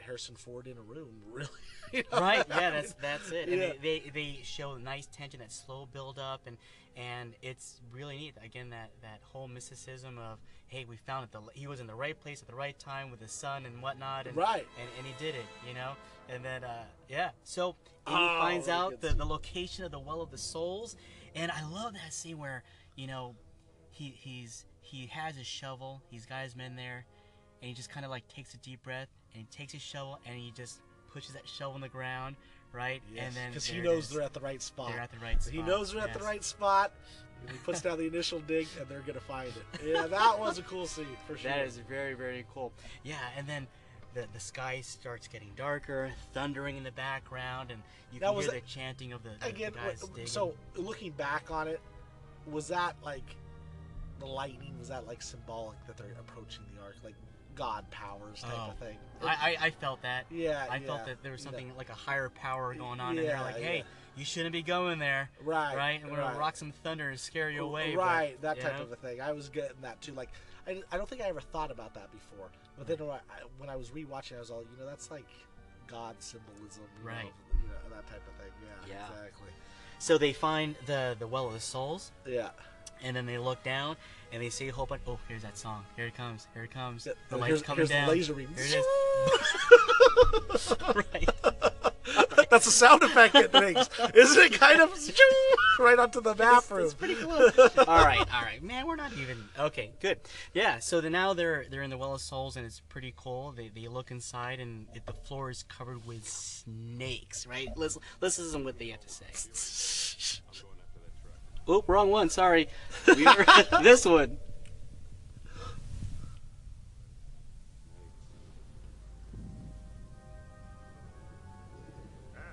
Harrison 0.00 0.34
Ford 0.34 0.66
in 0.66 0.76
a 0.76 0.82
room, 0.82 1.08
really. 1.32 1.48
You 1.92 2.02
know? 2.12 2.20
right 2.20 2.44
yeah 2.48 2.70
that's 2.70 2.92
that's 2.94 3.30
it 3.30 3.48
and 3.48 3.60
Yeah. 3.60 3.72
they, 3.80 4.00
they 4.00 4.10
they 4.12 4.38
show 4.42 4.76
nice 4.76 5.06
tension 5.06 5.38
that 5.40 5.52
slow 5.52 5.86
build 5.86 6.18
up 6.18 6.40
and 6.46 6.56
and 6.96 7.34
it's 7.40 7.80
really 7.92 8.16
neat 8.16 8.34
again 8.44 8.70
that 8.70 8.90
that 9.02 9.20
whole 9.22 9.46
mysticism 9.46 10.18
of 10.18 10.38
hey 10.74 10.84
we 10.88 10.96
found 10.96 11.22
it 11.24 11.30
the 11.30 11.40
he 11.54 11.66
was 11.68 11.78
in 11.78 11.86
the 11.86 11.94
right 11.94 12.18
place 12.18 12.42
at 12.42 12.48
the 12.48 12.54
right 12.54 12.76
time 12.80 13.08
with 13.10 13.20
his 13.20 13.30
son 13.30 13.64
and 13.64 13.80
whatnot 13.80 14.26
and 14.26 14.36
Right. 14.36 14.66
and, 14.80 14.88
and 14.98 15.06
he 15.06 15.14
did 15.24 15.36
it 15.36 15.44
you 15.68 15.72
know 15.72 15.92
and 16.28 16.44
then 16.44 16.64
uh 16.64 16.82
yeah 17.08 17.30
so 17.44 17.76
and 18.06 18.16
Oh, 18.16 18.18
he 18.18 18.38
finds 18.40 18.68
out 18.68 19.00
the, 19.00 19.10
the 19.10 19.24
location 19.24 19.84
of 19.84 19.92
the 19.92 20.00
well 20.00 20.20
of 20.20 20.30
the 20.32 20.38
souls 20.38 20.96
and 21.36 21.52
i 21.52 21.64
love 21.72 21.92
that 21.94 22.12
scene 22.12 22.38
where 22.38 22.64
you 22.96 23.06
know 23.06 23.36
he 23.92 24.12
he's 24.18 24.64
he 24.80 25.06
has 25.06 25.36
his 25.36 25.46
shovel 25.46 26.02
he's 26.10 26.26
got 26.26 26.42
his 26.42 26.56
men 26.56 26.74
there 26.74 27.04
and 27.62 27.68
he 27.68 27.74
just 27.74 27.88
kind 27.90 28.04
of 28.04 28.10
like 28.10 28.26
takes 28.26 28.52
a 28.54 28.58
deep 28.58 28.82
breath 28.82 29.08
and 29.32 29.40
he 29.48 29.56
takes 29.56 29.72
his 29.72 29.82
shovel 29.82 30.18
and 30.26 30.36
he 30.36 30.50
just 30.56 30.80
pushes 31.12 31.34
that 31.34 31.46
shovel 31.48 31.76
in 31.76 31.80
the 31.82 31.88
ground 31.88 32.34
right 32.74 33.02
and 33.16 33.34
then 33.34 33.50
because 33.50 33.66
he 33.66 33.80
knows 33.80 34.10
they're 34.10 34.22
at 34.22 34.32
the 34.34 34.40
right 34.40 34.60
spot. 34.60 34.90
They're 34.90 35.00
at 35.00 35.12
the 35.12 35.18
right 35.18 35.36
He 35.50 35.62
knows 35.62 35.92
they're 35.92 36.02
at 36.02 36.12
the 36.12 36.24
right 36.24 36.44
spot. 36.44 36.92
And 37.42 37.50
he 37.50 37.58
puts 37.58 37.82
down 37.82 37.98
the 37.98 38.06
initial 38.06 38.40
dig, 38.40 38.66
and 38.80 38.88
they're 38.88 39.00
gonna 39.00 39.20
find 39.20 39.48
it. 39.48 39.86
Yeah, 39.86 40.06
that 40.06 40.38
was 40.38 40.58
a 40.58 40.62
cool 40.62 40.86
scene 40.86 41.06
for 41.26 41.36
sure. 41.36 41.50
That 41.50 41.66
is 41.66 41.76
very, 41.76 42.14
very 42.14 42.46
cool. 42.54 42.72
Yeah, 43.02 43.16
and 43.36 43.46
then 43.46 43.66
the, 44.14 44.26
the 44.32 44.40
sky 44.40 44.80
starts 44.80 45.28
getting 45.28 45.50
darker, 45.54 46.10
thundering 46.32 46.76
in 46.78 46.84
the 46.84 46.92
background, 46.92 47.70
and 47.70 47.82
you 48.12 48.20
That 48.20 48.32
can 48.32 48.42
hear 48.42 48.50
the 48.52 48.60
chanting 48.60 49.12
of 49.12 49.22
the, 49.22 49.30
the, 49.40 49.46
again. 49.46 49.72
the 50.14 50.26
so 50.26 50.54
looking 50.76 51.12
back 51.12 51.50
on 51.50 51.68
it, 51.68 51.80
was 52.50 52.68
that 52.68 52.96
like 53.04 53.36
the 54.20 54.26
lightning? 54.26 54.74
Was 54.78 54.88
that 54.88 55.06
like 55.06 55.20
symbolic 55.20 55.84
that 55.86 55.96
they're 55.96 56.16
approaching 56.18 56.64
the 56.74 56.82
ark, 56.82 56.96
like 57.04 57.16
God 57.54 57.88
powers 57.90 58.40
type 58.42 58.52
Oh, 58.56 58.70
of 58.70 58.78
thing? 58.78 58.96
I, 59.22 59.56
I, 59.60 59.66
I 59.66 59.70
felt 59.70 60.02
that. 60.02 60.26
Yeah, 60.30 60.64
I 60.70 60.76
yeah, 60.76 60.86
felt 60.86 61.06
that 61.06 61.22
there 61.22 61.32
was 61.32 61.42
something 61.42 61.72
like 61.76 61.88
a 61.88 61.94
higher 61.94 62.28
power 62.28 62.74
going 62.74 63.00
on, 63.00 63.18
and 63.18 63.26
they're 63.26 63.40
like, 63.40 63.56
"Hey, 63.56 63.78
yeah. 63.78 63.82
you 64.16 64.24
shouldn't 64.24 64.52
be 64.52 64.62
going 64.62 64.98
there." 64.98 65.30
Right, 65.42 65.76
Right. 65.76 66.00
And 66.02 66.10
we're 66.10 66.18
right. 66.18 66.28
gonna 66.28 66.38
rock 66.38 66.56
some 66.56 66.72
thunder 66.72 67.08
and 67.10 67.18
scare 67.18 67.50
you 67.50 67.64
away. 67.64 67.94
but, 67.94 68.04
right, 68.04 68.42
that 68.42 68.60
type 68.60 68.76
know? 68.76 68.82
of 68.84 68.92
a 68.92 68.96
thing. 68.96 69.20
I 69.20 69.32
was 69.32 69.48
getting 69.48 69.80
that 69.82 70.00
too. 70.00 70.12
Like, 70.12 70.30
I, 70.66 70.82
I 70.92 70.96
don't 70.96 71.08
think 71.08 71.22
I 71.22 71.26
ever 71.28 71.40
thought 71.40 71.70
about 71.70 71.94
that 71.94 72.10
before. 72.12 72.48
But 72.76 72.86
then 72.88 72.98
when 72.98 73.10
I, 73.16 73.20
when 73.58 73.68
I 73.70 73.76
was 73.76 73.90
rewatching, 73.90 74.36
I 74.36 74.40
was 74.40 74.50
all, 74.50 74.62
you 74.62 74.78
know, 74.78 74.86
that's 74.86 75.10
like 75.10 75.26
God 75.86 76.16
symbolism, 76.18 76.82
you 77.00 77.06
Right. 77.08 77.24
Know, 77.24 77.30
you 77.62 77.68
know, 77.68 77.94
that 77.96 78.06
type 78.08 78.22
of 78.26 78.34
thing. 78.42 78.52
Yeah, 78.88 78.94
Yeah. 78.96 79.06
exactly. 79.16 79.48
So 80.00 80.18
they 80.18 80.32
find 80.32 80.74
the 80.86 81.16
the 81.18 81.26
well 81.26 81.46
of 81.46 81.52
the 81.54 81.60
souls, 81.60 82.10
Yeah. 82.26 82.50
And 83.02 83.16
then 83.16 83.26
they 83.26 83.38
look 83.38 83.62
down 83.62 83.96
and 84.32 84.42
they 84.42 84.50
see 84.50 84.68
a 84.68 84.72
whole 84.72 84.86
bunch. 84.86 85.02
Oh, 85.06 85.18
here's 85.28 85.42
that 85.42 85.56
song. 85.58 85.84
Here 85.96 86.06
it 86.06 86.14
comes. 86.16 86.46
Here 86.54 86.64
it 86.64 86.70
comes. 86.70 87.06
Yeah, 87.06 87.12
The 87.30 87.36
light's 87.36 87.48
here's- 87.48 87.62
coming 87.62 87.76
here's 87.78 87.88
the 87.88 87.94
down. 87.94 88.08
laser 88.08 88.34
beam. 88.34 88.48
Here 88.56 88.64
it 88.64 88.84
is. 90.54 90.76
right. 91.12 91.28
That's 92.50 92.66
a 92.68 92.70
sound 92.70 93.02
effect 93.02 93.34
it 93.34 93.52
makes, 93.52 93.88
isn't 94.14 94.42
it? 94.44 94.52
Kind 94.60 94.80
of 94.80 94.90
right 95.80 95.98
onto 95.98 96.20
the 96.20 96.34
bathroom. 96.34 96.84
It's 96.84 96.94
pretty 96.94 97.16
cool. 97.16 97.32
all 97.32 98.04
right, 98.04 98.20
all 98.32 98.42
right, 98.42 98.62
man. 98.62 98.86
We're 98.86 98.94
not 98.94 99.12
even 99.14 99.38
okay. 99.58 99.90
Good. 100.00 100.20
Yeah. 100.52 100.78
So 100.78 101.00
then 101.00 101.10
now 101.12 101.32
they're 101.34 101.64
they're 101.68 101.82
in 101.82 101.90
the 101.90 101.98
well 101.98 102.14
of 102.14 102.20
souls, 102.20 102.56
and 102.56 102.64
it's 102.64 102.78
pretty 102.88 103.12
cool. 103.16 103.50
They, 103.52 103.70
they 103.74 103.88
look 103.88 104.12
inside, 104.12 104.60
and 104.60 104.86
it, 104.94 105.04
the 105.04 105.12
floor 105.14 105.50
is 105.50 105.64
covered 105.64 106.06
with 106.06 106.28
snakes. 106.28 107.44
Right. 107.44 107.66
Let's 107.76 107.98
listen 108.20 108.52
to 108.60 108.64
what 108.64 108.78
they 108.78 108.88
have 108.90 109.00
to 109.00 109.08
say. 109.08 110.40
Oop, 111.68 111.88
wrong 111.88 112.10
one. 112.10 112.28
Sorry. 112.30 112.68
We 113.06 113.24
were- 113.24 113.46
this 113.82 114.04
one. 114.04 114.38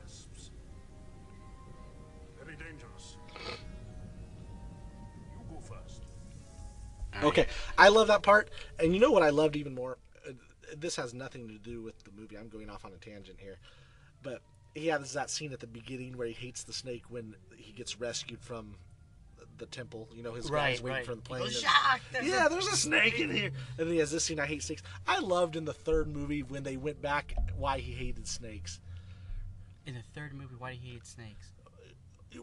Asps. 0.03 0.51
Very 2.43 2.55
dangerous. 2.55 3.17
You 3.35 3.41
go 5.49 5.59
first. 5.61 6.05
Okay, 7.23 7.47
I 7.77 7.89
love 7.89 8.07
that 8.07 8.23
part, 8.23 8.49
and 8.79 8.93
you 8.93 8.99
know 8.99 9.11
what 9.11 9.23
I 9.23 9.29
loved 9.29 9.55
even 9.55 9.75
more. 9.75 9.97
Uh, 10.27 10.31
This 10.75 10.95
has 10.95 11.13
nothing 11.13 11.47
to 11.49 11.57
do 11.57 11.81
with 11.81 12.03
the 12.03 12.11
movie. 12.11 12.37
I'm 12.37 12.49
going 12.49 12.69
off 12.69 12.85
on 12.85 12.93
a 12.93 12.97
tangent 12.97 13.39
here, 13.39 13.57
but 14.23 14.41
he 14.73 14.87
has 14.87 15.13
that 15.13 15.29
scene 15.29 15.51
at 15.53 15.59
the 15.59 15.67
beginning 15.67 16.17
where 16.17 16.27
he 16.27 16.33
hates 16.33 16.63
the 16.63 16.73
snake 16.73 17.03
when 17.09 17.35
he 17.57 17.73
gets 17.73 17.99
rescued 17.99 18.41
from 18.41 18.75
the 19.61 19.65
temple. 19.67 20.09
You 20.13 20.23
know, 20.23 20.33
his 20.33 20.49
Right, 20.51 20.71
guys 20.73 20.81
waiting 20.81 20.95
right. 20.97 21.05
for 21.05 21.15
the 21.15 21.21
He 21.21 21.27
plane. 21.27 21.43
goes, 21.43 21.63
there's 22.11 22.25
yeah, 22.27 22.47
a-" 22.47 22.49
there's 22.49 22.67
a 22.67 22.75
snake 22.75 23.19
in 23.19 23.29
here, 23.31 23.51
and 23.77 23.87
then 23.87 23.93
he 23.93 23.97
has 23.99 24.11
this 24.11 24.25
scene. 24.25 24.39
I 24.39 24.45
hate 24.47 24.63
snakes. 24.63 24.81
I 25.07 25.19
loved 25.19 25.55
in 25.55 25.63
the 25.65 25.73
third 25.73 26.07
movie 26.09 26.41
when 26.43 26.63
they 26.63 26.75
went 26.75 27.01
back 27.01 27.33
why 27.55 27.77
he 27.79 27.93
hated 27.93 28.27
snakes. 28.27 28.79
In 29.85 29.93
the 29.93 30.03
third 30.13 30.33
movie, 30.33 30.55
why 30.57 30.73
he 30.73 30.91
hate 30.93 31.05
snakes? 31.07 31.51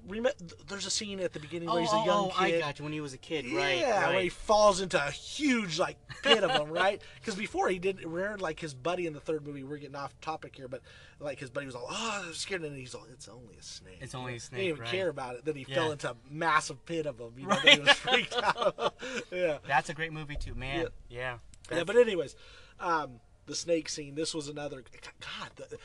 Remember, 0.07 0.33
there's 0.68 0.85
a 0.87 0.90
scene 0.90 1.18
at 1.20 1.33
the 1.33 1.40
beginning 1.40 1.68
Oh, 1.68 1.74
where 1.74 1.83
he's 1.83 1.92
a 1.92 1.96
oh, 1.96 2.05
young 2.05 2.31
oh, 2.31 2.44
kid. 2.44 2.57
I 2.57 2.61
got 2.61 2.79
you. 2.79 2.83
When 2.85 2.92
he 2.92 3.01
was 3.01 3.14
a 3.14 3.18
kid, 3.18 3.46
right? 3.53 3.79
Yeah, 3.79 4.03
right. 4.03 4.14
where 4.14 4.22
he 4.22 4.29
falls 4.29 4.81
into 4.81 5.03
a 5.03 5.11
huge 5.11 5.79
like 5.79 5.96
pit 6.22 6.44
of 6.44 6.53
them, 6.53 6.70
right? 6.72 7.01
Because 7.20 7.35
before 7.35 7.68
he 7.68 7.79
did, 7.79 8.05
we're 8.05 8.37
like 8.37 8.61
his 8.61 8.74
buddy 8.74 9.07
in 9.07 9.12
the 9.14 9.20
third 9.20 9.46
movie. 9.46 9.62
We're 9.64 9.79
getting 9.79 9.96
off 9.96 10.18
topic 10.20 10.57
here, 10.57 10.68
but 10.68 10.83
like 11.20 11.38
his 11.38 11.48
buddy 11.51 11.66
was 11.66 11.74
all, 11.74 11.87
"Oh, 11.90 12.24
I'm 12.27 12.35
scared," 12.35 12.62
and 12.62 12.77
he's 12.77 12.94
all, 12.94 13.07
"It's 13.12 13.29
only 13.29 13.57
a 13.59 13.62
snake." 13.62 13.98
It's 14.01 14.14
only 14.14 14.37
a 14.37 14.40
snake. 14.40 14.61
He 14.61 14.66
didn't 14.66 14.77
even 14.77 14.83
right. 14.83 14.92
care 14.92 15.09
about 15.09 15.37
it. 15.37 15.44
Then 15.44 15.57
he 15.57 15.64
Yeah. 15.66 15.74
fell 15.77 15.92
into 15.92 16.11
a 16.11 16.16
massive 16.31 16.85
pit 16.85 17.07
of 17.07 17.16
them. 17.18 17.33
You 17.37 17.46
know, 17.46 17.59
then 17.64 17.74
he 17.79 17.81
was 17.81 17.92
freaked 17.92 18.35
out. 18.42 18.94
yeah, 19.33 19.59
That's 19.66 19.88
a 19.88 19.94
great 19.94 20.12
movie 20.12 20.37
too, 20.37 20.55
man. 20.55 20.88
Yeah. 21.09 21.38
yeah. 21.72 21.85
But 21.85 21.96
anyways, 21.96 22.37
um, 22.79 23.20
the 23.46 23.55
snake 23.55 23.88
scene. 23.88 24.14
This 24.14 24.35
was 24.35 24.48
another. 24.48 24.85
God, 25.20 25.51
the, 25.57 25.79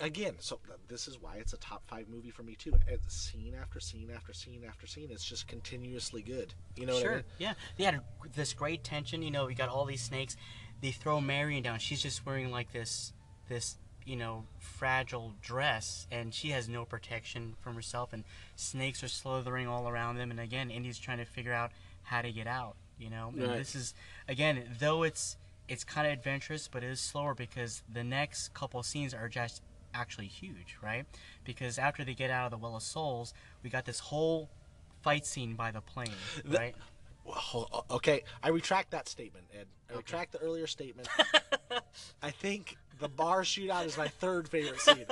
again. 0.00 0.34
So 0.40 0.58
this 0.88 1.06
is 1.06 1.20
why 1.20 1.36
it's 1.36 1.52
a 1.52 1.58
top 1.58 1.86
five 1.86 2.08
movie 2.08 2.30
for 2.30 2.42
me 2.42 2.54
too. 2.54 2.72
It's 2.88 3.14
scene 3.14 3.54
after 3.60 3.80
scene 3.80 4.10
after 4.14 4.32
scene 4.32 4.64
after 4.66 4.86
scene. 4.86 5.08
It's 5.10 5.24
just 5.24 5.46
continuously 5.46 6.22
good. 6.22 6.54
You 6.76 6.86
know 6.86 6.94
what 6.94 7.02
sure. 7.02 7.12
I 7.12 7.16
mean? 7.16 7.24
Yeah. 7.38 7.54
They 7.76 7.84
had 7.84 8.00
this 8.34 8.52
great 8.52 8.82
tension. 8.84 9.22
You 9.22 9.30
know, 9.30 9.46
we 9.46 9.54
got 9.54 9.68
all 9.68 9.84
these 9.84 10.02
snakes. 10.02 10.36
They 10.80 10.90
throw 10.90 11.20
Marion 11.20 11.62
down. 11.62 11.78
She's 11.78 12.02
just 12.02 12.24
wearing 12.24 12.50
like 12.50 12.72
this, 12.72 13.12
this, 13.48 13.76
you 14.06 14.16
know, 14.16 14.44
fragile 14.58 15.34
dress, 15.42 16.06
and 16.10 16.32
she 16.32 16.48
has 16.48 16.68
no 16.68 16.84
protection 16.86 17.54
from 17.60 17.74
herself. 17.74 18.12
And 18.12 18.24
snakes 18.56 19.04
are 19.04 19.08
slithering 19.08 19.68
all 19.68 19.88
around 19.88 20.16
them. 20.16 20.30
And 20.30 20.40
again, 20.40 20.70
Indy's 20.70 20.98
trying 20.98 21.18
to 21.18 21.26
figure 21.26 21.52
out 21.52 21.70
how 22.02 22.22
to 22.22 22.32
get 22.32 22.46
out. 22.46 22.76
You 22.98 23.08
know, 23.10 23.28
and 23.34 23.42
Right. 23.48 23.58
this 23.58 23.74
is 23.74 23.94
again, 24.28 24.76
though 24.78 25.02
it's 25.04 25.36
it's 25.68 25.84
kind 25.84 26.06
of 26.06 26.12
adventurous, 26.12 26.66
but 26.66 26.82
it 26.82 26.90
is 26.90 27.00
slower 27.00 27.32
because 27.32 27.82
the 27.90 28.02
next 28.02 28.52
couple 28.52 28.82
scenes 28.82 29.14
are 29.14 29.28
just 29.28 29.62
actually 29.94 30.26
huge, 30.26 30.76
right? 30.82 31.04
Because 31.44 31.78
after 31.78 32.04
they 32.04 32.14
get 32.14 32.30
out 32.30 32.46
of 32.46 32.50
the 32.52 32.58
Well 32.58 32.76
of 32.76 32.82
Souls, 32.82 33.34
we 33.62 33.70
got 33.70 33.84
this 33.84 33.98
whole 33.98 34.50
fight 35.02 35.26
scene 35.26 35.54
by 35.54 35.70
the 35.70 35.80
plane, 35.80 36.08
right? 36.48 36.74
Well, 37.24 37.84
okay, 37.90 38.22
I 38.42 38.48
retract 38.48 38.90
that 38.92 39.08
statement, 39.08 39.46
Ed. 39.58 39.66
I 39.92 39.96
retract 39.96 40.32
the 40.32 40.38
earlier 40.38 40.66
statement. 40.66 41.08
I 42.22 42.30
think 42.30 42.76
the 42.98 43.08
bar 43.08 43.42
shootout 43.42 43.86
is 43.86 43.96
my 43.96 44.08
third 44.08 44.48
favorite 44.48 44.80
scene. 44.80 45.06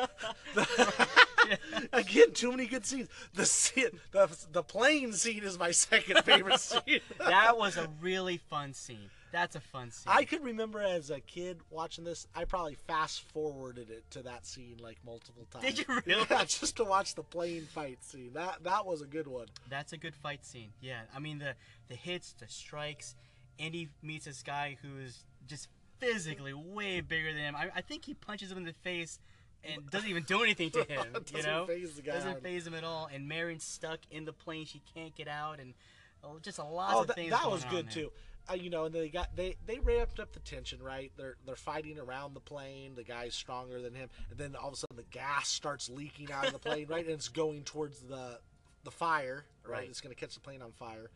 Again, 1.92 2.32
too 2.32 2.50
many 2.50 2.66
good 2.66 2.84
scenes. 2.84 3.08
The 3.34 3.46
scene, 3.46 4.00
the 4.10 4.28
the 4.52 4.62
plane 4.62 5.12
scene 5.12 5.44
is 5.44 5.58
my 5.58 5.70
second 5.70 6.24
favorite 6.24 6.60
scene. 6.60 7.00
that 7.18 7.56
was 7.56 7.76
a 7.76 7.88
really 8.00 8.36
fun 8.36 8.74
scene. 8.74 9.10
That's 9.32 9.56
a 9.56 9.60
fun 9.60 9.90
scene. 9.90 10.12
I 10.12 10.24
could 10.24 10.42
remember 10.42 10.80
as 10.80 11.10
a 11.10 11.20
kid 11.20 11.58
watching 11.70 12.04
this. 12.04 12.26
I 12.34 12.44
probably 12.44 12.74
fast 12.86 13.22
forwarded 13.32 13.90
it 13.90 14.10
to 14.12 14.22
that 14.22 14.46
scene 14.46 14.76
like 14.82 14.98
multiple 15.04 15.46
times. 15.50 15.64
Did 15.64 15.78
you 15.78 15.84
really? 16.06 16.26
Yeah, 16.30 16.44
just 16.46 16.76
to 16.76 16.84
watch 16.84 17.14
the 17.14 17.22
plane 17.22 17.66
fight 17.66 18.02
scene. 18.02 18.30
That 18.34 18.64
that 18.64 18.86
was 18.86 19.02
a 19.02 19.06
good 19.06 19.26
one. 19.28 19.46
That's 19.68 19.92
a 19.92 19.96
good 19.98 20.14
fight 20.14 20.44
scene. 20.44 20.70
Yeah, 20.80 21.00
I 21.14 21.18
mean 21.18 21.38
the 21.38 21.54
the 21.88 21.94
hits, 21.94 22.34
the 22.38 22.46
strikes. 22.48 23.14
Indy 23.58 23.88
meets 24.02 24.24
this 24.24 24.42
guy 24.42 24.76
who 24.82 24.98
is 25.04 25.24
just 25.46 25.68
physically 25.98 26.52
way 26.54 27.00
bigger 27.00 27.32
than 27.32 27.42
him. 27.42 27.56
I, 27.56 27.70
I 27.76 27.80
think 27.80 28.04
he 28.04 28.14
punches 28.14 28.52
him 28.52 28.58
in 28.58 28.64
the 28.64 28.72
face 28.72 29.18
and 29.64 29.84
doesn't 29.90 30.08
even 30.08 30.22
do 30.22 30.42
anything 30.44 30.70
to 30.70 30.84
him. 30.84 31.06
Doesn't 31.12 31.44
know, 31.44 31.66
faze 31.66 31.94
the 31.96 32.02
guy. 32.02 32.12
doesn't 32.12 32.40
phase 32.42 32.66
him 32.66 32.74
at 32.74 32.84
all. 32.84 33.08
And 33.12 33.28
Marion's 33.28 33.64
stuck 33.64 33.98
in 34.10 34.24
the 34.24 34.32
plane; 34.32 34.64
she 34.64 34.80
can't 34.94 35.14
get 35.14 35.26
out, 35.28 35.58
and 35.58 35.74
oh, 36.22 36.38
just 36.40 36.58
a 36.58 36.64
lot 36.64 36.92
Oh, 36.94 37.00
of 37.00 37.08
that, 37.08 37.16
things. 37.16 37.30
that 37.30 37.50
was 37.50 37.64
good 37.64 37.90
too. 37.90 38.12
Uh, 38.50 38.54
you 38.54 38.70
know, 38.70 38.84
and 38.84 38.94
they 38.94 39.08
got 39.08 39.34
they 39.36 39.56
they 39.66 39.78
ramped 39.78 40.20
up 40.20 40.32
the 40.32 40.40
tension, 40.40 40.82
right? 40.82 41.12
They're 41.16 41.36
they're 41.46 41.56
fighting 41.56 41.98
around 41.98 42.34
the 42.34 42.40
plane. 42.40 42.94
The 42.94 43.04
guy's 43.04 43.34
stronger 43.34 43.80
than 43.80 43.94
him, 43.94 44.08
and 44.30 44.38
then 44.38 44.56
all 44.56 44.68
of 44.68 44.74
a 44.74 44.76
sudden 44.76 44.96
the 44.96 45.02
gas 45.10 45.48
starts 45.48 45.88
leaking 45.90 46.32
out 46.32 46.46
of 46.46 46.52
the 46.52 46.58
plane, 46.58 46.86
right? 46.88 47.04
And 47.04 47.14
it's 47.14 47.28
going 47.28 47.64
towards 47.64 48.00
the 48.00 48.38
the 48.84 48.90
fire, 48.90 49.44
right? 49.64 49.72
Right. 49.72 49.88
It's 49.88 50.00
going 50.00 50.14
to 50.14 50.20
catch 50.20 50.34
the 50.34 50.40
plane 50.40 50.62
on 50.62 50.72
fire, 50.72 51.10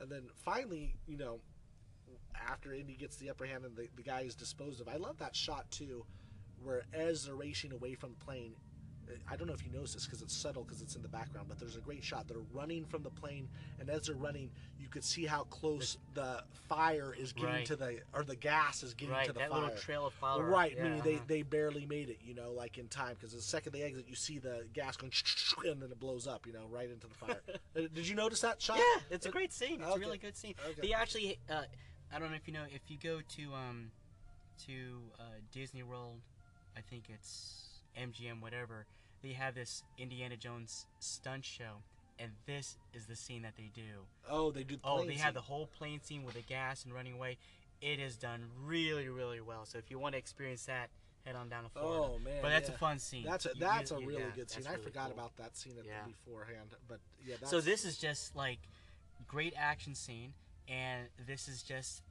and 0.00 0.10
then 0.10 0.22
finally, 0.44 0.94
you 1.06 1.16
know, 1.16 1.38
after 2.48 2.72
Indy 2.72 2.94
gets 2.94 3.16
the 3.16 3.30
upper 3.30 3.46
hand 3.46 3.64
and 3.64 3.76
the, 3.76 3.88
the 3.96 4.02
guy 4.02 4.20
is 4.20 4.34
disposed 4.34 4.80
of. 4.80 4.88
I 4.88 4.96
love 4.96 5.18
that 5.18 5.34
shot 5.34 5.70
too, 5.70 6.04
where 6.62 6.82
as 6.92 7.24
they're 7.26 7.34
racing 7.34 7.72
away 7.72 7.94
from 7.94 8.10
the 8.18 8.24
plane, 8.24 8.54
I 9.28 9.36
don't 9.36 9.46
know 9.46 9.52
if 9.54 9.64
you 9.64 9.70
noticed 9.72 9.94
this 9.94 10.04
because 10.06 10.22
it's 10.22 10.34
subtle 10.34 10.64
because 10.64 10.82
it's 10.82 10.96
in 10.96 11.02
the 11.02 11.08
background, 11.08 11.46
but 11.48 11.58
there's 11.58 11.76
a 11.76 11.80
great 11.80 12.02
shot. 12.04 12.28
They're 12.28 12.38
running 12.52 12.84
from 12.84 13.02
the 13.02 13.10
plane, 13.10 13.48
and 13.80 13.88
as 13.90 14.06
they're 14.06 14.14
running, 14.16 14.50
you 14.78 14.88
could 14.88 15.04
see 15.04 15.26
how 15.26 15.44
close 15.44 15.98
the 16.14 16.42
fire 16.68 17.14
is 17.18 17.32
getting 17.32 17.48
Right. 17.50 17.66
to 17.66 17.76
the 17.76 18.00
or 18.12 18.22
the 18.24 18.36
gas 18.36 18.82
is 18.82 18.94
getting 18.94 19.14
Right, 19.14 19.26
to 19.26 19.32
the 19.32 19.38
that 19.40 19.50
fire. 19.50 19.60
little 19.62 19.76
trail 19.76 20.06
of 20.06 20.14
fire. 20.14 20.42
Right, 20.42 20.74
Yeah, 20.76 20.82
meaning 20.84 21.02
they, 21.02 21.14
uh-huh. 21.16 21.24
they 21.26 21.42
barely 21.42 21.86
made 21.86 22.08
it, 22.10 22.18
you 22.24 22.34
know, 22.34 22.52
like 22.52 22.78
in 22.78 22.88
time 22.88 23.14
because 23.14 23.32
the 23.32 23.40
second 23.42 23.72
they 23.72 23.82
exit, 23.82 24.06
you 24.08 24.14
see 24.16 24.38
the 24.38 24.66
gas 24.72 24.96
going 24.96 25.12
and 25.64 25.80
then 25.82 25.90
it 25.90 25.98
blows 26.00 26.26
up, 26.26 26.46
you 26.46 26.52
know, 26.52 26.66
right 26.70 26.90
into 26.90 27.06
the 27.06 27.14
fire. 27.14 27.40
Uh, 27.76 27.82
Did 27.92 28.08
you 28.08 28.14
notice 28.14 28.40
that 28.40 28.60
shot? 28.62 28.78
Yeah, 28.78 29.00
it's 29.10 29.26
a 29.26 29.30
great 29.30 29.52
scene. 29.52 29.80
It's 29.80 29.90
Okay. 29.90 29.96
a 29.96 29.98
really 29.98 30.18
good 30.18 30.36
scene. 30.36 30.54
Okay. 30.70 30.80
They 30.80 30.92
actually, 30.94 31.38
uh, 31.50 31.62
I 32.12 32.18
don't 32.18 32.30
know 32.30 32.36
if 32.36 32.46
you 32.48 32.54
know, 32.54 32.64
if 32.72 32.80
you 32.88 32.96
go 33.02 33.20
to 33.36 33.52
um, 33.54 33.90
to 34.66 34.72
uh, 35.20 35.22
Disney 35.52 35.82
World, 35.82 36.20
I 36.76 36.80
think 36.80 37.04
it's 37.10 37.75
MGM, 37.98 38.40
whatever. 38.40 38.86
They 39.22 39.32
have 39.32 39.54
this 39.54 39.82
Indiana 39.98 40.36
Jones 40.36 40.86
stunt 41.00 41.44
show, 41.44 41.82
and 42.18 42.32
this 42.46 42.76
is 42.94 43.06
the 43.06 43.16
scene 43.16 43.42
that 43.42 43.56
they 43.56 43.70
do. 43.74 44.04
Oh, 44.28 44.50
they 44.50 44.62
do. 44.62 44.76
The 44.76 44.80
Oh, 44.84 45.02
they 45.04 45.10
scene. 45.14 45.18
have 45.18 45.34
the 45.34 45.40
whole 45.40 45.66
plane 45.66 46.00
scene 46.00 46.24
with 46.24 46.34
the 46.34 46.42
gas 46.42 46.84
and 46.84 46.92
running 46.94 47.14
away. 47.14 47.38
It 47.80 47.98
is 48.00 48.16
done 48.16 48.44
really, 48.64 49.08
really 49.08 49.40
well. 49.40 49.64
So 49.66 49.78
if 49.78 49.90
you 49.90 49.98
want 49.98 50.12
to 50.14 50.18
experience 50.18 50.64
that, 50.66 50.88
head 51.24 51.34
on 51.36 51.48
down 51.48 51.64
to 51.64 51.70
oh, 51.76 51.80
Florida. 51.80 52.12
Oh 52.14 52.18
man, 52.20 52.38
But 52.42 52.50
that's 52.50 52.68
yeah. 52.68 52.74
a 52.74 52.78
fun 52.78 52.98
scene. 52.98 53.24
That's 53.24 53.46
a 53.46 53.50
that's 53.58 53.90
you- 53.90 53.96
a 53.96 54.00
really 54.06 54.22
yeah, 54.22 54.28
good 54.34 54.50
scene. 54.50 54.62
that's 54.62 54.76
I 54.76 54.78
forgot 54.80 55.06
cool. 55.10 55.14
about 55.18 55.36
that 55.38 55.56
scene 55.56 55.74
Yeah. 55.84 55.92
beforehand, 56.06 56.70
but 56.88 57.00
yeah. 57.26 57.34
That's, 57.40 57.50
So 57.50 57.60
this 57.60 57.84
is 57.84 57.98
just 57.98 58.36
like 58.36 58.60
great 59.26 59.54
action 59.56 59.94
scene, 59.94 60.34
and 60.68 61.08
this 61.26 61.48
is 61.48 61.62
just 61.62 62.02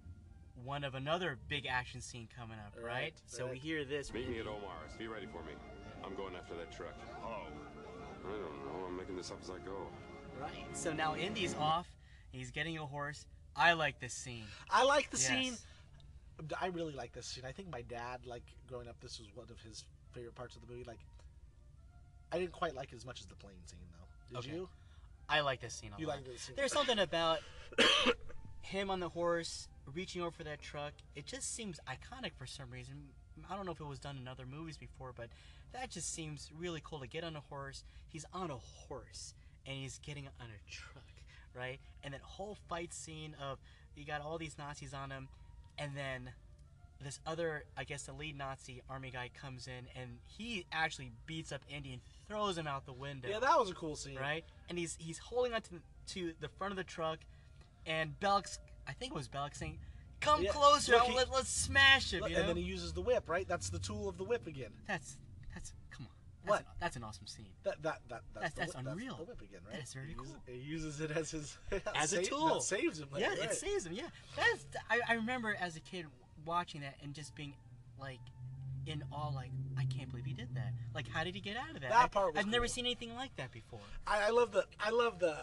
one 0.64 0.84
of 0.84 0.96
another 0.96 1.38
big 1.48 1.66
action 1.66 2.02
scene 2.02 2.28
coming 2.36 2.58
up, 2.66 2.74
right? 2.78 2.86
Right, 2.94 3.14
So 3.28 3.48
we 3.48 3.58
hear 3.58 3.84
this. 3.86 4.14
Meet 4.14 4.30
me 4.30 4.40
at 4.40 4.48
Omar's. 4.48 4.94
Be 4.98 5.08
ready 5.08 5.26
for 5.28 5.42
me. 5.44 5.54
I'm 6.04 6.16
going 6.16 6.36
after 6.36 6.56
that 6.56 6.72
truck. 6.72 6.94
Oh. 7.24 7.42
I 8.28 8.32
don't 8.32 8.66
know. 8.66 8.86
I'm 8.88 8.98
making 8.98 9.16
this 9.16 9.32
up 9.32 9.40
as 9.44 9.50
I 9.50 9.58
go. 9.66 9.88
Right. 10.42 10.66
So 10.74 10.94
now 10.94 11.16
Indy's 11.16 11.56
off. 11.56 11.88
He's 12.32 12.52
getting 12.52 12.78
a 12.78 12.86
horse. 12.86 13.26
I 13.56 13.74
like 13.74 14.00
this 14.00 14.14
scene. 14.14 14.46
I 14.70 14.84
like 14.84 15.10
the 15.12 15.18
Yes. 15.18 15.28
scene. 15.28 15.54
I 16.60 16.68
really 16.68 16.94
like 16.94 17.14
this 17.14 17.28
scene. 17.28 17.46
I 17.46 17.52
think 17.52 17.70
my 17.70 17.82
dad, 17.84 18.26
like 18.26 18.44
growing 18.68 18.88
up, 18.88 19.00
this 19.02 19.20
was 19.20 19.30
one 19.36 19.48
of 19.50 19.60
his 19.62 19.86
favorite 20.14 20.36
parts 20.36 20.56
of 20.56 20.62
the 20.62 20.68
movie. 20.68 20.84
Like, 20.84 21.00
I 22.32 22.40
didn't 22.40 22.52
quite 22.52 22.76
like 22.76 22.92
it 22.92 22.96
as 22.96 23.06
much 23.06 23.22
as 23.22 23.28
the 23.28 23.36
plane 23.36 23.56
scene, 23.66 23.80
though. 23.92 24.40
Did 24.42 24.48
Okay. 24.50 24.56
you? 24.58 24.70
I 25.30 25.42
like 25.42 25.62
this 25.62 25.74
scene 25.76 25.92
a 25.96 26.00
You 26.00 26.08
lot. 26.08 26.18
like 26.18 26.26
this 26.26 26.42
scene? 26.42 26.56
There's 26.56 26.74
something 26.74 27.00
about 27.00 27.40
him 28.62 28.90
on 28.90 29.00
the 29.00 29.10
horse 29.10 29.68
reaching 29.94 30.22
over 30.22 30.32
for 30.32 30.44
that 30.44 30.62
truck. 30.62 30.94
It 31.16 31.26
just 31.26 31.54
seems 31.56 31.80
iconic 31.88 32.32
for 32.38 32.46
some 32.46 32.70
reason. 32.72 32.96
I 33.50 33.56
don't 33.56 33.66
know 33.66 33.72
if 33.74 33.80
it 33.82 33.86
was 33.88 34.00
done 34.00 34.18
in 34.18 34.28
other 34.28 34.46
movies 34.46 34.78
before, 34.78 35.12
but 35.16 35.28
that 35.74 35.90
just 35.90 36.14
seems 36.14 36.50
really 36.58 36.82
cool 36.84 37.00
to 37.00 37.08
get 37.08 37.24
on 37.24 37.36
a 37.36 37.42
horse. 37.42 37.84
He's 38.10 38.26
on 38.34 38.50
a 38.52 38.58
horse 38.58 39.34
and 39.66 39.76
he's 39.76 40.00
getting 40.00 40.28
on 40.40 40.48
a 40.48 40.72
truck, 40.72 41.04
right? 41.54 41.80
And 42.04 42.14
that 42.14 42.22
whole 42.22 42.58
fight 42.70 42.94
scene 42.94 43.36
of 43.42 43.60
you 43.96 44.06
got 44.06 44.22
all 44.22 44.38
these 44.38 44.58
Nazis 44.58 44.94
on 44.94 45.10
him, 45.12 45.28
and 45.78 45.92
then 45.96 46.30
this 47.04 47.20
other, 47.28 47.66
I 47.78 47.84
guess, 47.84 48.04
the 48.04 48.14
lead 48.14 48.38
Nazi 48.38 48.82
army 48.90 49.10
guy 49.12 49.30
comes 49.40 49.68
in 49.68 49.86
and 50.02 50.18
he 50.28 50.66
actually 50.72 51.12
beats 51.26 51.52
up 51.52 51.62
Indy 51.70 51.92
and 51.94 52.02
throws 52.30 52.58
him 52.58 52.68
out 52.68 52.86
the 52.86 52.94
window 52.94 53.28
Yeah, 53.30 53.40
that 53.40 53.60
was 53.60 53.70
a 53.70 53.74
cool 53.74 53.96
scene. 53.98 54.16
right? 54.18 54.46
And 54.70 54.78
he's 54.80 54.98
he's 55.00 55.18
holding 55.18 55.54
on 55.54 55.62
to, 55.64 55.70
to 56.14 56.34
the 56.40 56.48
front 56.48 56.72
of 56.72 56.78
the 56.78 56.84
truck, 56.86 57.20
and 57.86 58.18
Belk's 58.22 58.60
I 58.88 58.94
think 58.94 59.12
it 59.14 59.16
was 59.16 59.28
Belk 59.28 59.56
saying, 59.56 59.80
"Come 60.22 60.44
Yeah, 60.44 60.52
closer, 60.52 60.94
look, 60.94 61.04
he- 61.04 61.16
let, 61.16 61.32
let's 61.32 61.50
smash 61.50 62.14
him." 62.14 62.22
Look, 62.22 62.30
and 62.32 62.40
know? 62.42 62.48
then 62.48 62.58
he 62.58 62.64
uses 62.64 62.94
the 62.94 63.02
whip, 63.02 63.28
right? 63.30 63.48
That's 63.48 63.70
the 63.70 63.80
tool 63.80 64.08
of 64.10 64.18
the 64.18 64.24
whip 64.24 64.48
again. 64.48 64.72
that's 64.88 65.18
that's 65.54 65.74
come 65.92 66.06
on. 66.08 66.12
That's 66.44 66.50
What? 66.52 66.60
An, 66.62 66.66
that's 66.80 66.96
an 66.96 67.04
awesome 67.04 67.28
scene. 67.28 67.48
That 67.64 67.82
that 67.84 68.02
that 68.10 68.22
That's- 68.34 68.54
that's, 68.54 68.72
the 68.74 68.78
that's 68.84 68.88
unreal. 68.88 69.16
the 69.18 69.24
whip 69.24 69.42
again, 69.42 69.62
right? 69.66 69.76
That 69.76 69.84
is 69.84 69.94
very 69.94 70.10
he 70.10 70.14
cool. 70.14 70.26
Uses, 70.26 70.40
he 70.48 70.58
uses 70.70 71.02
it 71.02 71.12
as 71.12 71.32
his 71.32 71.58
As 71.96 72.14
a 72.14 72.22
tool. 72.22 72.56
That 72.56 72.64
saves 72.64 73.00
him. 73.00 73.10
yeah, 73.18 73.30
right. 73.30 73.40
it 73.40 73.54
saves 73.54 73.86
him. 73.86 73.94
Yeah, 73.94 74.08
that's 74.36 74.66
I, 74.90 75.00
I 75.10 75.14
remember 75.16 75.56
as 75.60 75.76
a 75.76 75.82
kid 75.82 76.06
watching 76.46 76.82
that 76.82 76.96
and 77.04 77.14
just 77.14 77.34
being 77.36 77.54
like 78.00 78.20
in 78.86 79.04
awe, 79.12 79.30
like 79.34 79.50
I 79.78 79.86
can't 79.86 80.10
believe 80.10 80.26
he 80.26 80.34
did 80.34 80.54
that. 80.56 80.72
Like, 80.94 81.08
how 81.08 81.24
did 81.24 81.34
he 81.34 81.42
get 81.42 81.58
out 81.58 81.70
of 81.76 81.82
that? 81.82 81.90
That 81.90 82.04
I, 82.04 82.08
part 82.08 82.36
was 82.36 82.44
I've 82.44 82.52
never 82.52 82.68
seen 82.68 82.86
anything 82.86 83.16
like 83.16 83.36
that 83.38 83.52
before. 83.52 83.80
I, 84.06 84.28
I 84.28 84.30
love 84.30 84.52
the 84.52 84.66
I 84.80 84.92
love 84.92 85.18
the 85.20 85.38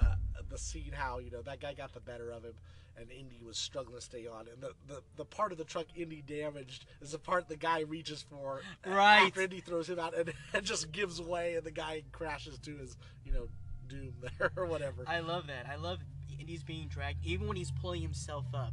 the 0.48 0.58
scene 0.58 0.92
how 0.94 1.18
you 1.18 1.30
know 1.30 1.42
that 1.42 1.60
guy 1.60 1.74
got 1.74 1.92
the 1.94 2.00
better 2.00 2.30
of 2.30 2.44
him 2.44 2.54
and 2.96 3.10
Indy 3.10 3.40
was 3.44 3.56
struggling 3.58 3.96
to 3.98 4.04
stay 4.04 4.26
on 4.26 4.46
and 4.52 4.62
the, 4.62 4.72
the, 4.86 5.02
the 5.16 5.24
part 5.24 5.52
of 5.52 5.58
the 5.58 5.64
truck 5.64 5.86
Indy 5.96 6.22
damaged 6.26 6.84
is 7.00 7.12
the 7.12 7.18
part 7.18 7.48
the 7.48 7.56
guy 7.56 7.80
reaches 7.80 8.22
for 8.28 8.60
Right. 8.86 9.26
after 9.26 9.42
Indy 9.42 9.60
throws 9.60 9.88
him 9.88 9.98
out 9.98 10.16
and, 10.16 10.32
and 10.52 10.64
just 10.64 10.92
gives 10.92 11.20
way 11.20 11.54
and 11.56 11.64
the 11.64 11.70
guy 11.70 12.02
crashes 12.12 12.58
to 12.60 12.76
his 12.76 12.96
you 13.24 13.32
know 13.32 13.48
doom 13.88 14.14
there 14.38 14.50
or 14.56 14.66
whatever. 14.66 15.04
I 15.06 15.20
love 15.20 15.46
that. 15.48 15.66
I 15.70 15.76
love 15.76 15.98
Indy's 16.40 16.62
being 16.62 16.88
dragged. 16.88 17.24
Even 17.24 17.46
when 17.46 17.56
he's 17.56 17.70
pulling 17.70 18.02
himself 18.02 18.46
up, 18.54 18.72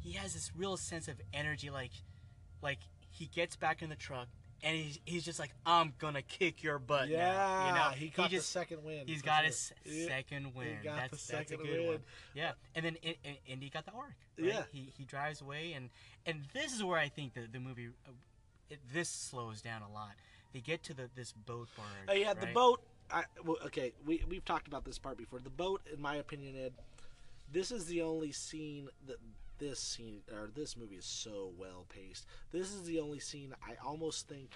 he 0.00 0.12
has 0.12 0.34
this 0.34 0.52
real 0.56 0.76
sense 0.76 1.08
of 1.08 1.16
energy. 1.32 1.70
Like, 1.70 1.92
like 2.62 2.78
he 3.10 3.26
gets 3.26 3.56
back 3.56 3.80
in 3.82 3.88
the 3.88 3.96
truck 3.96 4.28
and 4.62 4.76
he's, 4.76 4.98
he's 5.04 5.24
just 5.24 5.38
like, 5.38 5.52
I'm 5.64 5.92
gonna 5.98 6.22
kick 6.22 6.62
your 6.62 6.78
butt 6.78 7.08
yeah, 7.08 7.32
now. 7.32 7.68
You 7.68 7.74
know, 7.74 7.96
he 7.96 8.10
caught 8.10 8.30
just 8.30 8.52
the 8.52 8.58
second 8.58 8.84
win. 8.84 9.06
He's 9.06 9.22
got 9.22 9.44
his 9.44 9.72
second 10.06 10.54
win. 10.54 10.78
got 10.82 10.96
that's 10.96 11.26
the 11.26 11.32
that's 11.32 11.52
a 11.52 11.56
good 11.56 11.78
win. 11.78 11.86
one. 11.86 11.98
Yeah, 12.34 12.52
and 12.74 12.84
then 12.84 12.96
I- 13.04 13.16
I- 13.24 13.38
Indy 13.46 13.70
got 13.70 13.84
the 13.84 13.92
Ark. 13.92 14.14
Right? 14.38 14.48
Yeah. 14.48 14.62
he 14.72 14.92
he 14.96 15.04
drives 15.04 15.40
away 15.40 15.72
and 15.72 15.90
and 16.26 16.42
this 16.52 16.74
is 16.74 16.82
where 16.82 16.98
I 16.98 17.08
think 17.08 17.34
the 17.34 17.42
the 17.50 17.60
movie. 17.60 17.88
Uh, 18.06 18.12
it, 18.68 18.80
this 18.92 19.08
slows 19.08 19.62
down 19.62 19.82
a 19.82 19.92
lot. 19.92 20.12
They 20.52 20.60
get 20.60 20.82
to 20.84 20.94
the 20.94 21.08
this 21.14 21.32
boat 21.32 21.68
barge. 21.76 21.88
Oh 22.08 22.14
yeah, 22.14 22.34
the 22.34 22.46
boat. 22.48 22.80
I, 23.10 23.24
well, 23.44 23.58
okay, 23.66 23.92
we 24.04 24.24
we've 24.28 24.44
talked 24.44 24.66
about 24.66 24.84
this 24.84 24.98
part 24.98 25.16
before. 25.16 25.38
The 25.38 25.50
boat, 25.50 25.82
in 25.92 26.00
my 26.00 26.16
opinion, 26.16 26.56
Ed, 26.56 26.72
this 27.52 27.70
is 27.70 27.86
the 27.86 28.02
only 28.02 28.32
scene 28.32 28.88
that 29.06 29.18
this 29.58 29.80
scene 29.80 30.20
or 30.32 30.50
this 30.54 30.76
movie 30.76 30.96
is 30.96 31.04
so 31.06 31.52
well 31.58 31.86
paced. 31.88 32.26
This 32.52 32.72
is 32.72 32.82
the 32.84 33.00
only 33.00 33.18
scene 33.20 33.54
I 33.66 33.74
almost 33.84 34.28
think 34.28 34.50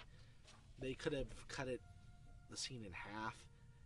they 0.79 0.95
could 0.95 1.13
have 1.13 1.27
cut 1.49 1.69
it 1.69 1.81
the 2.51 2.57
scene 2.57 2.83
in 2.85 2.93
half 2.93 3.35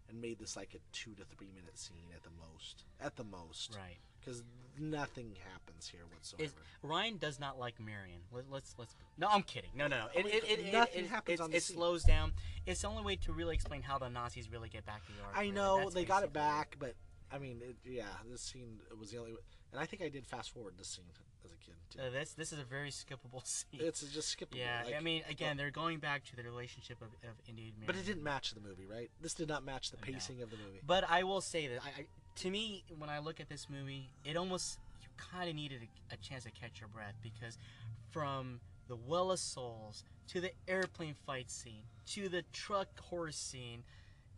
and 0.08 0.20
made 0.20 0.38
this 0.38 0.56
like 0.56 0.74
a 0.74 0.78
two 0.92 1.12
to 1.14 1.24
three 1.36 1.50
minute 1.54 1.78
scene 1.78 2.08
at 2.14 2.22
the 2.22 2.30
most. 2.30 2.84
At 3.00 3.16
the 3.16 3.24
most, 3.24 3.74
Right. 3.76 3.98
Because 4.20 4.42
nothing 4.78 5.32
happens 5.52 5.86
here 5.86 6.00
whatsoever. 6.10 6.44
Is, 6.44 6.54
Ryan 6.82 7.18
does 7.18 7.38
not 7.38 7.58
like 7.58 7.78
Marion. 7.78 8.20
Let, 8.32 8.44
let's 8.50 8.74
let's. 8.78 8.96
No, 9.18 9.28
I'm 9.30 9.42
kidding. 9.42 9.68
No, 9.76 9.86
no, 9.86 9.98
no. 9.98 10.06
It, 10.14 10.24
it, 10.24 10.44
it, 10.44 10.58
it- 10.60 10.72
nothing 10.72 11.06
happens 11.06 11.40
it, 11.40 11.42
on 11.42 11.50
the 11.50 11.58
it 11.58 11.62
scene. 11.62 11.76
slows 11.76 12.04
down. 12.04 12.32
It's 12.64 12.80
the 12.80 12.88
only 12.88 13.02
way 13.02 13.16
to 13.16 13.32
really 13.34 13.54
explain 13.54 13.82
how 13.82 13.98
the 13.98 14.08
Nazis 14.08 14.50
really 14.50 14.70
get 14.70 14.86
back 14.86 15.04
to 15.04 15.12
the. 15.12 15.38
I 15.38 15.50
know 15.50 15.78
That's 15.80 15.94
they 15.94 16.04
got 16.06 16.22
it 16.24 16.32
back, 16.32 16.76
but 16.78 16.94
I 17.30 17.38
mean, 17.38 17.60
it, 17.62 17.76
yeah, 17.84 18.04
this 18.30 18.40
scene 18.40 18.78
was 18.98 19.10
the 19.10 19.18
only. 19.18 19.32
And 19.74 19.82
I 19.82 19.86
think 19.86 20.02
I 20.02 20.08
did 20.08 20.24
fast 20.24 20.52
forward 20.54 20.74
this 20.78 20.86
scene 20.88 21.04
as 21.10 21.50
a 21.50 21.56
kid. 21.64 21.74
Too. 21.90 21.98
Uh, 22.00 22.10
this 22.10 22.32
this 22.34 22.52
is 22.52 22.58
a 22.60 22.64
very 22.64 22.90
skippable 22.90 23.44
scene. 23.44 23.80
It's 23.80 24.00
just 24.02 24.36
skippable. 24.36 24.56
yeah, 24.56 24.82
like- 24.84 24.94
I 24.94 25.00
mean, 25.00 25.22
again, 25.28 25.56
they're 25.56 25.70
going 25.70 25.98
back 25.98 26.24
to 26.26 26.36
the 26.36 26.42
relationship 26.44 27.00
of, 27.02 27.08
of 27.28 27.34
Indy 27.48 27.72
and 27.76 27.86
but 27.86 27.96
it 27.96 28.06
didn't 28.06 28.22
match 28.22 28.52
the 28.54 28.60
movie, 28.60 28.86
right? 28.86 29.10
This 29.20 29.34
did 29.34 29.48
not 29.48 29.64
match 29.64 29.90
the 29.90 29.96
pacing 29.96 30.40
of 30.42 30.50
the 30.50 30.56
movie. 30.56 30.80
But 30.86 31.04
I 31.10 31.24
will 31.24 31.40
say 31.40 31.66
that 31.66 31.80
I, 31.84 31.88
I 32.02 32.06
to 32.36 32.50
me, 32.50 32.84
when 32.98 33.10
I 33.10 33.18
look 33.18 33.40
at 33.40 33.48
this 33.48 33.68
movie, 33.68 34.10
it 34.24 34.36
almost 34.36 34.78
you 35.02 35.08
kind 35.18 35.48
of 35.50 35.56
needed 35.56 35.80
a, 36.10 36.14
a 36.14 36.16
chance 36.18 36.44
to 36.44 36.50
catch 36.52 36.80
your 36.80 36.88
breath 36.88 37.14
because 37.22 37.58
from 38.10 38.60
the 38.88 38.96
Well 38.96 39.30
of 39.32 39.38
Souls 39.38 40.04
to 40.28 40.40
the 40.40 40.52
airplane 40.68 41.14
fight 41.26 41.50
scene 41.50 41.82
to 42.06 42.28
the 42.28 42.42
truck 42.52 42.88
horse 43.00 43.36
scene, 43.36 43.82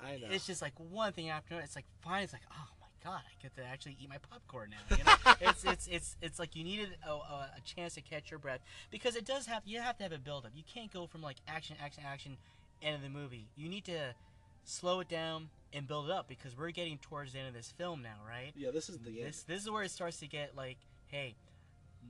I 0.00 0.18
know. 0.18 0.28
it's 0.30 0.46
just 0.46 0.62
like 0.62 0.74
one 0.78 1.12
thing 1.12 1.30
after 1.30 1.54
another. 1.54 1.64
It's 1.64 1.76
like 1.76 1.86
fine. 2.00 2.22
It's 2.22 2.32
like 2.32 2.42
oh 2.52 2.68
god, 3.06 3.20
I 3.24 3.42
get 3.42 3.54
to 3.56 3.64
actually 3.64 3.96
eat 4.00 4.08
my 4.08 4.18
popcorn 4.18 4.70
now. 4.70 4.96
You 4.96 5.04
know, 5.04 5.34
it's 5.50 5.64
it's 5.64 5.86
it's 5.86 6.16
it's 6.20 6.38
like 6.38 6.56
you 6.56 6.64
needed 6.64 6.96
a, 7.06 7.10
a, 7.10 7.50
a 7.56 7.60
chance 7.64 7.94
to 7.94 8.00
catch 8.00 8.30
your 8.30 8.38
breath 8.38 8.60
because 8.90 9.16
it 9.16 9.24
does 9.24 9.46
have 9.46 9.62
you 9.64 9.80
have 9.80 9.96
to 9.98 10.02
have 10.02 10.12
a 10.12 10.18
build 10.18 10.44
up. 10.44 10.52
You 10.54 10.64
can't 10.72 10.92
go 10.92 11.06
from 11.06 11.22
like 11.22 11.36
action, 11.46 11.76
action, 11.82 12.02
action, 12.06 12.36
end 12.82 12.96
of 12.96 13.02
the 13.02 13.08
movie. 13.08 13.48
You 13.56 13.68
need 13.68 13.84
to 13.84 14.14
slow 14.64 15.00
it 15.00 15.08
down 15.08 15.48
and 15.72 15.86
build 15.86 16.06
it 16.06 16.12
up 16.12 16.28
because 16.28 16.56
we're 16.56 16.70
getting 16.70 16.98
towards 16.98 17.32
the 17.32 17.38
end 17.38 17.48
of 17.48 17.54
this 17.54 17.72
film 17.76 18.02
now, 18.02 18.16
right? 18.26 18.52
Yeah, 18.56 18.70
this 18.72 18.88
is 18.88 18.98
the 18.98 19.20
end. 19.20 19.28
This 19.28 19.42
this 19.44 19.62
is 19.62 19.70
where 19.70 19.84
it 19.84 19.90
starts 19.90 20.18
to 20.20 20.26
get 20.26 20.56
like, 20.56 20.78
hey, 21.06 21.36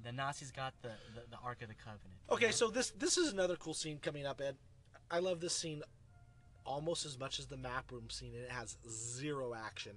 the 0.03 0.13
Nazis 0.13 0.51
got 0.51 0.73
the 0.83 0.93
the, 1.15 1.23
the 1.31 1.39
Ark 1.45 1.63
of 1.63 1.69
the 1.69 1.75
Covenant. 1.75 2.21
Okay, 2.31 2.51
so 2.51 2.69
this 2.69 2.91
this 2.93 3.19
is 3.19 3.33
another 3.33 3.57
cool 3.57 3.75
scene 3.75 3.99
coming 4.01 4.27
up, 4.27 4.41
Ed. 4.41 4.57
I 5.11 5.19
love 5.19 5.41
this 5.41 5.55
scene 5.55 5.83
almost 6.65 7.07
as 7.07 7.17
much 7.17 7.39
as 7.39 7.47
the 7.47 7.57
map 7.57 7.93
room 7.93 8.11
scene, 8.11 8.33
and 8.35 8.45
it 8.45 8.51
has 8.51 8.77
zero 8.89 9.55
action. 9.55 9.93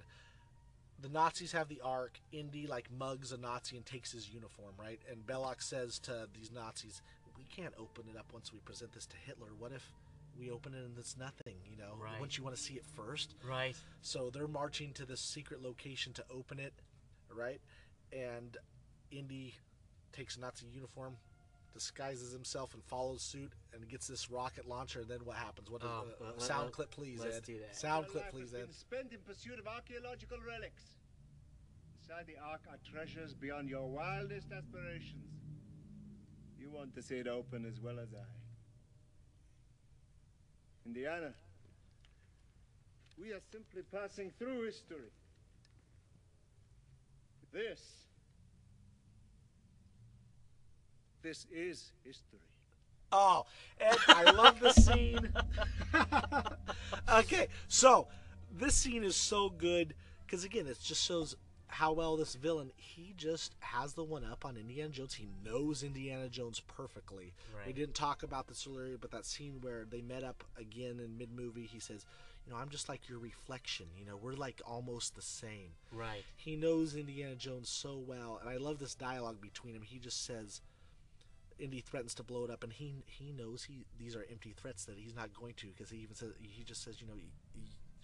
The 1.02 1.10
Nazis 1.10 1.52
have 1.54 1.70
the 1.70 1.82
Ark. 1.82 2.20
Indy 2.32 2.68
like 2.68 2.91
mugs 2.91 3.32
a 3.32 3.38
Nazi 3.38 3.78
and 3.78 3.86
takes 3.86 4.12
his 4.12 4.30
uniform, 4.34 4.74
right? 4.78 5.00
And 5.10 5.26
Belloq 5.26 5.62
says 5.62 5.97
to 6.00 6.28
these 6.34 6.52
Nazis, 6.52 7.02
"We 7.38 7.45
can't 7.45 7.74
open 7.78 8.10
it 8.10 8.18
up 8.18 8.34
once 8.34 8.52
we 8.52 8.60
present 8.60 8.91
this 8.91 9.06
to 9.08 9.16
Hitler. 9.18 9.54
What 9.54 9.72
if 9.72 9.93
we 10.38 10.52
open 10.52 10.74
it 10.74 10.84
and 10.84 10.97
it's 10.97 11.16
nothing? 11.18 11.58
You 11.66 11.78
know, 11.78 11.95
Right. 11.95 12.20
wouldn't 12.20 12.38
you 12.38 12.43
want 12.43 12.56
to 12.56 12.62
see 12.62 12.76
it 12.76 12.86
first? 12.86 13.36
Right. 13.43 13.76
So 14.02 14.30
they're 14.30 14.47
marching 14.47 14.93
to 14.95 15.06
this 15.06 15.22
secret 15.22 15.62
location 15.62 16.14
to 16.14 16.26
open 16.30 16.60
it, 16.60 16.74
right? 17.30 17.62
And 18.12 18.58
Indy 19.12 19.56
takes 20.12 20.36
a 20.36 20.39
Nazi 20.41 20.68
uniform, 20.68 21.18
disguises 21.74 22.32
himself, 22.34 22.74
and 22.74 22.84
follows 22.84 23.22
suit, 23.22 23.51
and 23.74 23.88
gets 23.88 24.07
this 24.07 24.30
rocket 24.30 24.67
launcher. 24.67 25.01
And 25.01 25.09
then 25.09 25.20
what 25.24 25.38
happens? 25.38 25.70
What? 25.70 25.82
Oh, 25.84 25.88
uh, 25.88 26.03
well, 26.20 26.39
sound 26.39 26.65
let- 26.65 26.74
clip, 26.74 26.91
please, 26.91 27.20
let's 27.20 27.38
Ed. 27.38 27.43
do 27.43 27.59
that. 27.59 27.76
Sound 27.76 28.05
Your 28.05 28.11
clip, 28.13 28.24
life 28.26 28.34
please, 28.34 28.51
has 28.51 28.53
Ed. 28.55 28.65
been 28.65 28.74
spent 28.74 29.11
in 29.13 29.20
pursuit 29.20 29.59
of 29.59 29.67
archaeological 29.67 30.38
relics. 30.47 30.84
Inside 32.01 32.26
the 32.28 32.38
Ark 32.43 32.61
are 32.70 32.78
treasures 32.91 33.34
beyond 33.34 33.70
your 33.70 33.88
wildest 33.88 34.51
aspirations. 34.51 35.26
You 36.59 36.70
want 36.70 36.93
to 36.95 37.01
see 37.01 37.15
it 37.17 37.28
open 37.28 37.65
as 37.65 37.80
well 37.80 37.99
as 37.99 38.09
I. 38.13 38.26
Indiana, 40.86 41.34
we 43.22 43.32
are 43.32 43.41
simply 43.51 43.84
passing 43.91 44.32
through 44.39 44.65
history. 44.65 45.11
This. 47.51 47.82
This 51.22 51.45
is 51.51 51.91
history. 52.03 52.39
Oh, 53.11 53.45
and 53.80 53.97
I 54.07 54.32
love 54.32 54.59
the 54.59 54.72
scene. 54.72 55.34
okay, 57.13 57.47
so 57.67 58.07
this 58.51 58.76
scene 58.76 59.03
is 59.03 59.15
so 59.15 59.49
good 59.49 59.95
because 60.26 60.43
again, 60.43 60.67
it 60.67 60.78
just 60.82 61.03
shows 61.03 61.36
how 61.67 61.91
well 61.93 62.17
this 62.17 62.34
villain 62.36 62.72
he 62.76 63.13
just 63.15 63.53
has 63.59 63.93
the 63.93 64.03
one 64.03 64.24
up 64.24 64.45
on 64.45 64.57
Indiana 64.57 64.89
Jones. 64.89 65.13
He 65.13 65.28
knows 65.43 65.84
Indiana 65.84 66.30
Jones 66.30 66.61
perfectly. 66.61 67.34
We 67.65 67.74
didn't 67.74 67.95
talk 67.95 68.24
about 68.24 68.47
this 68.47 68.67
earlier, 68.67 68.97
but 68.97 69.11
that 69.11 69.26
scene 69.26 69.59
where 69.61 69.86
they 69.89 70.01
met 70.01 70.24
up 70.24 70.43
again 70.57 70.99
in 70.99 71.17
mid 71.17 71.32
movie, 71.32 71.65
he 71.65 71.80
says, 71.80 72.05
"You 72.45 72.53
know, 72.53 72.59
I'm 72.59 72.70
just 72.70 72.89
like 72.89 73.09
your 73.09 73.20
reflection. 73.20 73.88
You 73.97 74.05
know, 74.05 74.17
we're 74.17 74.34
like 74.34 74.61
almost 74.65 75.15
the 75.15 75.22
same." 75.22 75.74
Right. 75.91 76.24
He 76.36 76.55
knows 76.55 76.95
Indiana 76.95 77.36
Jones 77.36 77.70
so 77.70 77.97
well, 77.97 78.39
and 78.39 78.49
I 78.49 78.57
love 78.57 78.80
this 78.80 78.95
dialogue 78.95 79.41
between 79.41 79.76
him. 79.76 79.84
He 79.84 79.99
just 79.99 80.26
says, 80.26 80.61
Indy 81.60 81.82
threatens 81.82 82.14
to 82.16 82.24
blow 82.24 82.43
it 82.45 82.49
up, 82.49 82.64
and 82.64 82.72
he 82.74 83.03
he 83.05 83.32
knows 83.32 83.64
he 83.64 83.86
these 83.97 84.16
are 84.16 84.26
empty 84.32 84.53
threats 84.55 84.86
that 84.86 84.97
he's 84.97 85.16
not 85.16 85.34
going 85.34 85.53
to 85.55 85.68
because 85.68 85.89
he 85.89 85.97
even 85.97 86.16
says 86.16 86.32
he 86.41 86.64
just 86.64 86.84
says, 86.84 86.99
you 87.01 87.07
know, 87.07 87.14
y- 87.16 87.22
y- 87.55 87.62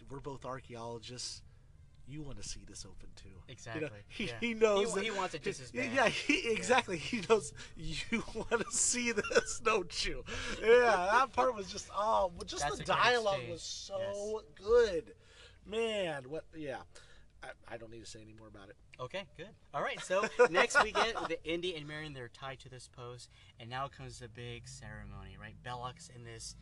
we're 0.09 0.19
both 0.19 0.45
archaeologists. 0.45 1.41
You 2.07 2.21
want 2.21 2.37
to 2.39 2.47
see 2.47 2.59
this 2.67 2.85
open 2.85 3.09
too. 3.15 3.29
You 3.29 3.33
know, 3.33 3.41
Exactly, 3.47 3.89
he, 4.07 4.25
yeah. 4.25 4.31
he 4.39 4.53
knows 4.53 4.89
He- 4.89 4.95
that, 4.95 5.03
he 5.05 5.09
wants 5.11 5.33
it 5.33 5.41
just 5.41 5.59
as 5.59 5.73
Yeah, 5.73 5.87
bad. 5.87 5.93
Yeah, 5.95 6.09
he, 6.09 6.49
exactly. 6.51 6.97
He 6.99 7.21
knows 7.27 7.51
you 7.75 8.23
want 8.35 8.51
to 8.51 8.65
see 8.71 9.11
this, 9.11 9.59
don't 9.63 10.05
you? 10.05 10.23
Yeah, 10.61 11.07
that 11.11 11.33
part 11.33 11.55
was 11.55 11.65
just 11.71 11.89
oh, 11.97 12.31
just 12.45 12.61
That's 12.61 12.77
the 12.77 12.83
dialogue 12.83 13.41
was 13.49 13.63
so 13.63 14.43
good, 14.53 15.13
man. 15.65 16.25
What? 16.29 16.43
Yeah, 16.55 16.77
I, 17.45 17.73
I 17.73 17.77
don't 17.77 17.91
need 17.91 18.03
to 18.03 18.09
say 18.09 18.21
any 18.21 18.33
more 18.33 18.47
about 18.47 18.69
it. 18.69 18.75
Okay, 18.99 19.23
good. 19.37 19.49
All 19.73 19.81
right, 19.81 20.01
so 20.03 20.25
next 20.49 20.81
we 20.83 20.91
get 20.91 21.15
the 21.27 21.37
Indy 21.43 21.75
and 21.75 21.87
Marion. 21.87 22.13
They're 22.13 22.29
tied 22.29 22.59
to 22.61 22.69
this 22.69 22.89
post, 22.95 23.29
and 23.59 23.69
now 23.69 23.87
comes 23.87 24.19
the 24.19 24.27
big 24.27 24.67
ceremony, 24.67 25.37
right? 25.39 25.55
Belloq's 25.65 26.09
in 26.15 26.23
this 26.23 26.55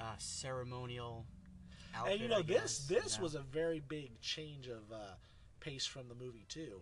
uh, 0.00 0.14
ceremonial 0.18 1.26
outfit. 1.94 2.14
and 2.14 2.22
you 2.22 2.28
know 2.28 2.42
this 2.42 2.86
guess, 2.88 3.02
this 3.04 3.12
you 3.14 3.18
know? 3.18 3.22
was 3.22 3.34
a 3.34 3.40
very 3.40 3.80
big 3.88 4.20
change 4.20 4.66
of 4.68 4.90
uh, 4.92 5.14
pace 5.60 5.86
from 5.86 6.08
the 6.08 6.14
movie 6.14 6.46
too. 6.48 6.80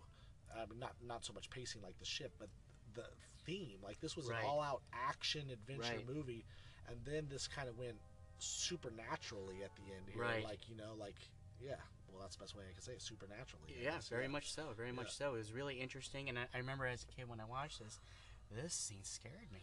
I 0.55 0.67
mean, 0.67 0.79
not 0.79 0.93
not 1.07 1.25
so 1.25 1.33
much 1.33 1.51
pacing 1.51 1.83
like 1.83 1.99
the 1.99 2.05
ship, 2.05 2.33
but 2.39 2.49
the 2.95 3.05
theme. 3.45 3.79
Like 3.83 4.01
this 4.01 4.17
was 4.17 4.29
Right. 4.29 4.41
an 4.41 4.47
all-out 4.47 4.83
action 4.93 5.51
adventure 5.51 5.97
Right. 5.97 6.09
movie, 6.09 6.45
and 6.89 6.97
then 7.05 7.27
this 7.29 7.47
kind 7.49 7.69
of 7.69 7.77
went 7.79 7.97
supernaturally 8.39 9.63
at 9.65 9.71
the 9.77 9.83
end 9.95 10.09
here. 10.13 10.23
Right. 10.23 10.45
Like 10.45 10.69
you 10.69 10.77
know, 10.77 10.95
like 10.99 11.17
yeah. 11.61 11.75
Well, 12.15 12.23
that's 12.23 12.37
the 12.37 12.43
best 12.45 12.57
way 12.57 12.63
I 12.71 12.73
can 12.73 12.83
say 12.83 12.93
it. 12.93 13.03
Supernaturally. 13.03 13.75
Yeah, 13.83 13.93
guess, 13.93 14.09
very 14.09 14.29
much 14.29 14.53
so. 14.53 14.69
Very 14.77 14.93
much 14.93 15.13
so. 15.13 15.35
It 15.35 15.39
was 15.39 15.53
really 15.53 15.75
interesting, 15.75 16.29
and 16.29 16.39
I, 16.39 16.45
I 16.55 16.59
remember 16.59 16.87
as 16.87 17.03
a 17.03 17.07
kid 17.07 17.29
when 17.29 17.41
I 17.41 17.45
watched 17.45 17.81
this, 17.81 17.99
this 18.55 18.73
scene 18.73 19.03
scared 19.03 19.53
me. 19.53 19.61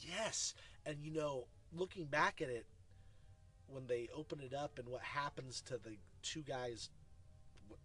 Yes, 0.00 0.54
and 0.84 0.96
you 1.00 1.12
know, 1.12 1.46
looking 1.72 2.06
back 2.06 2.42
at 2.42 2.48
it, 2.48 2.66
when 3.68 3.86
they 3.86 4.08
open 4.14 4.40
it 4.40 4.54
up 4.54 4.78
and 4.78 4.88
what 4.88 5.02
happens 5.02 5.60
to 5.60 5.74
the 5.74 5.96
two 6.22 6.42
guys 6.42 6.90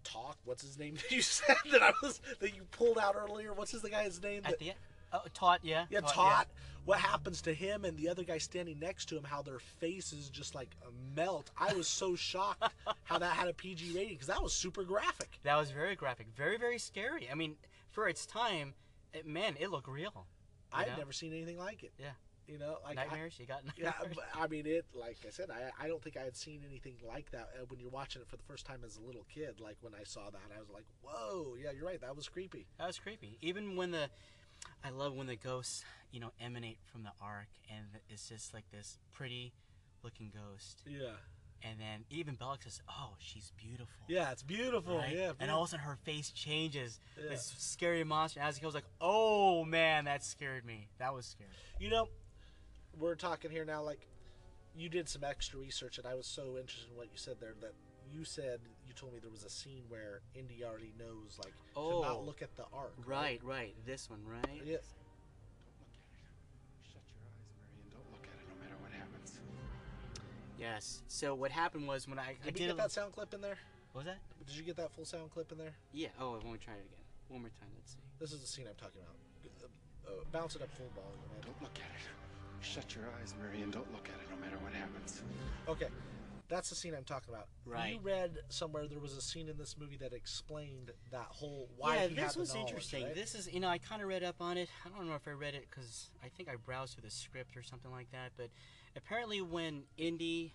talk. 0.04 0.38
What's 0.46 0.62
his 0.62 0.78
name? 0.78 0.96
that 1.10 1.12
you 1.12 1.22
said 1.22 1.56
that 1.72 1.82
I 1.82 1.94
was 2.02 2.22
that 2.40 2.56
you 2.56 2.64
pulled 2.72 2.98
out 2.98 3.16
earlier. 3.16 3.54
What's 3.54 3.72
his 3.72 3.82
the 3.82 3.90
guy's 3.90 4.22
name? 4.22 4.42
At 4.46 4.60
the 4.60 4.70
end, 4.70 4.80
Toht, 5.34 5.60
yeah, 5.64 5.86
yeah, 5.90 6.02
Toht, 6.02 6.14
Todd. 6.14 6.46
What 6.86 7.00
happens 7.00 7.42
to 7.44 7.54
him 7.54 7.86
and 7.86 7.96
the 7.96 8.10
other 8.10 8.24
guy 8.24 8.40
standing 8.40 8.80
next 8.80 9.06
to 9.10 9.18
him? 9.18 9.24
How 9.24 9.42
their 9.42 9.60
faces 9.60 10.30
just 10.30 10.56
like 10.56 10.70
melt. 11.16 11.52
I 11.58 11.74
was 11.74 11.88
so 11.88 12.16
shocked 12.16 12.64
how 13.04 13.20
that 13.20 13.34
had 13.34 13.48
a 13.48 13.54
PG 13.54 13.92
rating 13.96 14.14
because 14.14 14.28
that 14.28 14.42
was 14.42 14.54
super 14.54 14.84
graphic. 14.84 15.40
That 15.44 15.58
was 15.58 15.70
very 15.70 15.96
graphic, 15.96 16.28
very 16.36 16.58
very 16.58 16.80
scary. 16.80 17.30
I 17.32 17.36
mean, 17.36 17.56
for 17.90 18.08
its 18.08 18.26
time, 18.26 18.74
it, 19.14 19.28
man, 19.28 19.56
it 19.60 19.70
looked 19.70 19.88
real. 19.88 20.26
I've 20.74 20.88
know? 20.88 20.98
never 20.98 21.12
seen 21.12 21.34
anything 21.34 21.58
like 21.58 21.84
it. 21.84 21.92
Yeah. 22.00 22.12
You 22.48 22.58
know, 22.58 22.80
like 22.84 22.98
I- 22.98 23.04
nightmares. 23.06 23.38
you 23.40 23.46
got 23.46 23.62
yeah, 23.78 23.92
nightmares. 23.92 24.16
but, 24.34 24.42
I 24.42 24.48
mean 24.48 24.66
it. 24.66 24.86
Like 24.94 25.18
I 25.26 25.30
said, 25.30 25.50
I 25.52 25.86
I 25.86 25.88
don't 25.88 26.02
think 26.02 26.18
I 26.18 26.24
had 26.24 26.36
seen 26.36 26.62
anything 26.68 26.96
like 27.08 27.32
that 27.32 27.50
uh, 27.56 27.66
when 27.70 27.80
you're 27.80 27.90
watching 27.90 28.22
it 28.22 28.28
for 28.28 28.38
the 28.38 28.44
first 28.44 28.66
time 28.66 28.82
as 28.86 28.98
a 28.98 29.02
little 29.02 29.26
kid. 29.34 29.60
Like 29.60 29.78
when 29.82 29.94
I 29.94 30.04
saw 30.04 30.30
that, 30.30 30.52
I 30.56 30.60
was 30.60 30.70
like, 30.70 30.86
"Whoa, 31.02 31.56
yeah, 31.62 31.72
you're 31.72 31.86
right. 31.86 32.02
That 32.02 32.16
was 32.16 32.28
creepy." 32.28 32.68
That 32.78 32.88
was 32.88 32.98
creepy. 33.00 33.38
Even 33.42 33.76
when 33.76 33.92
the, 33.92 34.10
I 34.84 34.90
love 34.90 35.14
when 35.14 35.28
the 35.28 35.36
ghosts, 35.36 35.84
you 36.12 36.20
know, 36.20 36.32
emanate 36.40 36.80
from 36.92 37.04
the 37.04 37.12
ark, 37.22 37.48
and 37.70 37.86
it's 38.10 38.28
just 38.30 38.54
like 38.54 38.70
this 38.72 38.98
pretty 39.12 39.54
looking 40.04 40.32
ghost. 40.34 40.84
Yeah. 40.86 41.14
And 41.64 41.80
then 41.80 42.06
even 42.10 42.36
Belloq 42.36 42.64
says, 42.64 42.82
"Oh, 42.90 43.14
she's 43.20 43.52
beautiful." 43.56 44.06
Yeah, 44.08 44.32
it's 44.32 44.42
beautiful. 44.42 44.98
Right? 44.98 45.16
Yeah, 45.16 45.34
And 45.40 45.52
all 45.52 45.62
of 45.62 45.68
a 45.68 45.72
sudden 45.72 45.86
her 45.86 45.98
face 46.04 46.32
changes. 46.32 47.00
Yeah. 47.22 47.30
This 47.30 47.54
scary 47.60 48.04
monster. 48.04 48.40
As 48.40 48.58
he 48.58 48.64
goes 48.64 48.74
like, 48.74 48.88
"Oh 49.00 49.64
man, 49.64 50.06
that 50.06 50.24
scared 50.24 50.66
me. 50.66 50.88
That 50.98 51.14
was 51.14 51.28
scary." 51.28 51.52
You 51.80 51.90
know, 51.90 52.08
we're 53.00 53.16
talking 53.16 53.52
here 53.52 53.64
now. 53.64 53.84
Like, 53.84 54.08
you 54.76 54.90
did 54.90 55.08
some 55.08 55.24
extra 55.24 55.60
research, 55.60 56.00
and 56.00 56.08
I 56.08 56.16
was 56.16 56.26
so 56.26 56.58
interested 56.58 56.90
in 56.90 56.98
what 56.98 57.12
you 57.12 57.18
said 57.18 57.36
there. 57.40 57.54
That 57.62 57.74
you 58.14 58.24
said 58.26 58.60
you 58.88 58.94
told 58.94 59.14
me 59.14 59.20
there 59.20 59.32
was 59.32 59.44
a 59.44 59.50
scene 59.50 59.84
where 59.90 60.22
Indy 60.36 60.64
already 60.66 60.92
knows, 61.00 61.38
like, 61.44 61.54
to 61.54 61.80
Oh. 61.80 62.02
not 62.02 62.26
look 62.26 62.42
at 62.42 62.56
the 62.56 62.66
Ark. 62.74 62.94
Right, 63.06 63.42
right. 63.44 63.74
This 63.86 64.10
one, 64.10 64.20
right? 64.26 64.62
Yeah. 64.66 64.78
Shut 66.84 67.02
your 67.08 67.22
eyes, 67.24 67.48
Marion. 67.56 67.90
Don't 67.92 68.12
look 68.12 68.24
at 68.28 68.36
it 68.40 68.48
no 68.50 68.56
matter 68.64 68.76
what 68.82 68.92
happens. 68.92 69.40
Yes. 70.60 71.02
So 71.08 71.34
what 71.36 71.52
happened 71.52 71.88
was 71.88 72.08
when 72.08 72.20
I, 72.20 72.36
I 72.42 72.46
Did 72.46 72.54
did 72.56 72.60
we 72.60 72.66
a- 72.66 72.68
get 72.70 72.78
that 72.78 72.92
sound 72.92 73.14
clip 73.14 73.34
in 73.34 73.42
there? 73.42 73.58
What 73.94 74.06
was 74.06 74.14
that? 74.14 74.20
Did 74.48 74.56
you 74.56 74.64
get 74.64 74.76
that 74.78 74.92
full 74.92 75.06
sound 75.06 75.32
clip 75.32 75.52
in 75.52 75.58
there? 75.58 75.74
Yeah. 75.94 76.10
Oh, 76.20 76.40
I 76.42 76.46
want 76.46 76.60
to 76.60 76.66
try 76.66 76.76
it 76.76 76.86
again. 76.88 77.04
One 77.30 77.42
more 77.42 77.50
time. 77.60 77.70
Let's 77.78 77.92
see. 77.94 78.00
This 78.20 78.32
is 78.34 78.42
the 78.42 78.48
scene 78.48 78.66
I'm 78.68 78.76
talking 78.76 79.02
about. 79.02 79.16
Uh, 79.64 79.68
uh, 80.08 80.24
bounce 80.32 80.56
it 80.56 80.62
up 80.62 80.72
full 80.76 80.90
volume. 80.96 81.20
Don't 81.42 81.62
look 81.62 81.76
at 81.76 81.92
it. 81.96 82.66
Shut 82.66 82.94
your 82.96 83.06
eyes, 83.20 83.34
Marion. 83.42 83.72
Don't 83.72 83.92
look 83.92 84.08
at 84.10 84.16
it 84.22 84.28
no 84.30 84.38
matter 84.44 84.58
what 84.64 84.74
happens. 84.74 85.24
Okay, 85.68 85.88
that's 86.52 86.70
the 86.70 86.76
scene 86.76 86.94
I'm 86.94 87.06
talking 87.06 87.34
about. 87.34 87.48
Right. 87.66 87.94
You 87.94 88.00
read 88.02 88.38
somewhere 88.50 88.86
there 88.86 89.00
was 89.00 89.16
a 89.16 89.22
scene 89.22 89.48
in 89.48 89.58
this 89.58 89.78
movie 89.80 89.98
that 89.98 90.12
explained 90.12 90.92
that 91.12 91.28
whole 91.30 91.70
why 91.78 91.96
yeah, 91.96 92.26
this 92.26 92.36
was 92.36 92.54
interesting. 92.54 93.06
right? 93.06 93.16
This 93.16 93.34
is, 93.34 93.52
you 93.52 93.62
know, 93.62 93.70
I 93.70 93.78
kind 93.78 94.02
of 94.02 94.10
read 94.10 94.22
up 94.22 94.36
on 94.42 94.58
it. 94.58 94.70
I 94.86 94.90
don't 94.90 95.08
know 95.08 95.16
if 95.16 95.28
I 95.28 95.32
read 95.32 95.56
it 95.56 95.68
because 95.70 96.10
I 96.22 96.28
think 96.28 96.50
I 96.50 96.56
browsed 96.58 96.94
through 96.94 97.04
the 97.04 97.12
script 97.12 97.56
or 97.56 97.64
something 97.64 97.90
like 97.90 98.12
that. 98.12 98.34
But 98.36 98.50
apparently, 98.98 99.42
when 99.42 99.84
Indy 99.98 100.54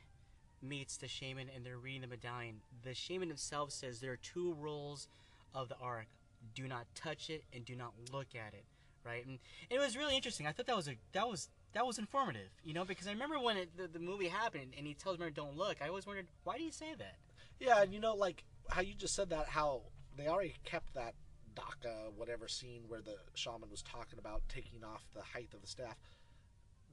meets 0.62 0.98
the 0.98 1.08
shaman 1.08 1.48
and 1.54 1.64
they're 1.64 1.78
reading 1.78 2.02
the 2.02 2.08
medallion, 2.08 2.56
the 2.84 2.92
shaman 2.92 3.28
himself 3.28 3.72
says 3.72 4.00
there 4.00 4.12
are 4.12 4.18
two 4.18 4.54
rules 4.60 5.08
of 5.54 5.70
the 5.70 5.76
ark: 5.80 6.08
do 6.54 6.68
not 6.68 6.86
touch 6.94 7.30
it 7.30 7.44
and 7.54 7.64
do 7.64 7.74
not 7.74 7.92
look 8.12 8.28
at 8.34 8.52
it. 8.52 8.64
Right, 9.02 9.24
and 9.24 9.38
it 9.70 9.78
was 9.78 9.96
really 9.96 10.16
interesting. 10.16 10.46
I 10.46 10.52
thought 10.52 10.66
that 10.66 10.76
was 10.76 10.88
a 10.88 10.96
that 11.12 11.26
was 11.26 11.48
that 11.76 11.86
was 11.86 11.98
informative, 11.98 12.48
you 12.64 12.72
know, 12.72 12.86
because 12.86 13.06
I 13.06 13.10
remember 13.10 13.38
when 13.38 13.58
it, 13.58 13.76
the, 13.76 13.86
the 13.86 13.98
movie 13.98 14.28
happened 14.28 14.72
and 14.78 14.86
he 14.86 14.94
tells 14.94 15.18
Mary, 15.18 15.30
"Don't 15.30 15.58
look." 15.58 15.76
I 15.82 15.88
always 15.88 16.06
wondered 16.06 16.28
why 16.42 16.56
do 16.56 16.64
you 16.64 16.72
say 16.72 16.94
that? 16.96 17.16
Yeah, 17.60 17.82
and 17.82 17.92
you 17.92 18.00
know, 18.00 18.14
like 18.14 18.44
how 18.70 18.80
you 18.80 18.94
just 18.94 19.14
said 19.14 19.28
that, 19.28 19.48
how 19.48 19.82
they 20.16 20.26
already 20.26 20.54
kept 20.64 20.94
that 20.94 21.14
DACA, 21.54 22.14
whatever 22.16 22.48
scene 22.48 22.84
where 22.88 23.02
the 23.02 23.16
shaman 23.34 23.68
was 23.70 23.82
talking 23.82 24.18
about 24.18 24.40
taking 24.48 24.82
off 24.84 25.04
the 25.14 25.20
height 25.20 25.50
of 25.52 25.60
the 25.60 25.66
staff. 25.66 25.96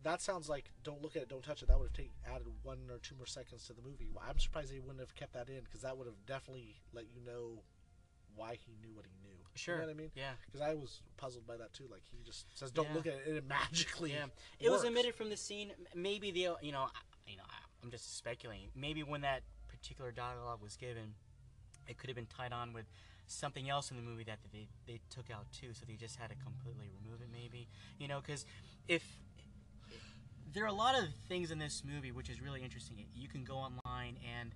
That 0.04 0.22
sounds 0.22 0.50
like 0.50 0.70
don't 0.84 1.02
look 1.02 1.16
at 1.16 1.22
it, 1.22 1.30
don't 1.30 1.44
touch 1.44 1.62
it. 1.62 1.70
That 1.70 1.80
would 1.80 1.88
have 1.88 1.94
take, 1.94 2.12
added 2.30 2.48
one 2.64 2.80
or 2.92 3.00
two 3.00 3.16
more 3.16 3.26
seconds 3.26 3.66
to 3.68 3.74
the 3.74 3.82
movie. 3.82 4.10
I'm 4.28 4.38
surprised 4.38 4.74
they 4.74 4.82
wouldn't 4.82 5.00
have 5.00 5.16
kept 5.16 5.32
that 5.32 5.48
in 5.48 5.62
because 5.64 5.84
that 5.84 5.98
would 5.98 6.08
have 6.08 6.26
definitely 6.28 6.76
let 6.92 7.06
you 7.06 7.22
know 7.26 7.64
why 8.36 8.56
he 8.56 8.76
knew 8.82 8.94
what 8.94 9.06
he 9.06 9.16
knew. 9.26 9.40
Sure. 9.56 9.76
You 9.76 9.82
know 9.82 9.88
what 9.88 9.94
I 9.94 9.98
mean? 9.98 10.12
Yeah. 10.16 10.32
Because 10.46 10.62
I 10.62 10.74
was 10.74 11.02
puzzled 11.18 11.46
by 11.46 11.58
that 11.58 11.74
too. 11.74 11.86
Like 11.90 12.02
he 12.12 12.24
just 12.24 12.46
says, 12.58 12.72
"Don't 12.72 12.88
Yeah. 12.88 12.94
look 12.96 13.08
at 13.08 13.14
it," 13.14 13.28
and 13.28 13.38
it 13.38 13.46
magically. 13.48 14.12
Yeah, 14.12 14.26
it 14.60 14.70
was 14.70 14.84
omitted 14.84 15.16
from 15.16 15.30
the 15.30 15.38
scene. 15.38 15.72
Maybe 15.96 16.32
the 16.32 16.56
you 16.62 16.72
know 16.72 16.90
I, 16.94 17.30
you 17.32 17.38
know 17.38 17.44
I'm 17.84 17.92
just 17.92 18.18
speculating. 18.18 18.70
Maybe 18.76 19.04
when 19.04 19.22
that 19.22 19.44
particular 19.68 20.12
dialogue 20.12 20.62
was 20.62 20.76
given, 20.76 21.14
it 21.88 21.98
could 21.98 22.10
have 22.10 22.16
been 22.16 22.26
tied 22.28 22.54
on 22.54 22.74
with 22.74 22.86
something 23.28 23.70
else 23.70 23.90
in 23.92 23.98
the 23.98 24.04
movie 24.04 24.24
that 24.24 24.40
they 24.52 24.68
they 24.88 25.00
took 25.10 25.30
out 25.30 25.46
too. 25.52 25.74
So 25.74 25.86
they 25.86 25.96
just 25.96 26.16
had 26.18 26.30
to 26.30 26.36
completely 26.36 26.90
remove 27.04 27.22
it, 27.22 27.28
maybe. 27.32 27.68
You 28.00 28.08
know, 28.08 28.22
because 28.22 28.46
if 28.88 29.04
there 30.54 30.64
are 30.64 30.68
a 30.68 30.74
lot 30.74 30.96
of 30.96 31.06
things 31.28 31.50
in 31.52 31.58
this 31.58 31.84
movie 31.84 32.12
which 32.12 32.30
is 32.30 32.40
really 32.42 32.62
interesting. 32.62 33.04
You 33.16 33.28
can 33.28 33.44
go 33.44 33.56
online 33.56 34.18
and 34.40 34.52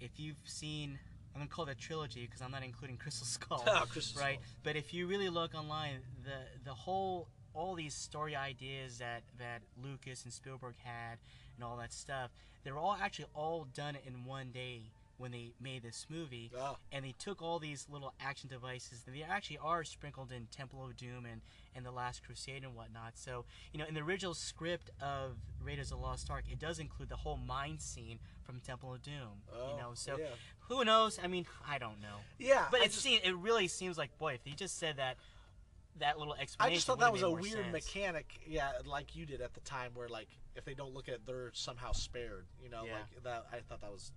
if 0.00 0.18
you've 0.18 0.36
seen, 0.44 0.98
I'm 1.34 1.40
gonna 1.40 1.48
call 1.50 1.66
that 1.66 1.78
trilogy 1.78 2.22
because 2.26 2.42
I'm 2.42 2.50
not 2.50 2.62
including 2.64 2.96
Crystal 2.96 3.26
Skull, 3.36 3.62
Ah, 3.66 3.86
Crystal 3.88 4.20
right? 4.20 4.38
Skull. 4.40 4.60
But 4.64 4.76
if 4.76 4.92
you 4.94 5.06
really 5.06 5.28
look 5.28 5.54
online, 5.54 6.00
the 6.24 6.38
the 6.64 6.74
whole 6.74 7.28
all 7.54 7.74
these 7.74 7.94
story 7.94 8.34
ideas 8.36 8.98
that 8.98 9.22
that 9.38 9.62
Lucas 9.82 10.24
and 10.24 10.32
Spielberg 10.32 10.74
had 10.82 11.18
and 11.56 11.64
all 11.64 11.76
that 11.76 11.92
stuff, 11.92 12.30
they 12.64 12.72
were 12.72 12.78
all 12.78 12.96
actually 13.00 13.26
all 13.34 13.66
done 13.74 13.96
in 14.06 14.24
one 14.24 14.50
day 14.52 14.82
when 15.18 15.32
they 15.32 15.52
made 15.60 15.82
this 15.82 16.06
movie, 16.08 16.50
and 16.92 17.04
they 17.04 17.14
took 17.18 17.42
all 17.42 17.58
these 17.58 17.86
little 17.90 18.14
action 18.20 18.48
devices 18.48 19.02
and 19.06 19.14
they 19.14 19.22
actually 19.22 19.58
are 19.58 19.84
sprinkled 19.84 20.32
in 20.32 20.46
Temple 20.46 20.84
of 20.84 20.96
Doom 20.96 21.26
and 21.30 21.40
and 21.74 21.84
the 21.84 21.90
Last 21.90 22.24
Crusade 22.24 22.64
and 22.64 22.74
whatnot. 22.74 23.12
So 23.18 23.44
you 23.72 23.78
know, 23.78 23.84
in 23.86 23.94
the 23.94 24.00
original 24.00 24.34
script 24.34 24.90
of 25.02 25.36
Raiders 25.62 25.92
of 25.92 25.98
the 25.98 26.04
Lost 26.04 26.30
Ark, 26.30 26.44
it 26.50 26.58
does 26.58 26.78
include 26.78 27.08
the 27.08 27.16
whole 27.16 27.36
mine 27.36 27.78
scene 27.78 28.18
from 28.44 28.60
Temple 28.60 28.94
of 28.94 29.02
Doom. 29.02 29.42
Oh, 29.52 29.70
you 29.72 29.76
know, 29.82 29.90
so 29.94 30.16
yeah. 30.18 30.26
who 30.68 30.84
knows? 30.84 31.18
I 31.22 31.26
mean, 31.26 31.46
I 31.68 31.78
don't 31.78 32.00
know. 32.00 32.16
Yeah, 32.38 32.66
but 32.70 32.80
it 32.80 32.84
just- 32.90 33.00
seems 33.02 33.22
it 33.24 33.36
really 33.36 33.68
seems 33.68 33.98
like 33.98 34.16
boy, 34.18 34.34
if 34.34 34.44
they 34.44 34.52
just 34.52 34.78
said 34.78 34.96
that 34.96 35.16
that 35.98 36.18
little 36.18 36.34
explanation. 36.34 36.72
I 36.72 36.74
just 36.76 36.86
thought 36.86 37.00
that 37.00 37.12
was 37.12 37.22
a 37.22 37.30
weird 37.30 37.54
sense. 37.54 37.72
mechanic, 37.72 38.26
yeah, 38.46 38.70
like 38.86 39.16
you 39.16 39.26
did 39.26 39.40
at 39.40 39.54
the 39.54 39.60
time, 39.60 39.90
where 39.94 40.08
like 40.08 40.28
if 40.54 40.64
they 40.64 40.74
don't 40.74 40.94
look 40.94 41.08
at 41.08 41.14
it, 41.14 41.20
they're 41.26 41.50
somehow 41.54 41.92
spared. 41.92 42.46
You 42.62 42.68
know, 42.70 42.84
Yeah. 42.84 42.94
like 43.14 43.22
that. 43.24 43.46
I 43.52 43.60
thought 43.60 43.80
that 43.80 43.90
was. 43.92 44.12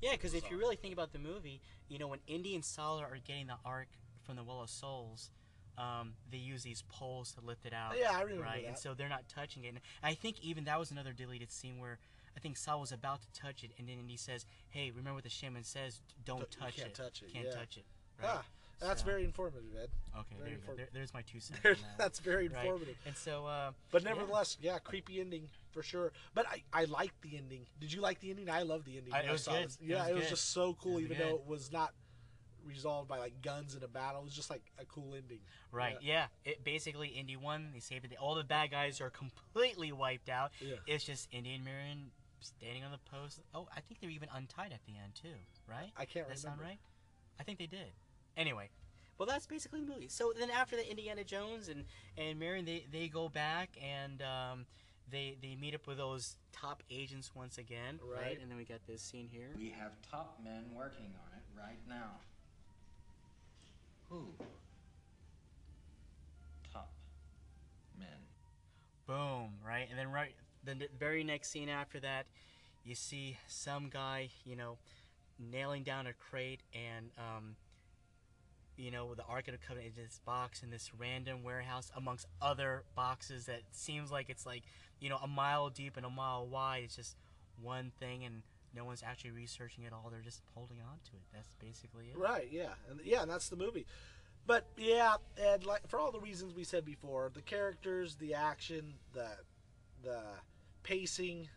Yeah, 0.00 0.12
because 0.12 0.34
if 0.34 0.50
you 0.50 0.56
really 0.58 0.76
think 0.76 0.92
about 0.92 1.12
the 1.12 1.18
movie, 1.18 1.60
you 1.88 1.98
know, 1.98 2.08
when 2.08 2.20
Indy 2.26 2.54
and 2.54 2.64
Sallah 2.64 3.02
are 3.02 3.18
getting 3.26 3.46
the 3.48 3.56
ark 3.64 3.88
from 4.22 4.36
the 4.36 4.42
Well 4.44 4.60
of 4.62 4.70
Souls, 4.70 5.30
um, 5.78 6.14
they 6.30 6.38
use 6.38 6.62
these 6.62 6.82
poles 6.88 7.32
to 7.32 7.40
lift 7.44 7.64
it 7.66 7.72
out. 7.72 7.94
Yeah, 7.98 8.12
I 8.12 8.22
remember 8.22 8.44
Right, 8.44 8.64
and 8.66 8.76
so 8.76 8.92
they're 8.94 9.08
not 9.08 9.28
touching 9.28 9.64
it. 9.64 9.68
And 9.68 9.80
I 10.02 10.14
think 10.14 10.40
even 10.42 10.64
that 10.64 10.78
was 10.78 10.90
another 10.90 11.12
deleted 11.12 11.50
scene 11.50 11.78
where 11.78 11.98
I 12.36 12.40
think 12.40 12.56
Sallah 12.56 12.80
was 12.80 12.92
about 12.92 13.20
to 13.22 13.40
touch 13.40 13.64
it, 13.64 13.70
and 13.78 13.88
then 13.88 13.98
Indy 13.98 14.16
says, 14.16 14.46
"Hey, 14.68 14.90
remember 14.90 15.14
what 15.14 15.24
the 15.24 15.30
shaman 15.30 15.64
says? 15.64 16.00
Don't 16.24 16.38
Don't- 16.40 16.54
you 16.54 16.60
touch 16.60 16.76
can't 16.76 16.88
it. 16.88 16.94
touch 16.94 17.22
it, 17.22 17.32
Can't 17.32 17.46
yeah. 17.46 17.52
touch 17.54 17.76
it." 17.76 17.84
Right? 18.22 18.30
Ah, 18.34 18.44
that's 18.78 19.00
So- 19.00 19.06
very 19.06 19.24
informative, 19.24 19.64
Ed. 19.76 19.90
Okay, 20.16 20.36
Very 20.36 20.40
there 20.40 20.48
you 20.50 20.54
go. 20.56 20.60
inform- 20.60 20.76
There, 20.76 20.88
there's 20.92 21.12
my 21.14 21.22
two 21.22 21.40
cents. 21.40 21.60
On 21.64 21.72
that. 21.72 21.98
that's 21.98 22.18
very 22.20 22.48
Right. 22.48 22.64
informative. 22.66 22.96
And 23.06 23.16
so, 23.16 23.46
uh, 23.46 23.72
But 23.90 24.04
nevertheless, 24.04 24.58
yeah. 24.60 24.78
creepy 24.78 25.20
ending 25.20 25.48
for 25.70 25.82
sure. 25.82 26.12
But 26.34 26.46
I, 26.48 26.62
I 26.72 26.84
liked 26.84 27.20
the 27.22 27.36
ending. 27.36 27.66
Did 27.80 27.92
you 27.92 28.00
like 28.00 28.20
the 28.20 28.30
ending? 28.30 28.50
I 28.50 28.62
love 28.62 28.84
the 28.84 28.96
ending. 28.98 29.12
I- 29.12 29.20
it 29.22 29.30
was 29.32 29.46
good. 29.46 29.64
It 29.64 29.76
Yeah, 29.80 30.00
was 30.02 30.08
it 30.10 30.14
was 30.14 30.22
good. 30.24 30.30
just 30.30 30.50
so 30.52 30.74
cool, 30.80 31.00
even 31.00 31.16
good. 31.16 31.26
though 31.26 31.34
it 31.36 31.46
was 31.46 31.72
not 31.72 31.92
resolved 32.64 33.08
by 33.08 33.18
like 33.18 33.40
guns 33.42 33.74
in 33.74 33.82
a 33.82 33.88
battle. 33.88 34.20
It 34.20 34.24
was 34.24 34.34
just 34.34 34.50
like 34.50 34.62
a 34.78 34.84
cool 34.84 35.14
ending. 35.14 35.40
Right. 35.72 35.96
Yeah. 36.02 36.26
It 36.44 36.62
basically 36.64 37.08
Indy 37.08 37.36
won. 37.36 37.70
They 37.72 37.80
saved 37.80 38.04
it. 38.04 38.12
All 38.20 38.34
the 38.34 38.44
bad 38.44 38.70
guys 38.70 39.00
are 39.00 39.10
completely 39.10 39.92
wiped 39.92 40.28
out. 40.28 40.50
Yeah. 40.60 40.76
It's 40.86 41.04
just 41.04 41.28
Indy 41.32 41.54
and 41.54 41.64
Marion 41.64 42.10
standing 42.40 42.84
on 42.84 42.90
the 42.92 42.98
post. 43.10 43.40
Oh, 43.54 43.68
I 43.74 43.80
think 43.80 44.00
they 44.00 44.06
were 44.06 44.12
even 44.12 44.28
untied 44.34 44.72
at 44.72 44.80
the 44.86 44.92
end 45.02 45.14
too. 45.14 45.36
Right. 45.68 45.90
I 45.96 46.04
can't 46.04 46.28
That 46.28 46.38
sound 46.38 46.60
right? 46.60 46.78
I 47.38 47.42
think 47.42 47.58
they 47.58 47.66
did. 47.66 47.92
Anyway. 48.36 48.68
Well, 49.18 49.26
that's 49.26 49.46
basically 49.46 49.80
the 49.80 49.86
movie. 49.86 50.08
So 50.08 50.32
then 50.38 50.48
after 50.50 50.76
the 50.76 50.88
Indiana 50.88 51.24
Jones 51.24 51.68
and 51.68 51.84
and 52.16 52.38
Marion, 52.38 52.64
they 52.64 52.86
they 52.90 53.08
go 53.08 53.28
back 53.28 53.76
and 53.82 54.22
um, 54.22 54.64
they 55.10 55.36
they 55.42 55.56
meet 55.56 55.74
up 55.74 55.86
with 55.86 55.98
those 55.98 56.36
top 56.52 56.82
agents 56.90 57.30
once 57.34 57.58
again. 57.58 57.98
Right. 58.02 58.38
And 58.40 58.50
then 58.50 58.58
we 58.58 58.64
got 58.64 58.86
this 58.86 59.02
scene 59.02 59.28
here. 59.30 59.48
We 59.56 59.74
have 59.78 59.92
top 60.10 60.38
men 60.42 60.64
working 60.74 61.12
on 61.14 61.36
it 61.36 61.44
right 61.58 61.78
now. 61.88 62.18
Who? 64.08 64.26
Top 66.72 66.90
men. 67.98 68.08
Boom, 69.06 69.54
right? 69.64 69.86
And 69.88 69.98
then 69.98 70.10
right 70.10 70.34
the 70.64 70.88
very 70.98 71.24
next 71.24 71.50
scene 71.50 71.68
after 71.68 72.00
that, 72.00 72.26
you 72.84 72.94
see 72.94 73.36
some 73.46 73.88
guy, 73.88 74.28
you 74.44 74.56
know, 74.56 74.78
nailing 75.38 75.82
down 75.82 76.06
a 76.06 76.12
crate 76.12 76.60
and 76.74 77.10
um 77.18 77.56
you 78.80 78.90
know, 78.90 79.14
the 79.14 79.24
Ark 79.24 79.48
of 79.48 79.52
the 79.52 79.58
Covenant 79.58 79.92
in 79.96 80.02
this 80.02 80.20
box 80.24 80.62
in 80.62 80.70
this 80.70 80.90
random 80.98 81.42
warehouse 81.42 81.92
amongst 81.96 82.26
other 82.40 82.84
boxes 82.96 83.46
that 83.46 83.60
seems 83.72 84.10
like 84.10 84.30
it's 84.30 84.46
like, 84.46 84.62
you 85.00 85.08
know, 85.08 85.18
a 85.22 85.28
mile 85.28 85.68
deep 85.68 85.96
and 85.96 86.06
a 86.06 86.10
mile 86.10 86.46
wide. 86.46 86.84
It's 86.84 86.96
just 86.96 87.16
one 87.60 87.92
thing 88.00 88.24
and 88.24 88.42
no 88.74 88.84
one's 88.84 89.02
actually 89.06 89.32
researching 89.32 89.84
it 89.84 89.92
all. 89.92 90.08
They're 90.10 90.20
just 90.20 90.42
holding 90.54 90.78
on 90.80 90.98
to 91.04 91.10
it. 91.12 91.22
That's 91.32 91.50
basically 91.60 92.06
it. 92.06 92.18
Right. 92.18 92.48
Yeah. 92.50 92.70
And 92.88 93.00
yeah, 93.04 93.22
and 93.22 93.30
that's 93.30 93.48
the 93.48 93.56
movie. 93.56 93.86
But 94.46 94.66
yeah, 94.76 95.16
and 95.40 95.64
like 95.64 95.86
for 95.88 95.98
all 95.98 96.10
the 96.10 96.20
reasons 96.20 96.54
we 96.54 96.64
said 96.64 96.84
before, 96.84 97.30
the 97.32 97.42
characters, 97.42 98.16
the 98.16 98.34
action, 98.34 98.94
the 99.12 99.28
the 100.02 100.20
pacing, 100.82 101.48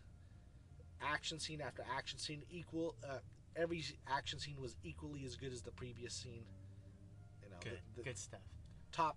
action 1.02 1.38
scene 1.38 1.60
after 1.60 1.82
action 1.96 2.18
scene, 2.18 2.42
equal. 2.50 2.94
Uh, 3.02 3.18
every 3.56 3.84
action 4.06 4.38
scene 4.38 4.56
was 4.60 4.76
equally 4.82 5.24
as 5.24 5.36
good 5.36 5.52
as 5.52 5.62
the 5.62 5.70
previous 5.70 6.12
scene. 6.12 6.44
Good. 7.64 7.80
the- 7.94 7.96
the 7.96 8.02
Good 8.04 8.18
stuff. 8.18 8.40
top 8.92 9.16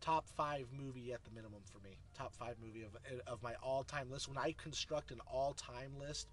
top 0.00 0.26
five 0.30 0.66
movie 0.72 1.12
at 1.12 1.22
the 1.24 1.30
minimum 1.30 1.60
for 1.70 1.78
me. 1.80 1.98
Top 2.14 2.34
five 2.34 2.56
movie 2.64 2.82
of 2.82 2.96
of 3.26 3.42
my 3.42 3.54
all 3.62 3.84
time 3.84 4.10
list. 4.10 4.28
When 4.28 4.38
I 4.38 4.52
construct 4.52 5.10
an 5.10 5.20
all 5.26 5.52
time 5.54 5.98
list, 5.98 6.28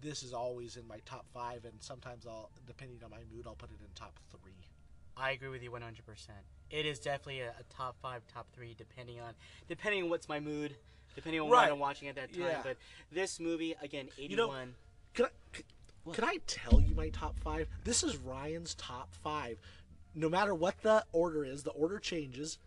this 0.00 0.22
is 0.22 0.32
always 0.32 0.76
in 0.76 0.86
my 0.86 0.98
top 1.04 1.26
five, 1.32 1.64
and 1.64 1.82
sometimes 1.82 2.26
I'll, 2.26 2.50
depending 2.66 3.02
on 3.02 3.10
my 3.10 3.22
mood, 3.34 3.46
I'll 3.46 3.54
put 3.56 3.70
it 3.70 3.80
in 3.80 3.88
top 3.94 4.18
three. 4.30 4.52
I 5.16 5.32
agree 5.32 5.48
with 5.48 5.62
you 5.64 5.70
100%. 5.72 6.28
It 6.70 6.86
is 6.86 7.00
definitely 7.00 7.40
a, 7.40 7.50
a 7.50 7.62
top 7.74 7.96
five, 8.00 8.22
top 8.32 8.46
three, 8.52 8.74
depending 8.78 9.18
on 9.20 9.34
depending 9.68 10.04
on 10.04 10.10
what's 10.10 10.28
my 10.28 10.38
mood, 10.38 10.76
depending 11.16 11.40
on 11.40 11.48
Right. 11.50 11.64
what 11.64 11.72
I'm 11.72 11.78
watching 11.80 12.08
at 12.08 12.14
that 12.16 12.32
time. 12.32 12.42
Yeah. 12.42 12.60
But 12.62 12.76
this 13.10 13.40
movie, 13.40 13.74
again, 13.82 14.08
81. 14.18 14.30
You 14.30 14.36
know, 14.36 14.50
Can 15.14 15.24
I, 15.24 15.28
can, 15.52 15.64
can 16.12 16.24
I 16.24 16.36
tell 16.46 16.80
you 16.80 16.94
my 16.94 17.08
top 17.08 17.36
five? 17.40 17.66
This 17.82 18.04
is 18.04 18.16
Ryan's 18.18 18.74
top 18.74 19.12
five. 19.14 19.58
No 20.14 20.28
matter 20.28 20.54
what 20.54 20.82
the 20.82 21.04
order 21.12 21.44
is, 21.44 21.62
the 21.62 21.70
order 21.70 21.98
changes. 21.98 22.58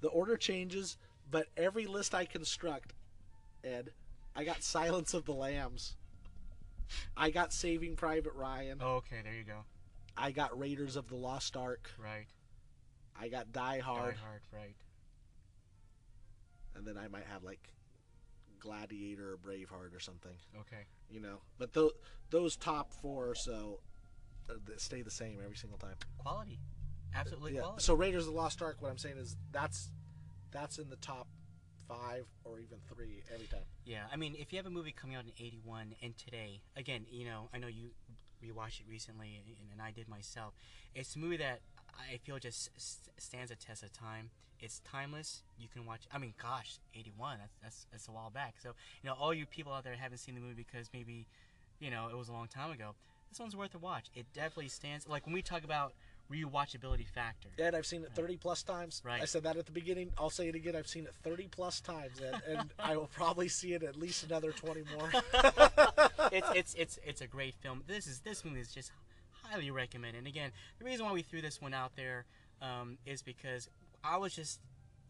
The 0.00 0.08
order 0.08 0.36
changes, 0.36 0.96
but 1.30 1.46
every 1.56 1.86
list 1.86 2.14
I 2.14 2.24
construct, 2.24 2.94
Ed, 3.62 3.90
I 4.34 4.44
got 4.44 4.62
Silence 4.62 5.12
of 5.14 5.24
the 5.26 5.34
Lambs. 5.34 5.96
I 7.16 7.30
got 7.30 7.52
Saving 7.52 7.96
Private 7.96 8.34
Ryan. 8.34 8.78
oh, 8.82 8.96
okay, 8.96 9.20
there 9.22 9.34
you 9.34 9.44
go. 9.44 9.64
I 10.16 10.30
got 10.32 10.58
Raiders 10.58 10.96
of 10.96 11.08
the 11.08 11.16
Lost 11.16 11.56
Ark. 11.56 11.90
Right. 11.98 12.26
I 13.18 13.28
got 13.28 13.52
Die 13.52 13.78
Hard. 13.78 14.14
Die 14.14 14.20
Hard, 14.20 14.40
right. 14.52 14.76
And 16.74 16.86
then 16.86 16.96
I 16.96 17.08
might 17.08 17.26
have 17.30 17.42
like 17.42 17.74
Gladiator 18.58 19.32
or 19.32 19.36
Braveheart 19.36 19.94
or 19.94 20.00
something. 20.00 20.32
Okay. 20.60 20.84
You 21.10 21.20
know, 21.20 21.38
but 21.58 21.72
those 21.72 21.92
those 22.30 22.56
top 22.56 22.92
four 22.92 23.34
so 23.34 23.80
uh, 24.48 24.54
they 24.66 24.74
stay 24.76 25.02
the 25.02 25.10
same 25.10 25.38
every 25.42 25.56
single 25.56 25.78
time. 25.78 25.96
Quality. 26.18 26.58
Absolutely 27.14 27.54
yeah. 27.54 27.60
quality. 27.60 27.82
So 27.82 27.94
Raiders 27.94 28.26
of 28.26 28.32
the 28.32 28.38
Lost 28.38 28.62
Ark. 28.62 28.76
What 28.80 28.90
I'm 28.90 28.98
saying 28.98 29.18
is 29.18 29.36
that's 29.52 29.90
that's 30.52 30.78
in 30.78 30.90
the 30.90 30.96
top 30.96 31.26
five 31.88 32.24
or 32.44 32.58
even 32.60 32.78
three 32.92 33.22
every 33.32 33.46
time. 33.46 33.60
Yeah, 33.84 34.04
I 34.12 34.16
mean, 34.16 34.36
if 34.38 34.52
you 34.52 34.58
have 34.58 34.66
a 34.66 34.70
movie 34.70 34.92
coming 34.92 35.16
out 35.16 35.24
in 35.24 35.32
'81 35.44 35.94
and 36.02 36.16
today, 36.16 36.60
again, 36.76 37.06
you 37.10 37.24
know, 37.24 37.48
I 37.52 37.58
know 37.58 37.66
you 37.66 37.90
rewatched 38.42 38.80
it 38.80 38.86
recently, 38.88 39.40
and, 39.44 39.56
and 39.72 39.82
I 39.82 39.90
did 39.90 40.08
myself. 40.08 40.54
It's 40.94 41.16
a 41.16 41.18
movie 41.18 41.36
that 41.38 41.60
I 41.88 42.18
feel 42.18 42.38
just 42.38 42.70
stands 43.18 43.50
a 43.50 43.56
test 43.56 43.82
of 43.82 43.92
time. 43.92 44.30
It's 44.60 44.80
timeless. 44.80 45.42
You 45.58 45.68
can 45.72 45.86
watch. 45.86 46.02
I 46.12 46.18
mean, 46.18 46.34
gosh, 46.40 46.78
'81. 46.94 47.38
That's 47.38 47.56
that's 47.62 47.86
that's 47.90 48.08
a 48.08 48.12
while 48.12 48.30
back. 48.30 48.54
So 48.62 48.70
you 49.02 49.08
know, 49.08 49.16
all 49.18 49.34
you 49.34 49.46
people 49.46 49.72
out 49.72 49.84
there 49.84 49.94
haven't 49.94 50.18
seen 50.18 50.34
the 50.34 50.40
movie 50.40 50.64
because 50.70 50.88
maybe, 50.92 51.26
you 51.80 51.90
know, 51.90 52.08
it 52.10 52.16
was 52.16 52.28
a 52.28 52.32
long 52.32 52.46
time 52.46 52.70
ago. 52.70 52.94
This 53.30 53.38
one's 53.38 53.56
worth 53.56 53.74
a 53.74 53.78
watch. 53.78 54.06
It 54.14 54.26
definitely 54.34 54.68
stands. 54.68 55.08
Like 55.08 55.24
when 55.24 55.32
we 55.32 55.42
talk 55.42 55.64
about 55.64 55.92
rewatchability 56.30 57.06
factor. 57.06 57.48
Ed, 57.58 57.74
I've 57.74 57.86
seen 57.86 58.02
it 58.02 58.12
30 58.14 58.36
plus 58.36 58.62
times. 58.62 59.02
Right. 59.04 59.20
I 59.20 59.24
said 59.24 59.42
that 59.44 59.56
at 59.56 59.66
the 59.66 59.72
beginning. 59.72 60.12
I'll 60.18 60.30
say 60.30 60.48
it 60.48 60.54
again. 60.54 60.76
I've 60.76 60.86
seen 60.86 61.04
it 61.04 61.14
30 61.22 61.48
plus 61.48 61.80
times, 61.80 62.20
Ed, 62.20 62.40
and 62.48 62.70
I 62.78 62.96
will 62.96 63.10
probably 63.12 63.48
see 63.48 63.72
it 63.74 63.82
at 63.82 63.96
least 63.96 64.24
another 64.24 64.52
20 64.52 64.84
more. 64.96 65.10
it's 66.32 66.48
it's 66.54 66.74
it's 66.74 66.98
it's 67.04 67.20
a 67.20 67.26
great 67.26 67.54
film. 67.56 67.82
This 67.86 68.06
is 68.06 68.20
this 68.20 68.44
movie 68.44 68.60
is 68.60 68.72
just 68.72 68.92
highly 69.50 69.70
recommended. 69.70 70.18
And 70.18 70.26
again, 70.26 70.52
the 70.78 70.84
reason 70.84 71.04
why 71.04 71.12
we 71.12 71.22
threw 71.22 71.42
this 71.42 71.60
one 71.60 71.74
out 71.74 71.96
there 71.96 72.24
um, 72.62 72.98
is 73.06 73.22
because 73.22 73.68
I 74.04 74.16
was 74.16 74.34
just 74.34 74.60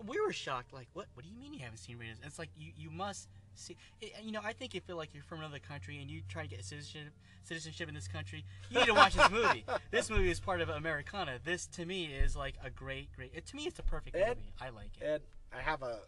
we 0.06 0.20
were 0.20 0.32
shocked. 0.32 0.72
Like, 0.72 0.88
what 0.92 1.06
what 1.14 1.24
do 1.24 1.30
you 1.30 1.38
mean 1.38 1.52
you 1.52 1.60
haven't 1.60 1.78
seen 1.78 1.98
Raiders? 1.98 2.18
It's 2.24 2.38
like 2.38 2.50
you 2.56 2.72
you 2.76 2.90
must 2.90 3.28
see. 3.54 3.76
It, 4.00 4.12
you 4.22 4.32
know, 4.32 4.40
I 4.44 4.52
think 4.52 4.70
if 4.72 4.74
you 4.76 4.80
feel 4.82 4.96
like 4.96 5.14
you're 5.14 5.22
from 5.24 5.40
another 5.40 5.58
country 5.58 6.00
and 6.00 6.10
you 6.10 6.22
try 6.28 6.42
to 6.42 6.48
get 6.48 6.64
citizenship 6.64 7.12
citizenship 7.42 7.88
in 7.88 7.94
this 7.94 8.06
country, 8.08 8.44
you 8.70 8.78
need 8.78 8.86
to 8.86 8.94
watch 8.94 9.14
this 9.14 9.30
movie. 9.30 9.64
this 9.90 10.10
movie 10.10 10.30
is 10.30 10.40
part 10.40 10.60
of 10.60 10.68
Americana. 10.68 11.38
This 11.44 11.66
to 11.68 11.84
me 11.86 12.06
is 12.06 12.36
like 12.36 12.54
a 12.64 12.70
great 12.70 13.08
great. 13.14 13.32
It, 13.34 13.46
to 13.46 13.56
me, 13.56 13.64
it's 13.66 13.78
a 13.78 13.82
perfect 13.82 14.16
Ed, 14.16 14.36
movie. 14.38 14.52
I 14.60 14.70
like 14.70 14.90
it. 15.00 15.04
Ed, 15.04 15.22
I 15.56 15.60
have 15.62 15.82
a 15.82 16.00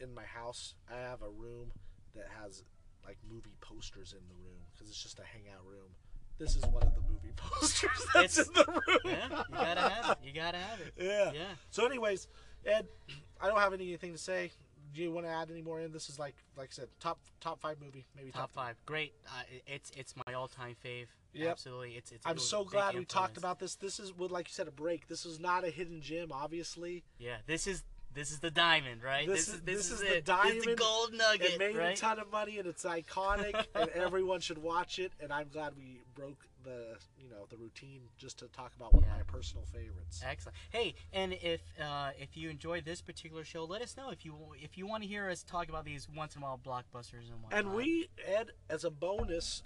in 0.00 0.14
my 0.14 0.24
house. 0.24 0.74
I 0.90 0.98
have 1.00 1.22
a 1.22 1.28
room 1.30 1.72
that 2.14 2.26
has 2.42 2.62
like 3.04 3.18
movie 3.30 3.56
posters 3.60 4.12
in 4.12 4.26
the 4.28 4.34
room 4.34 4.58
because 4.74 4.88
it's 4.88 5.02
just 5.02 5.18
a 5.18 5.22
hangout 5.24 5.64
room. 5.66 5.90
this 6.38 6.54
is 6.56 6.62
one 6.66 6.82
of 6.82 6.94
the 6.94 7.00
movie 7.02 7.32
posters 7.36 7.90
that's 8.14 8.38
It's- 8.38 8.48
in 8.48 8.54
the 8.54 8.80
room. 8.86 8.98
Yeah, 9.04 9.42
you 9.48 9.54
gotta 9.54 9.80
have 9.80 10.10
it. 10.10 10.18
You 10.26 10.32
gotta 10.32 10.58
have 10.58 10.80
it. 10.80 10.92
Yeah. 10.98 11.32
Yeah. 11.34 11.44
So, 11.70 11.86
anyways, 11.86 12.28
Ed, 12.66 12.86
I 13.40 13.48
don't 13.48 13.58
have 13.58 13.72
anything 13.72 14.12
to 14.12 14.18
say. 14.18 14.52
Do 14.94 15.02
you 15.02 15.10
want 15.12 15.26
to 15.26 15.32
add 15.32 15.50
any 15.50 15.62
more 15.62 15.80
in? 15.80 15.92
This 15.92 16.08
is 16.08 16.18
like, 16.18 16.34
like 16.56 16.70
I 16.72 16.72
said, 16.72 16.88
top 17.00 17.18
top 17.40 17.60
five 17.60 17.76
movie, 17.80 18.06
maybe 18.16 18.30
top, 18.30 18.42
Top 18.42 18.52
five. 18.52 18.76
Great. 18.86 19.12
Uh, 19.26 19.42
it's 19.66 19.90
it's 19.96 20.14
my 20.26 20.34
all-time 20.34 20.76
fave. 20.84 21.06
Yep. 21.32 21.50
Absolutely. 21.50 21.92
It's 21.92 22.12
it's. 22.12 22.26
I'm 22.26 22.38
so 22.38 22.64
glad 22.64 22.94
we 22.94 23.04
talked 23.04 23.36
about 23.36 23.58
this. 23.60 23.76
This 23.76 24.00
is, 24.00 24.12
what, 24.16 24.30
like 24.30 24.48
you 24.48 24.52
said, 24.52 24.66
a 24.66 24.72
break. 24.72 25.06
This 25.06 25.24
is 25.24 25.38
not 25.38 25.64
a 25.64 25.70
hidden 25.70 26.00
gem, 26.00 26.32
obviously. 26.32 27.04
Yeah. 27.18 27.36
This 27.46 27.66
is 27.66 27.84
this 28.14 28.32
is 28.32 28.40
the 28.40 28.50
diamond, 28.50 29.02
right? 29.02 29.26
This, 29.26 29.48
is 29.48 29.60
this, 29.60 29.90
is, 29.90 30.00
is 30.00 30.14
the 30.14 30.20
diamond. 30.20 30.56
This 30.56 30.66
is 30.66 30.66
the 30.66 30.74
gold 30.74 31.12
nugget, 31.14 31.52
It 31.52 31.58
made 31.58 31.76
right? 31.76 31.96
a 31.96 32.00
ton 32.00 32.18
of 32.18 32.30
money, 32.32 32.58
and 32.58 32.66
it's 32.66 32.84
iconic, 32.84 33.66
and 33.74 33.88
everyone 33.94 34.40
should 34.40 34.58
watch 34.58 34.98
it. 34.98 35.12
And 35.20 35.32
I'm 35.32 35.48
glad 35.48 35.76
we 35.76 36.00
broke 36.14 36.46
the, 36.64 36.96
you 37.18 37.28
know, 37.28 37.46
the 37.48 37.56
routine 37.56 38.00
just 38.18 38.38
to 38.40 38.48
talk 38.48 38.72
about 38.76 38.92
one 38.94 39.04
Yeah. 39.04 39.12
of 39.12 39.16
my 39.18 39.22
personal 39.32 39.64
favorites. 39.72 40.22
Excellent. 40.24 40.56
Hey, 40.70 40.94
and 41.12 41.32
if 41.34 41.60
uh, 41.80 42.10
if 42.18 42.36
you 42.36 42.50
enjoyed 42.50 42.84
this 42.84 43.00
particular 43.00 43.44
show, 43.44 43.64
let 43.64 43.82
us 43.82 43.96
know 43.96 44.10
if 44.10 44.24
you 44.24 44.34
if 44.60 44.76
you 44.78 44.86
want 44.86 45.02
to 45.02 45.08
hear 45.08 45.28
us 45.28 45.42
talk 45.42 45.68
about 45.68 45.84
these 45.84 46.08
once 46.14 46.36
in 46.36 46.42
a 46.42 46.44
while 46.44 46.58
blockbusters 46.64 47.30
and 47.32 47.42
whatnot. 47.42 47.58
And 47.60 47.74
we, 47.74 48.08
Ed, 48.26 48.50
as 48.68 48.84
a 48.84 48.90
bonus, 48.90 49.62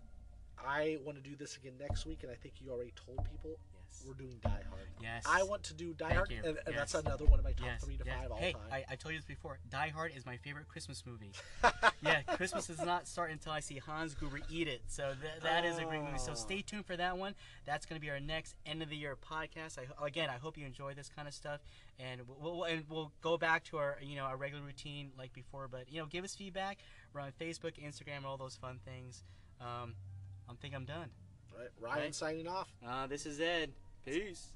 I 0.58 0.98
want 1.04 1.22
to 1.22 1.28
do 1.28 1.36
this 1.36 1.56
again 1.56 1.74
next 1.80 2.06
week, 2.06 2.22
and 2.22 2.30
I 2.32 2.36
think 2.36 2.54
you 2.60 2.70
already 2.70 2.92
told 3.04 3.18
people. 3.30 3.58
We're 4.06 4.14
doing 4.14 4.36
Die 4.42 4.48
Hard. 4.50 4.80
Yes. 5.02 5.24
I 5.28 5.42
want 5.42 5.62
to 5.64 5.74
do 5.74 5.92
Die 5.92 6.04
Thank 6.06 6.16
Hard, 6.16 6.30
you. 6.30 6.40
and, 6.44 6.58
and 6.66 6.76
that's 6.76 6.94
another 6.94 7.24
one 7.26 7.38
of 7.38 7.44
my 7.44 7.52
top 7.52 7.66
Yes, 7.66 7.84
three 7.84 7.96
to 7.98 8.04
yes. 8.06 8.14
five 8.22 8.30
all 8.30 8.38
hey, 8.38 8.52
time. 8.52 8.62
I, 8.72 8.84
I 8.90 8.96
told 8.96 9.12
you 9.12 9.18
this 9.18 9.26
before. 9.26 9.58
Die 9.70 9.88
Hard 9.88 10.12
is 10.16 10.24
my 10.24 10.36
favorite 10.38 10.66
Christmas 10.68 11.04
movie. 11.06 11.32
yeah, 12.02 12.22
Christmas 12.22 12.66
does 12.68 12.80
not 12.84 13.06
start 13.06 13.30
until 13.30 13.52
I 13.52 13.60
see 13.60 13.76
Hans 13.78 14.14
Gruber 14.14 14.40
eat 14.50 14.66
it. 14.68 14.82
So 14.86 15.12
th- 15.20 15.42
that 15.42 15.64
is 15.64 15.78
a 15.78 15.84
great 15.84 16.02
movie. 16.02 16.18
So 16.18 16.32
Oh. 16.32 16.34
stay 16.34 16.62
tuned 16.62 16.86
for 16.86 16.96
that 16.96 17.18
one. 17.18 17.34
That's 17.66 17.84
going 17.86 18.00
to 18.00 18.04
be 18.04 18.10
our 18.10 18.20
next 18.20 18.54
end 18.66 18.82
of 18.82 18.88
the 18.88 18.96
year 18.96 19.16
podcast. 19.16 19.78
I, 19.78 20.06
again, 20.06 20.28
I 20.30 20.38
hope 20.38 20.56
you 20.56 20.64
enjoy 20.66 20.94
this 20.94 21.10
kind 21.14 21.28
of 21.28 21.34
stuff, 21.34 21.60
and 21.98 22.22
we'll, 22.26 22.56
we'll 22.58 22.64
and 22.64 22.84
we'll 22.88 23.12
go 23.20 23.36
back 23.36 23.64
to 23.64 23.76
our 23.78 23.98
you 24.02 24.16
know 24.16 24.24
our 24.24 24.36
regular 24.36 24.64
routine 24.64 25.10
like 25.18 25.32
before. 25.32 25.68
But 25.70 25.90
you 25.92 26.00
know, 26.00 26.06
give 26.06 26.24
us 26.24 26.34
feedback. 26.34 26.78
We're 27.12 27.20
on 27.20 27.32
Facebook, 27.40 27.72
Instagram, 27.84 28.24
all 28.24 28.36
those 28.36 28.56
fun 28.56 28.80
things. 28.84 29.22
Um, 29.60 29.94
I 30.48 30.54
think 30.60 30.74
I'm 30.74 30.84
done. 30.84 31.10
Right, 31.56 31.68
Ryan 31.80 32.02
Right. 32.04 32.14
signing 32.14 32.48
off. 32.48 32.68
Uh, 32.86 33.06
this 33.06 33.26
is 33.26 33.40
Ed. 33.40 33.72
Peace. 34.04 34.50